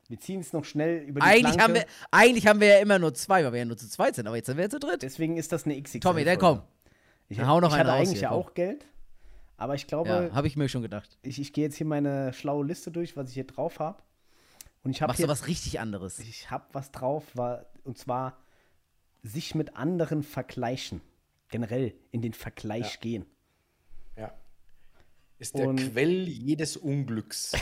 [0.07, 1.63] wir ziehen es noch schnell über die Eigentlich Planke.
[1.63, 4.15] haben, wir, eigentlich haben wir ja immer nur zwei, weil wir ja nur zu zweit
[4.15, 4.27] sind.
[4.27, 5.01] Aber jetzt sind wir ja zu dritt.
[5.03, 5.99] Deswegen ist das eine XXL.
[5.99, 6.61] Tommy, dann komm.
[7.29, 8.85] Ich, Dann hau noch ich einen hatte eigentlich hier, ja auch Geld.
[9.57, 11.17] Aber ich glaube, Ja, habe ich mir schon gedacht.
[11.23, 13.97] ich, ich gehe jetzt hier meine schlaue Liste durch, was ich hier drauf habe.
[14.83, 16.19] Und ich habe Machst du hier, was richtig anderes?
[16.19, 18.37] ich habe was drauf, war, und zwar
[19.23, 21.01] sich mit anderen vergleichen.
[21.49, 23.25] Generell in den Vergleich gehen.
[24.17, 24.33] Ja.
[25.39, 27.53] Ist der Und- Quell jedes Unglücks.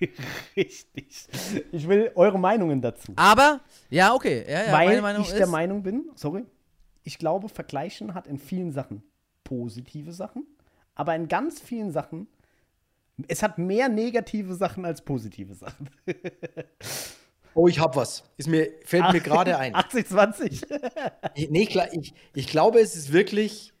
[0.56, 1.28] Richtig.
[1.72, 3.12] Ich will eure Meinungen dazu.
[3.16, 4.44] Aber, ja, okay.
[4.48, 6.44] Ja, ja, weil meine Meinung ich ist, der Meinung bin, sorry,
[7.02, 9.02] ich glaube, Vergleichen hat in vielen Sachen
[9.44, 10.46] positive Sachen,
[10.94, 12.26] aber in ganz vielen Sachen,
[13.28, 15.90] es hat mehr negative Sachen als positive Sachen.
[17.56, 18.24] Oh, ich hab was.
[18.36, 19.76] Ist mir, fällt mir gerade ein.
[19.76, 20.62] 80, 20.
[21.36, 23.72] Ich- Nee, klar, ich, ich glaube, es ist wirklich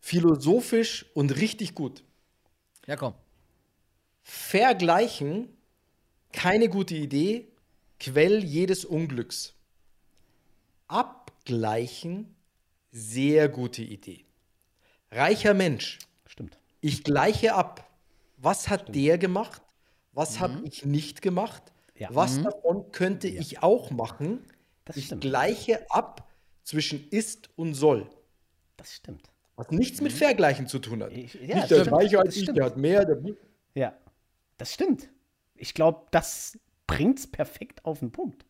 [0.00, 2.02] philosophisch und richtig gut.
[2.88, 3.14] Ja, komm.
[4.24, 5.48] Vergleichen,
[6.32, 7.46] keine gute Idee,
[8.00, 9.54] Quell jedes Unglücks.
[10.88, 12.34] Abgleichen,
[12.90, 14.24] sehr gute Idee.
[15.12, 16.58] Reicher Mensch, Stimmt.
[16.80, 17.87] ich gleiche ab.
[18.38, 19.62] Was hat der gemacht?
[20.12, 21.62] Was habe ich nicht gemacht?
[21.94, 22.08] Ja.
[22.12, 24.40] Was davon könnte ich auch machen?
[24.84, 25.22] Das ich stimmt.
[25.22, 26.28] gleiche ab
[26.62, 28.08] zwischen ist und soll.
[28.76, 29.30] Das stimmt.
[29.56, 31.12] Was nichts mit Vergleichen zu tun hat.
[31.12, 31.92] Ich- ja, nicht der ist stimmt.
[31.92, 32.58] reicher als Das ich, stimmt.
[32.58, 33.04] der hat mehr.
[33.04, 33.20] Der
[33.74, 33.94] Ja,
[34.56, 35.10] das stimmt.
[35.56, 36.56] Ich glaube, das
[36.86, 38.44] bringt's perfekt auf den Punkt.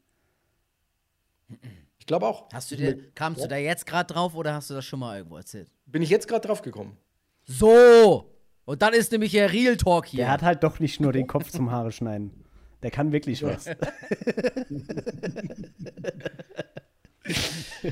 [2.06, 2.48] glaube auch.
[2.52, 5.18] Hast du dir, kamst du da jetzt gerade drauf oder hast du das schon mal
[5.18, 5.70] irgendwo erzählt?
[5.86, 6.96] Bin ich jetzt gerade drauf gekommen?
[7.44, 8.34] So!
[8.68, 10.24] Und dann ist nämlich der Real Talk hier.
[10.24, 12.44] Der hat halt doch nicht nur den Kopf zum Haare schneiden.
[12.82, 13.64] Der kann wirklich was.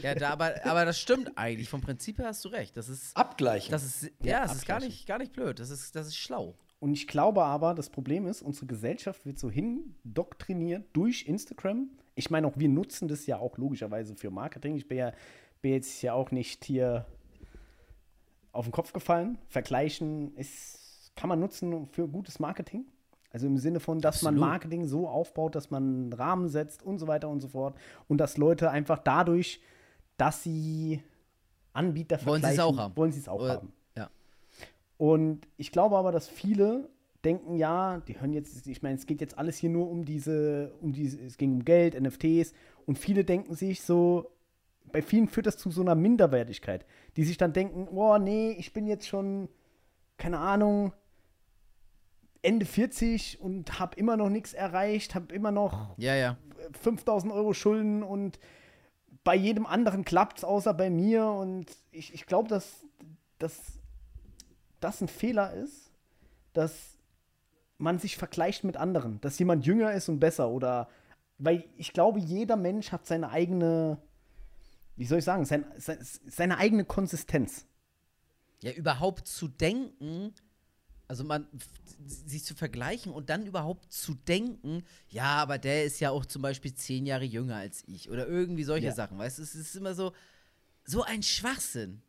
[0.02, 1.70] ja, da, aber, aber das stimmt eigentlich.
[1.70, 2.76] Vom Prinzip her hast du recht.
[2.76, 3.72] Das ist, Abgleichen.
[3.72, 5.60] das ist ja, das ist gar nicht, gar nicht blöd.
[5.60, 6.58] Das ist, das ist schlau.
[6.78, 11.88] Und ich glaube aber, das Problem ist, unsere Gesellschaft wird so hindoktriniert durch Instagram.
[12.16, 14.76] Ich meine, auch wir nutzen das ja auch logischerweise für Marketing.
[14.76, 15.12] Ich bin ja
[15.62, 17.06] bin jetzt ja auch nicht hier
[18.56, 19.38] auf den Kopf gefallen.
[19.48, 22.84] Vergleichen ist, kann man nutzen für gutes Marketing.
[23.32, 24.48] Also im Sinne von, dass man Absolut.
[24.50, 27.76] Marketing so aufbaut, dass man einen Rahmen setzt und so weiter und so fort.
[28.08, 29.60] Und dass Leute einfach dadurch,
[30.16, 31.02] dass sie
[31.74, 32.96] Anbieter Wollen sie es vergleichen, auch haben.
[32.96, 33.72] wollen sie es auch Oder- haben.
[33.96, 34.08] Ja.
[34.96, 36.88] Und ich glaube aber, dass viele
[37.24, 40.72] denken, ja, die hören jetzt, ich meine, es geht jetzt alles hier nur um diese,
[40.80, 42.54] um diese, es ging um Geld, NFTs
[42.86, 44.30] und viele denken sich so,
[44.92, 46.86] bei vielen führt das zu so einer Minderwertigkeit,
[47.16, 49.48] die sich dann denken, oh nee, ich bin jetzt schon,
[50.16, 50.92] keine Ahnung,
[52.42, 56.36] Ende 40 und habe immer noch nichts erreicht, habe immer noch Ja, ja.
[56.80, 58.38] 5000 Euro Schulden und
[59.26, 61.26] bei jedem anderen klappt es außer bei mir.
[61.26, 62.86] Und ich, ich glaube, dass,
[63.38, 63.60] dass
[64.78, 65.90] das ein Fehler ist,
[66.52, 66.96] dass
[67.76, 70.88] man sich vergleicht mit anderen, dass jemand jünger ist und besser oder
[71.38, 73.98] weil ich glaube, jeder Mensch hat seine eigene,
[74.96, 77.66] wie soll ich sagen, sein, sein, seine eigene Konsistenz.
[78.62, 80.34] Ja, überhaupt zu denken,
[81.08, 81.46] also man
[82.06, 86.42] sich zu vergleichen und dann überhaupt zu denken, ja, aber der ist ja auch zum
[86.42, 88.94] Beispiel zehn Jahre jünger als ich oder irgendwie solche Ja.
[88.94, 90.12] Sachen, weißt du, es ist immer so,
[90.84, 92.02] so ein Schwachsinn.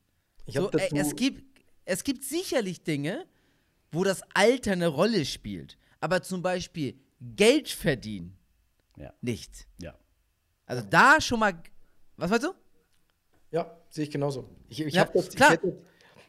[0.46, 3.26] Ich So, äh, es, gibt, es gibt sicherlich Dinge,
[3.92, 8.38] wo das Alter eine Rolle spielt, aber zum Beispiel Geld verdienen
[8.98, 9.14] Ja.
[9.22, 9.68] nicht.
[9.82, 9.96] Ja.
[10.66, 11.62] Also da schon mal,
[12.18, 12.54] was meinst du?
[13.52, 14.50] Ja, sehe ich genauso.
[14.70, 15.54] Ich, ich Ja, das, klar.
[15.54, 15.78] Ich, hätte,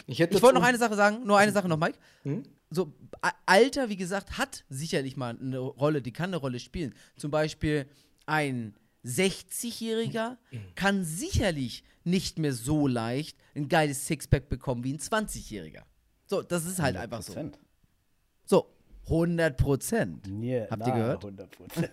[0.07, 1.99] ich, hätte Ich wollte noch eine Sache sagen, nur eine Sache noch, Mike.
[2.23, 2.43] Hm?
[2.70, 2.93] So,
[3.47, 6.95] Alter, wie gesagt, hat sicherlich mal eine Rolle, die kann eine Rolle spielen.
[7.16, 7.86] Zum Beispiel
[8.27, 8.74] ein
[9.05, 10.36] 60-Jähriger
[10.74, 15.82] kann sicherlich nicht mehr so leicht ein geiles Sixpack bekommen wie ein 20-Jähriger.
[16.27, 17.32] So, das ist halt einfach so.
[17.32, 17.55] 100%.
[18.45, 18.66] So,
[19.10, 20.26] 100 Prozent.
[20.28, 21.24] Nee, Habt ihr gehört?
[21.24, 21.90] 100%.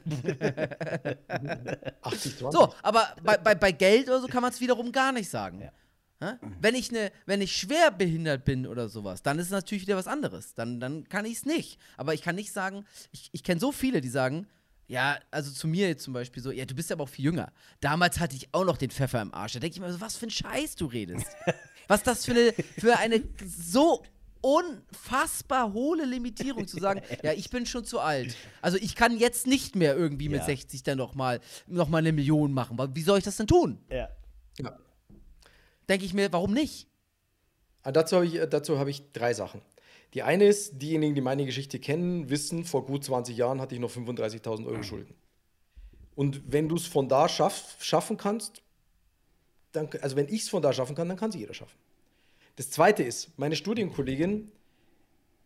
[2.01, 2.51] 80, 20.
[2.51, 5.61] So, aber bei, bei, bei Geld oder so kann man es wiederum gar nicht sagen.
[5.61, 5.71] Ja.
[6.59, 9.97] Wenn, ich ne, wenn ich schwer behindert bin oder sowas, dann ist es natürlich wieder
[9.97, 10.53] was anderes.
[10.55, 11.79] Dann, dann kann ich es nicht.
[11.97, 14.47] Aber ich kann nicht sagen, ich, ich kenne so viele, die sagen,
[14.87, 17.51] ja, also zu mir jetzt zum Beispiel so, ja, du bist aber auch viel jünger.
[17.79, 19.53] Damals hatte ich auch noch den Pfeffer im Arsch.
[19.53, 21.27] Da denke ich mir so, was für ein Scheiß du redest.
[21.87, 24.03] was das für eine, für eine so
[24.45, 28.35] unfassbar hohle Limitierung zu sagen, ja, ich bin schon zu alt.
[28.61, 30.45] Also ich kann jetzt nicht mehr irgendwie mit Ja.
[30.45, 32.77] 60 dann noch mal, noch mal eine Million machen.
[32.93, 33.79] Wie soll ich das denn tun?
[33.89, 34.09] ja.
[34.59, 34.77] Ja.
[35.89, 36.87] Denke ich mir, warum nicht?
[37.83, 39.61] Ah, Dazu habe ich, äh, dazu habe ich drei Sachen.
[40.13, 43.81] Die eine ist, diejenigen, die meine Geschichte kennen, wissen, vor gut 20 Jahren hatte ich
[43.81, 45.13] noch 35.000 Euro Schulden.
[46.15, 48.63] Und wenn du es von da schaff, schaffen kannst,
[49.73, 51.77] dann, also wenn ich es von da schaffen kann, dann kann es jeder schaffen.
[52.55, 54.51] Das zweite ist, meine Studienkollegin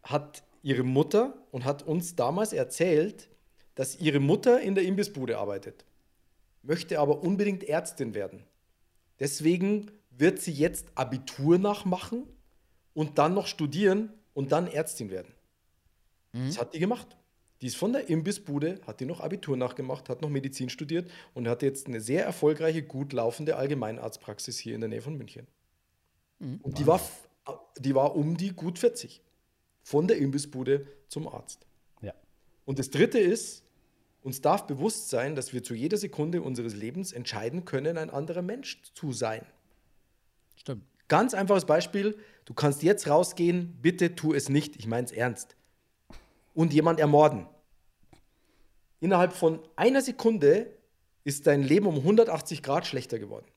[0.03, 3.29] hat ihre Mutter und hat uns damals erzählt,
[3.75, 5.85] dass ihre Mutter in der Imbissbude arbeitet,
[6.63, 8.43] möchte aber unbedingt Ärztin werden.
[9.19, 12.27] Deswegen wird sie jetzt Abitur nachmachen
[12.93, 15.33] und dann noch studieren und dann Ärztin werden.
[16.33, 17.17] Das hat die gemacht.
[17.61, 21.47] Die ist von der Imbissbude, hat die noch Abitur nachgemacht, hat noch Medizin studiert und
[21.47, 25.47] hat jetzt eine sehr erfolgreiche, gut laufende Allgemeinarztpraxis hier in der Nähe von München.
[26.39, 27.01] Und die war,
[27.77, 29.21] die war um die gut 40.
[29.83, 31.65] Von der Imbissbude zum Arzt.
[32.01, 32.13] ja.
[32.65, 33.63] Und das Dritte ist,
[34.21, 38.41] uns darf bewusst sein, dass wir zu jeder Sekunde unseres Lebens entscheiden können, ein anderer
[38.41, 39.45] Mensch zu sein.
[40.55, 40.83] Stimmt.
[41.07, 45.55] Ganz einfaches Beispiel, du kannst jetzt rausgehen, bitte tu es nicht, ich meine es ernst.
[46.53, 47.47] Und jemand ermorden.
[48.99, 50.67] Innerhalb von einer Sekunde
[51.23, 53.47] ist dein Leben um 180 Grad schlechter geworden,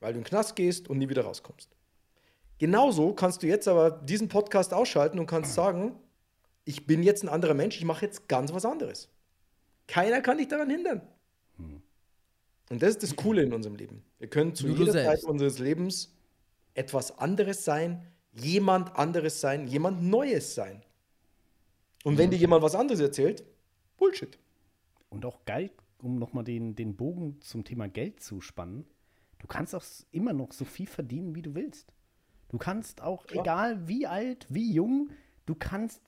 [0.00, 1.70] weil du in den Knast gehst und nie wieder rauskommst.
[2.58, 5.94] Genauso kannst du jetzt aber diesen Podcast ausschalten und kannst sagen,
[6.64, 9.08] ich bin jetzt ein anderer Mensch, ich mache jetzt ganz was anderes.
[9.86, 11.02] Keiner kann dich daran hindern.
[12.70, 14.02] Und das ist das Coole in unserem Leben.
[14.18, 16.14] Wir können zu Nur jeder Zeit unseres Lebens
[16.74, 20.82] etwas anderes sein, jemand anderes sein, jemand Neues sein.
[22.04, 23.44] Und wenn dir jemand was anderes erzählt,
[23.96, 24.38] Bullshit.
[25.08, 25.70] Und auch geil,
[26.02, 28.84] um nochmal den, den Bogen zum Thema Geld zu spannen,
[29.38, 31.92] du kannst auch immer noch so viel verdienen, wie du willst.
[32.48, 33.42] Du kannst auch, Klar.
[33.44, 35.10] egal wie alt, wie jung,
[35.46, 36.00] du kannst,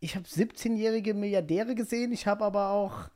[0.00, 3.08] ich habe 17-jährige Milliardäre gesehen, ich habe aber auch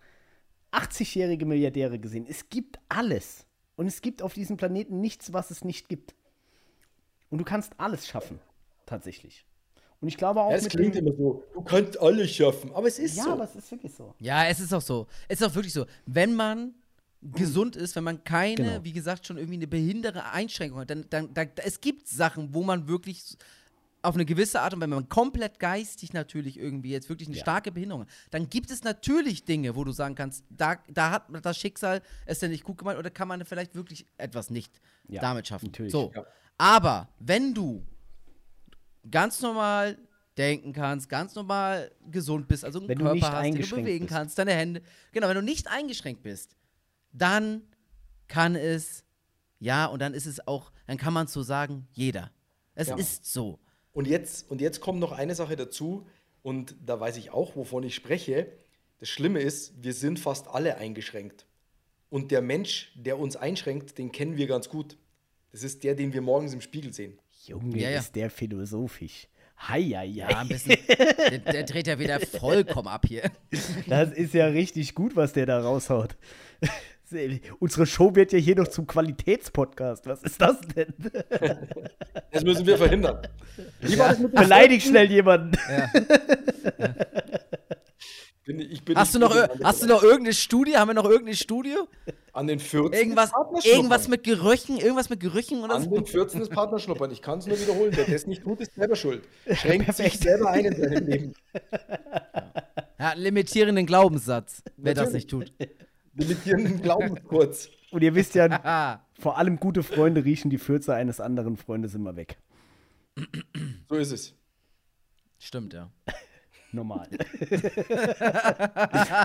[0.72, 2.26] 80-jährige Milliardäre gesehen.
[2.28, 3.46] Es gibt alles.
[3.76, 6.14] Und es gibt auf diesem Planeten nichts, was es nicht gibt.
[7.30, 8.38] Und du kannst alles schaffen,
[8.86, 9.44] tatsächlich.
[10.00, 12.72] Und ich glaube auch Ja, es mit klingt dem, immer so, du kannst alles schaffen,
[12.74, 13.30] aber es ist Ja, so.
[13.32, 14.14] aber es ist wirklich so.
[14.18, 15.06] Ja, es ist auch so.
[15.28, 15.86] Es ist auch wirklich so.
[16.06, 16.74] Wenn man
[17.22, 18.84] gesund ist, wenn man keine, Genau.
[18.84, 22.62] wie gesagt, schon irgendwie eine behinderte Einschränkung hat, dann, dann, dann es gibt Sachen, wo
[22.62, 23.36] man wirklich
[24.02, 27.42] auf eine gewisse Art und wenn man komplett geistig natürlich irgendwie jetzt wirklich eine Ja.
[27.42, 31.24] starke Behinderung hat, dann gibt es natürlich Dinge, wo du sagen kannst, da, da hat
[31.42, 35.20] das Schicksal es denn nicht gut gemeint oder kann man vielleicht wirklich etwas nicht Ja,
[35.20, 35.66] damit schaffen.
[35.66, 35.92] natürlich.
[35.92, 36.10] So.
[36.14, 36.24] Ja.
[36.56, 37.84] Aber wenn du
[39.10, 39.98] ganz normal
[40.38, 43.76] denken kannst, ganz normal gesund bist, also einen Wenn du Körper nicht hast, den du
[43.76, 44.16] bewegen bist.
[44.16, 44.80] kannst, deine Hände.
[45.12, 46.56] Genau, wenn du nicht eingeschränkt bist,
[47.12, 47.62] dann
[48.28, 49.04] kann es,
[49.58, 52.30] ja, und dann ist es auch, dann kann man so sagen, jeder.
[52.74, 52.96] Es Ja.
[52.96, 53.58] ist so.
[53.92, 56.06] Und jetzt, und jetzt kommt noch eine Sache dazu,
[56.42, 58.46] und da weiß ich auch, wovon ich spreche.
[58.98, 61.44] Das Schlimme ist, wir sind fast alle eingeschränkt.
[62.08, 64.96] Und der Mensch, der uns einschränkt, den kennen wir ganz gut.
[65.52, 67.18] Das ist der, den wir morgens im Spiegel sehen.
[67.46, 67.98] Junge, Ja, ja.
[68.00, 69.28] ist der philosophisch.
[69.68, 70.06] Heieiei.
[70.06, 70.78] Ja, ein bisschen.
[70.88, 73.30] der, der dreht ja wieder vollkommen ab hier.
[73.86, 76.16] Das ist ja richtig gut, was der da raushaut.
[77.58, 80.06] Unsere Show wird ja hier noch zum Qualitätspodcast.
[80.06, 80.94] Was ist das denn?
[82.32, 83.26] Das müssen wir verhindern.
[83.80, 85.56] Wie war das mit dem Beleidig schnell jemanden.
[88.46, 89.32] Bin, ich bin Hast du, noch,
[89.62, 90.76] hast du noch irgendeine Studie?
[90.76, 91.76] Haben wir noch irgendeine Studie?
[92.32, 93.30] An den 14 Irgendwas,
[93.62, 95.90] irgendwas mit Gerüchen, irgendwas mit Gerüchen oder An so?
[95.90, 97.10] den 14 ist Partnerschnuppern.
[97.10, 97.92] Ich kann es nur wiederholen.
[97.94, 99.22] Wer das nicht tut, ist selber schuld.
[99.52, 100.22] Schränkt sich Perfekt.
[100.22, 101.32] selber ein in seinem Leben.
[102.98, 105.54] Ja, limitierenden Glaubenssatz, wer das nicht Natürlich.
[106.16, 106.28] Tut.
[106.28, 107.70] Limitierenden Glaubenskurs.
[107.90, 112.16] Und ihr wisst ja, vor allem gute Freunde riechen die Fürze eines anderen Freundes immer
[112.16, 112.38] weg.
[113.88, 114.34] So ist es.
[115.38, 115.90] stimmt, ja.
[116.72, 117.08] Normal.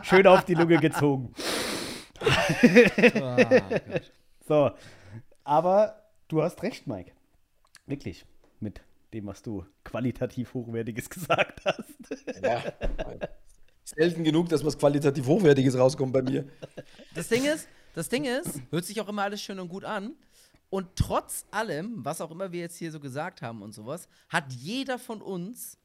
[0.01, 1.31] Schön auf die Lunge gezogen.
[4.47, 4.71] So,
[5.43, 7.11] aber du hast recht, Mike.
[7.85, 8.25] Wirklich.
[8.59, 8.81] Mit
[9.13, 12.43] dem, was du qualitativ Hochwertiges gesagt hast.
[12.43, 12.63] Ja.
[13.85, 16.45] Selten genug, dass was qualitativ Hochwertiges rauskommt bei mir.
[17.13, 20.15] Das Ding ist, das Ding ist, hört sich auch immer alles schön und gut an.
[20.69, 24.51] Und trotz allem, was auch immer wir jetzt hier so gesagt haben und sowas, hat
[24.51, 25.77] jeder von uns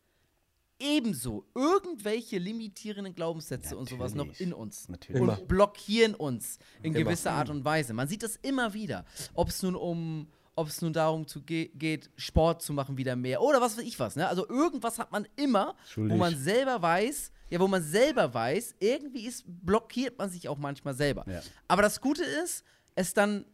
[0.79, 4.41] ebenso irgendwelche limitierenden Glaubenssätze und sowas noch Natürlich.
[4.41, 4.89] in uns.
[4.89, 5.21] Natürlich.
[5.21, 5.37] Und Immer.
[5.43, 7.05] blockieren uns in Immer.
[7.05, 7.93] gewisser Art und Weise.
[7.93, 9.05] Man sieht das immer wieder.
[9.35, 13.15] Ob es nun um, ob es nun darum zu ge geht, Sport zu machen wieder
[13.15, 14.17] mehr oder was weiß ich was.
[14.17, 14.27] Ne?
[14.27, 16.19] Also irgendwas hat man immer, wo Schuldig.
[16.19, 20.95] man selber weiß, ja, wo man selber weiß, irgendwie ist, blockiert man sich auch manchmal
[20.95, 21.25] selber.
[21.29, 21.43] Ja.
[21.69, 22.65] Aber das Gute ist,
[22.95, 23.45] es dann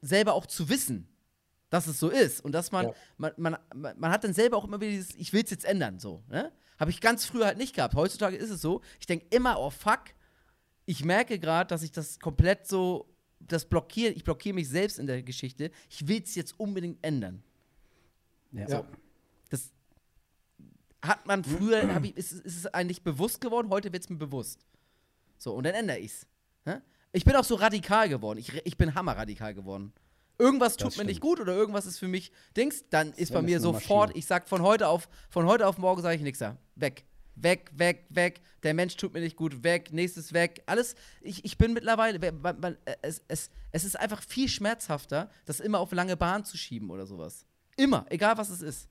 [0.00, 1.08] selber auch zu wissen,
[1.70, 2.94] dass es so ist und dass man, Ja.
[3.18, 3.56] man, man,
[3.98, 6.52] man, hat dann selber auch immer wieder dieses, ich will es jetzt ändern, so, ne?
[6.78, 7.94] Habe ich ganz früher halt nicht gehabt.
[7.94, 10.04] Heutzutage ist es so, ich denke immer, oh fuck,
[10.84, 13.08] ich merke gerade, dass ich das komplett so,
[13.40, 15.70] das blockiere, ich blockiere mich selbst in der Geschichte.
[15.88, 17.42] Ich will es jetzt unbedingt ändern.
[18.52, 18.68] Ja.
[18.68, 18.84] Ja.
[19.48, 19.72] Das
[21.06, 24.16] hat man früher, hab ich, ist, ist es eigentlich bewusst geworden, heute wird es mir
[24.16, 24.64] bewusst.
[25.38, 26.26] So, und dann ändere ich's.
[26.64, 26.82] Ne?
[27.12, 28.38] Ich bin auch so radikal geworden.
[28.38, 29.92] Ich, ich bin hammerradikal geworden.
[30.38, 33.56] Irgendwas tut mir nicht gut oder irgendwas ist für mich Dings, dann ist bei mir
[33.56, 34.18] ist sofort, Maschine.
[34.18, 36.58] ich sag von heute auf, von heute auf morgen sage ich nichts da.
[36.74, 37.04] Weg.
[37.36, 38.40] Weg, weg, weg.
[38.62, 39.62] Der Mensch tut mir nicht gut.
[39.62, 39.92] Weg.
[39.92, 40.62] Nächstes weg.
[40.66, 40.94] Alles.
[41.20, 42.20] Ich, ich bin mittlerweile.
[42.20, 46.44] wer- man, man, es, es, es ist einfach viel schmerzhafter, das immer auf lange Bahn
[46.46, 47.44] zu schieben oder sowas.
[47.76, 48.06] Immer.
[48.08, 48.88] Egal was es ist.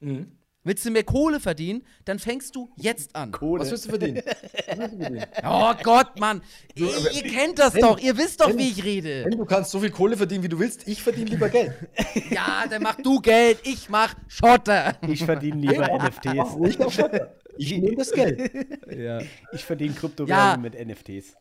[0.00, 0.32] Mhm.
[0.64, 3.32] Willst du mehr Kohle verdienen, dann fängst du jetzt an.
[3.32, 3.62] Kohle.
[3.62, 4.22] Was willst du verdienen?
[4.72, 5.28] Du?
[5.44, 6.40] Oh Gott, Mann.
[6.74, 7.98] Ihr, ihr kennt das doch.
[7.98, 9.24] Ihr wisst doch, wenn- wie ich rede.
[9.24, 11.72] Wenn du kannst so viel Kohle verdienen, wie du willst, ich verdiene lieber Geld.
[12.30, 14.96] Ja, dann mach du Geld, ich mach Schotter.
[15.08, 16.54] Ich verdiene lieber Mach NFTs.
[16.54, 17.34] ruhig auf Schotter.
[17.58, 18.50] Ich nehme das Geld.
[18.96, 19.20] Ja.
[19.52, 20.56] Ich verdiene Kryptowährungen Ja.
[20.56, 21.34] mit NFTs.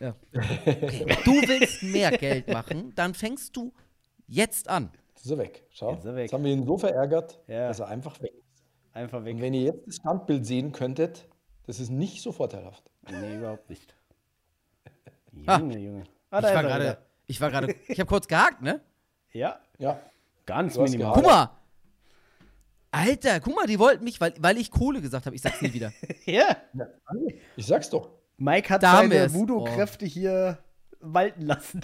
[0.00, 0.14] ja.
[0.34, 1.04] Okay.
[1.24, 3.72] Du willst mehr Geld machen, dann fängst du
[4.28, 4.90] jetzt an.
[5.14, 5.64] Jetzt ist er weg.
[5.70, 5.90] Schau.
[5.92, 6.22] Jetzt ist er weg.
[6.22, 7.68] Jetzt haben wir ihn so verärgert, Ja.
[7.68, 8.47] dass er einfach weg ist.
[8.98, 9.36] Einfach weg.
[9.36, 11.28] Und wenn ihr jetzt das Standbild sehen könntet,
[11.66, 12.82] das ist nicht so vorteilhaft.
[13.08, 13.94] Nee, überhaupt nicht.
[15.46, 15.58] Ah.
[15.60, 16.04] Junge, Junge.
[16.30, 16.98] Ah, Ich war wieder.
[17.28, 18.80] ich war gerade, ich habe kurz gehakt, ne?
[19.32, 20.00] Ja, Ja.
[20.46, 21.12] ganz Du minimal.
[21.14, 21.50] Guck mal.
[22.90, 25.36] Alter, guck mal, die wollten mich, weil, weil ich Kohle gesagt habe.
[25.36, 25.92] Ich sag's nie wieder.
[26.26, 26.56] Ja.
[27.56, 28.10] Ich sag's doch.
[28.36, 29.34] Mike hat Da haben seine wir's.
[29.34, 30.58] Voodoo-Kräfte hier
[31.00, 31.82] walten lassen.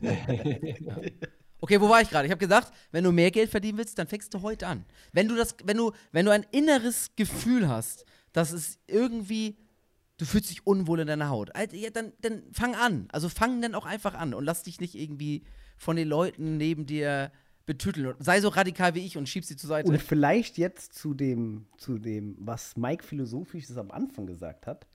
[1.60, 2.26] Okay, wo war ich gerade?
[2.26, 4.84] Ich habe gesagt, wenn du mehr Geld verdienen willst, dann fängst du heute an.
[5.12, 9.56] Wenn du das, wenn du, wenn du ein inneres Gefühl hast, dass es irgendwie,
[10.16, 13.08] du fühlst dich unwohl in deiner Haut, Alter, ja, dann, dann fang an.
[13.12, 15.44] Also fang dann auch einfach an und lass dich nicht irgendwie
[15.76, 17.30] von den Leuten neben dir
[17.66, 18.14] betütteln.
[18.18, 19.88] Sei so radikal wie ich und schieb sie zur Seite.
[19.88, 24.86] Und vielleicht jetzt zu dem, zu dem, was Mike Philosophisches am Anfang gesagt hat.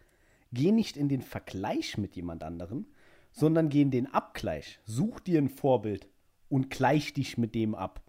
[0.51, 2.85] Geh nicht in den Vergleich mit jemand anderem,
[3.31, 4.79] sondern geh in den Abgleich.
[4.85, 6.07] Such dir ein Vorbild
[6.49, 8.01] und gleich dich mit dem ab.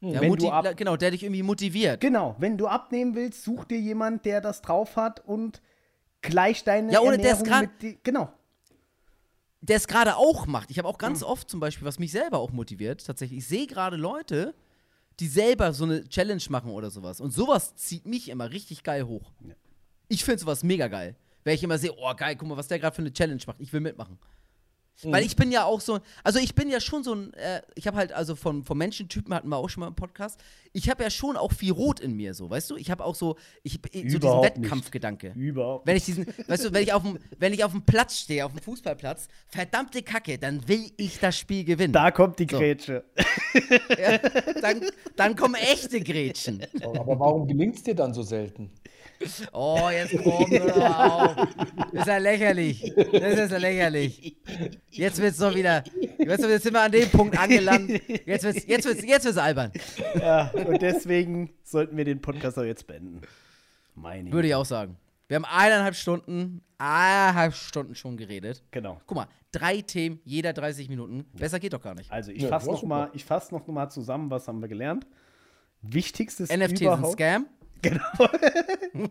[0.00, 2.00] Ja, Wenn du ab- genau, der dich irgendwie motiviert.
[2.00, 5.62] Genau, wenn du abnehmen willst, such dir jemand, der das drauf hat und
[6.22, 8.32] gleich deine Ja, ohne der ist Ernährung mit Genau.
[9.60, 10.70] der es gerade auch macht.
[10.72, 11.02] Ich habe auch Mhm.
[11.02, 14.54] ganz oft zum Beispiel, was mich selber auch motiviert, tatsächlich, ich sehe gerade Leute,
[15.20, 17.20] die selber so eine Challenge machen oder sowas.
[17.20, 19.30] Und sowas zieht mich immer richtig geil hoch.
[20.08, 21.14] Ich finde sowas mega geil.
[21.44, 23.60] Wenn ich immer sehe, oh geil, guck mal, was der gerade für eine Challenge macht.
[23.60, 24.18] Ich will mitmachen.
[25.02, 25.12] Mhm.
[25.12, 27.86] Weil ich bin ja auch so, also ich bin ja schon so ein, äh, ich
[27.86, 30.40] habe halt, also von, von Menschentypen hatten wir auch schon mal im Podcast,
[30.72, 32.76] ich habe ja schon auch viel Rot in mir, so, weißt du?
[32.76, 34.42] Ich habe auch so, ich, so diesen.
[34.42, 35.32] Wettkampfgedanke.
[35.34, 35.86] Überhaupt.
[35.86, 38.44] Wenn ich diesen, weißt du, wenn ich auf dem, wenn ich auf dem Platz stehe,
[38.44, 41.92] auf dem Fußballplatz, verdammte Kacke, dann will ich das Spiel gewinnen.
[41.92, 42.58] Da kommt die So.
[42.58, 43.04] Grätsche.
[43.98, 44.18] Ja,
[44.60, 44.82] dann,
[45.16, 46.64] dann kommen echte Gretchen.
[46.82, 48.70] Aber warum gelingt es dir dann so selten?
[49.52, 51.48] Oh, jetzt komm hör auf.
[51.92, 52.92] Ist ja lächerlich.
[53.12, 54.36] Das ist ja lächerlich.
[54.92, 55.82] Jetzt wird's doch wieder.
[56.18, 57.90] Jetzt sind wir an dem Punkt angelangt.
[58.26, 59.72] Jetzt wird's, jetzt wird's, jetzt wird's albern.
[60.18, 63.22] Ja, und deswegen sollten wir den Podcast auch jetzt beenden.
[63.94, 64.96] Meine Würde ich auch sagen.
[65.28, 68.62] Wir haben eineinhalb Stunden, eineinhalb Stunden schon geredet.
[68.70, 69.00] Genau.
[69.06, 71.24] Guck mal, drei Themen, jeder 30 Minuten.
[71.32, 72.10] Besser geht doch gar nicht.
[72.12, 72.86] Also ich Ja, fasse noch, super.
[72.88, 75.06] mal, ich fass noch mal zusammen, was haben wir gelernt.
[75.80, 77.12] Wichtigstes NFT ist ein überhaupt.
[77.14, 77.46] Scam.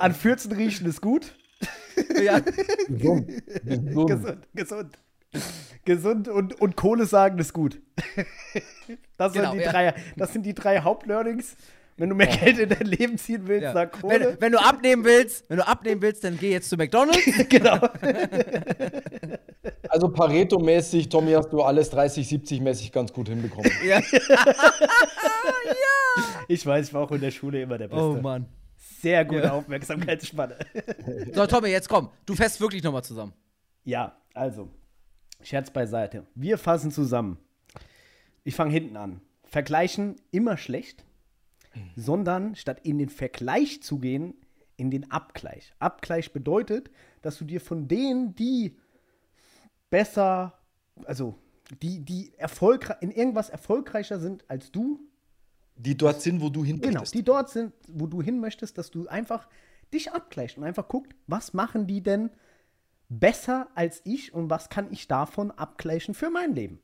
[0.00, 1.34] An Fürzen riechen ist gut.
[2.22, 2.40] Ja.
[2.88, 3.28] Gesund.
[3.64, 4.06] Gesund.
[4.06, 4.98] Gesund, gesund.
[5.84, 7.80] Gesund und, und Kohle sagen ist gut.
[9.16, 9.70] Das, Genau, sind die ja.
[9.72, 11.56] drei, das sind die drei Hauptlearnings.
[11.96, 13.72] Wenn du mehr Geld in dein Leben ziehen willst, Ja.
[13.72, 14.20] sag Kohle.
[14.20, 17.24] Wenn, wenn du abnehmen willst, wenn du abnehmen willst, dann geh jetzt zu McDonald's.
[17.48, 17.78] genau.
[19.88, 23.70] Also Pareto-mäßig, Tommy, hast du alles 30-70-mäßig ganz gut hinbekommen.
[23.86, 24.00] ja.
[26.48, 28.02] Ich weiß, ich war auch in der Schule immer der Beste.
[28.02, 28.46] Oh Mann.
[29.04, 30.56] Sehr gute Aufmerksamkeitsspanne.
[31.34, 32.08] So, Tommy, jetzt komm.
[32.24, 33.34] Du fährst wirklich nochmal zusammen.
[33.84, 34.70] Ja, also,
[35.42, 36.26] Scherz beiseite.
[36.34, 37.36] Wir fassen zusammen.
[38.44, 39.20] Ich fange hinten an.
[39.44, 41.04] Vergleichen immer schlecht,
[41.96, 44.32] sondern statt in den Vergleich zu gehen,
[44.78, 45.74] in den Abgleich.
[45.80, 46.90] Abgleich bedeutet,
[47.20, 48.78] dass du dir von denen, die
[49.90, 50.58] besser,
[51.04, 51.38] also
[51.82, 54.98] die, die erfolgreich, in irgendwas erfolgreicher sind als du,
[55.76, 57.14] Die dort sind, wo du hin Genau, möchtest.
[57.14, 59.48] die dort sind, wo du hin möchtest, dass du einfach
[59.92, 62.30] dich abgleichst und einfach guckt, was machen die denn
[63.08, 66.80] besser als ich und was kann ich davon abgleichen für mein Leben.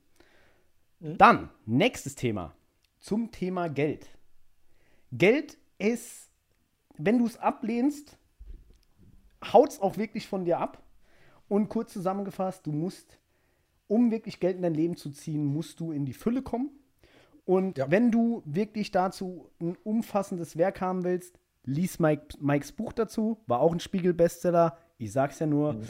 [1.00, 2.54] Dann, nächstes Thema,
[3.00, 4.06] zum Thema Geld.
[5.12, 6.28] Geld ist,
[6.98, 8.18] wenn du es ablehnst,
[9.52, 10.82] haut es auch wirklich von dir ab.
[11.48, 13.18] Und kurz zusammengefasst, du musst,
[13.88, 16.70] um wirklich Geld in dein Leben zu ziehen, musst du in die Fülle kommen.
[17.50, 17.90] Und Ja.
[17.90, 23.58] wenn du wirklich dazu ein umfassendes Werk haben willst, lies Mike, Mikes Buch dazu, war
[23.58, 25.80] auch ein Spiegel-Bestseller, ich sag's ja nur.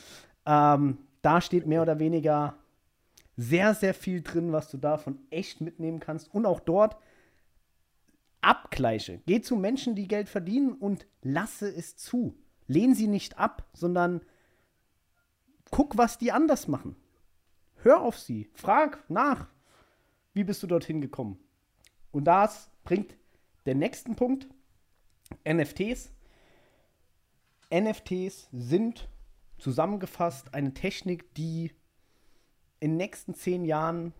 [0.47, 2.55] Ähm, da steht mehr oder weniger
[3.37, 6.32] sehr, sehr viel drin, was du davon echt mitnehmen kannst.
[6.35, 6.97] Und auch dort
[8.41, 9.20] Abgleiche.
[9.27, 12.35] Geh zu Menschen, die Geld verdienen und lasse es zu.
[12.69, 14.23] Lehn sie nicht ab, sondern
[15.70, 16.97] guck, was die anders machen.
[17.82, 18.49] Hör auf sie.
[18.55, 19.49] Frag nach.
[20.32, 21.39] Wie bist du dorthin gekommen?
[22.12, 23.16] Und das bringt
[23.66, 24.49] den nächsten Punkt.
[25.49, 26.11] NFTs.
[27.73, 29.09] NFTs sind
[29.59, 31.70] zusammengefasst eine Technik, die
[32.81, 34.12] in den nächsten zehn Jahren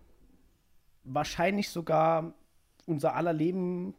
[1.03, 2.33] wahrscheinlich sogar
[2.85, 3.95] unser aller Leben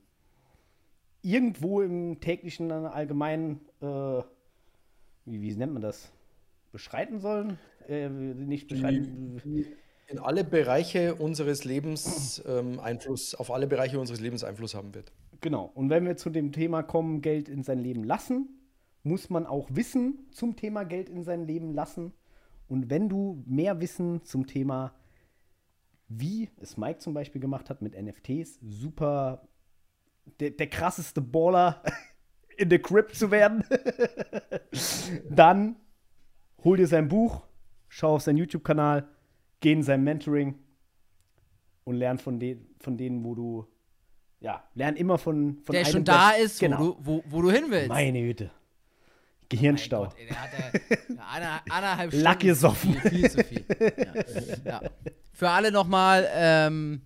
[1.23, 4.23] irgendwo im täglichen äh, allgemeinen, äh,
[5.25, 6.13] wie, wie nennt man das,
[6.73, 7.59] beschreiten sollen?
[7.89, 9.41] Äh, nicht beschreiten.
[10.09, 15.13] In alle Bereiche unseres Lebens ähm, Einfluss, auf alle Bereiche unseres Lebens Einfluss haben wird.
[15.41, 15.71] Genau.
[15.75, 18.49] Und wenn wir zu dem Thema kommen, Geld in sein Leben lassen,
[19.03, 22.13] muss man auch Wissen zum Thema Geld in sein Leben lassen.
[22.69, 24.95] Und wenn du mehr Wissen zum Thema,
[26.09, 29.49] wie es Mike zum Beispiel gemacht hat mit NFTs, super,
[30.41, 31.83] der, der krasseste Baller
[32.57, 33.65] in der Crypt zu werden,
[35.31, 35.77] dann
[36.63, 37.47] hol dir sein Buch,
[37.89, 39.09] schau auf seinen YouTube-Kanal,
[39.63, 40.55] geh in sein Mentoring
[41.85, 43.67] und lern von, den, von denen, wo du,
[44.41, 46.79] ja, lern immer von, von Der schon da der- ist, genau.
[46.79, 47.89] wo, du, wo, wo du hin willst.
[47.89, 48.51] Meine Güte.
[49.49, 50.05] Gehirnstau.
[50.05, 50.51] Gott, ey, der hat
[51.09, 52.95] ja eine, eineinhalb Lack Stunden gesoffen.
[52.95, 53.65] Viel, viel zu viel.
[54.65, 54.83] Ja.
[54.83, 54.91] Ja.
[55.33, 57.03] Für alle nochmal, ähm,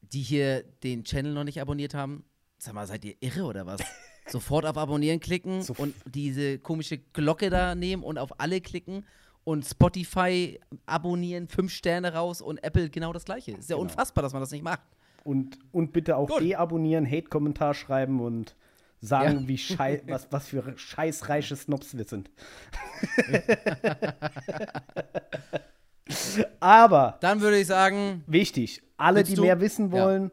[0.00, 2.24] die hier den Channel noch nicht abonniert haben,
[2.58, 3.80] sag mal, seid ihr irre oder was?
[4.28, 9.04] Sofort auf Abonnieren klicken Sof- und diese komische Glocke da nehmen und auf alle klicken
[9.44, 13.52] und Spotify abonnieren, fünf Sterne raus und Apple genau das gleiche.
[13.52, 14.80] Ist ja unfassbar, dass man das nicht macht.
[15.24, 18.54] Und, und bitte auch deabonnieren, Hate-Kommentar schreiben und
[19.00, 19.48] sagen, Ja.
[19.48, 22.30] wie schei was, was für scheißreiche Snobs wir sind.
[26.60, 29.42] Aber Dann würde ich sagen, wichtig, alle, die du?
[29.42, 30.04] mehr wissen Ja.
[30.04, 30.30] wollen,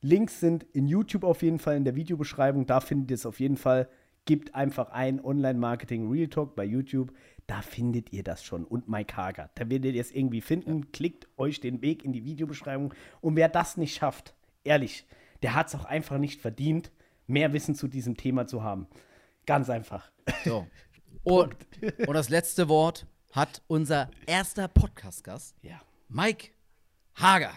[0.00, 2.66] Links sind in YouTube auf jeden Fall in der Videobeschreibung.
[2.66, 3.88] Da findet ihr es auf jeden Fall.
[4.26, 7.10] Gebt einfach ein Online-Marketing Real Talk bei YouTube.
[7.46, 8.64] Da findet ihr das schon.
[8.64, 9.50] Und Mike Hager.
[9.54, 10.90] Da werdet ihr es irgendwie finden.
[10.92, 12.94] Klickt euch den Weg in die Videobeschreibung.
[13.20, 14.34] Und wer das nicht schafft,
[14.64, 15.06] ehrlich,
[15.42, 16.90] der hat es auch einfach nicht verdient,
[17.26, 18.86] mehr Wissen zu diesem Thema zu haben.
[19.46, 20.10] Ganz einfach.
[20.44, 20.66] so.
[21.22, 21.56] Und,
[22.06, 25.80] und das letzte Wort hat unser erster Podcast-Gast, Ja.
[26.08, 26.48] Mike
[27.14, 27.52] Hager.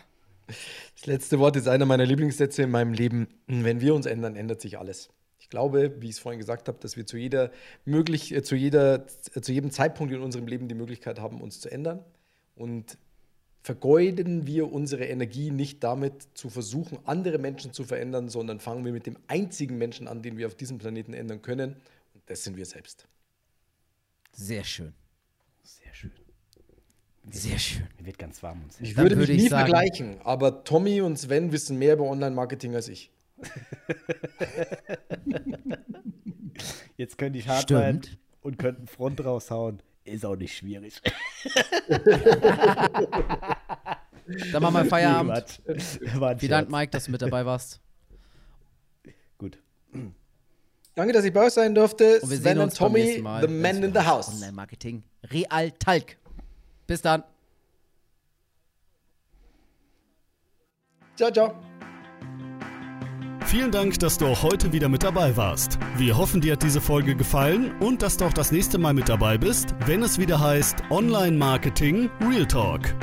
[0.48, 3.28] Das letzte Wort ist einer meiner Lieblingssätze in meinem Leben.
[3.48, 5.10] Wenn wir uns ändern, ändert sich alles.
[5.48, 7.52] Ich glaube, wie ich es vorhin gesagt habe, dass wir zu jeder
[7.86, 11.62] möglich, äh, zu jeder, äh, zu jedem Zeitpunkt in unserem Leben die Möglichkeit haben, uns
[11.62, 12.04] zu ändern.
[12.54, 12.98] Und
[13.64, 18.92] vergeuden wir unsere Energie nicht damit zu versuchen, andere Menschen zu verändern, sondern fangen wir
[18.92, 21.78] mit dem einzigen Menschen an, den wir auf diesem Planeten ändern können.
[22.14, 23.08] Und das sind wir selbst.
[24.34, 24.94] Sehr schön.
[25.64, 26.12] Sehr schön.
[27.32, 27.88] Sehr schön.
[28.00, 30.66] Mir wird ganz warm und Ich Dann würde würde mich ich nie sagen- vergleichen, aber
[30.66, 33.12] Tommy und Sven wissen mehr über Online-Marketing als ich.
[36.98, 38.06] Jetzt könnte ich hart Stimmt.
[38.06, 39.82] sein und könnte einen Front raushauen.
[40.04, 41.02] Ist auch nicht schwierig.
[44.52, 45.62] Dann machen wir Feierabend.
[46.40, 46.70] Vielen Dank.
[46.70, 47.80] Mike, dass du mit dabei warst.
[49.38, 49.58] Gut.
[50.96, 52.20] Danke, dass ich bei euch sein durfte.
[52.22, 53.42] Und wir Sven sehen und uns beim Tommy, nächsten Mal.
[53.42, 54.30] the man in the house.
[54.30, 55.04] Online-Marketing.
[55.32, 56.18] Real Talk.
[56.88, 57.24] Bis dann.
[61.16, 61.67] Ciao, ciao.
[63.48, 65.80] Vielen Dank, dass du auch heute wieder mit dabei warst.
[65.96, 69.08] Wir hoffen, dir hat diese Folge gefallen und dass du auch das nächste Mal mit
[69.08, 72.94] dabei bist, wenn es wieder heißt Online Marketing Real Talk.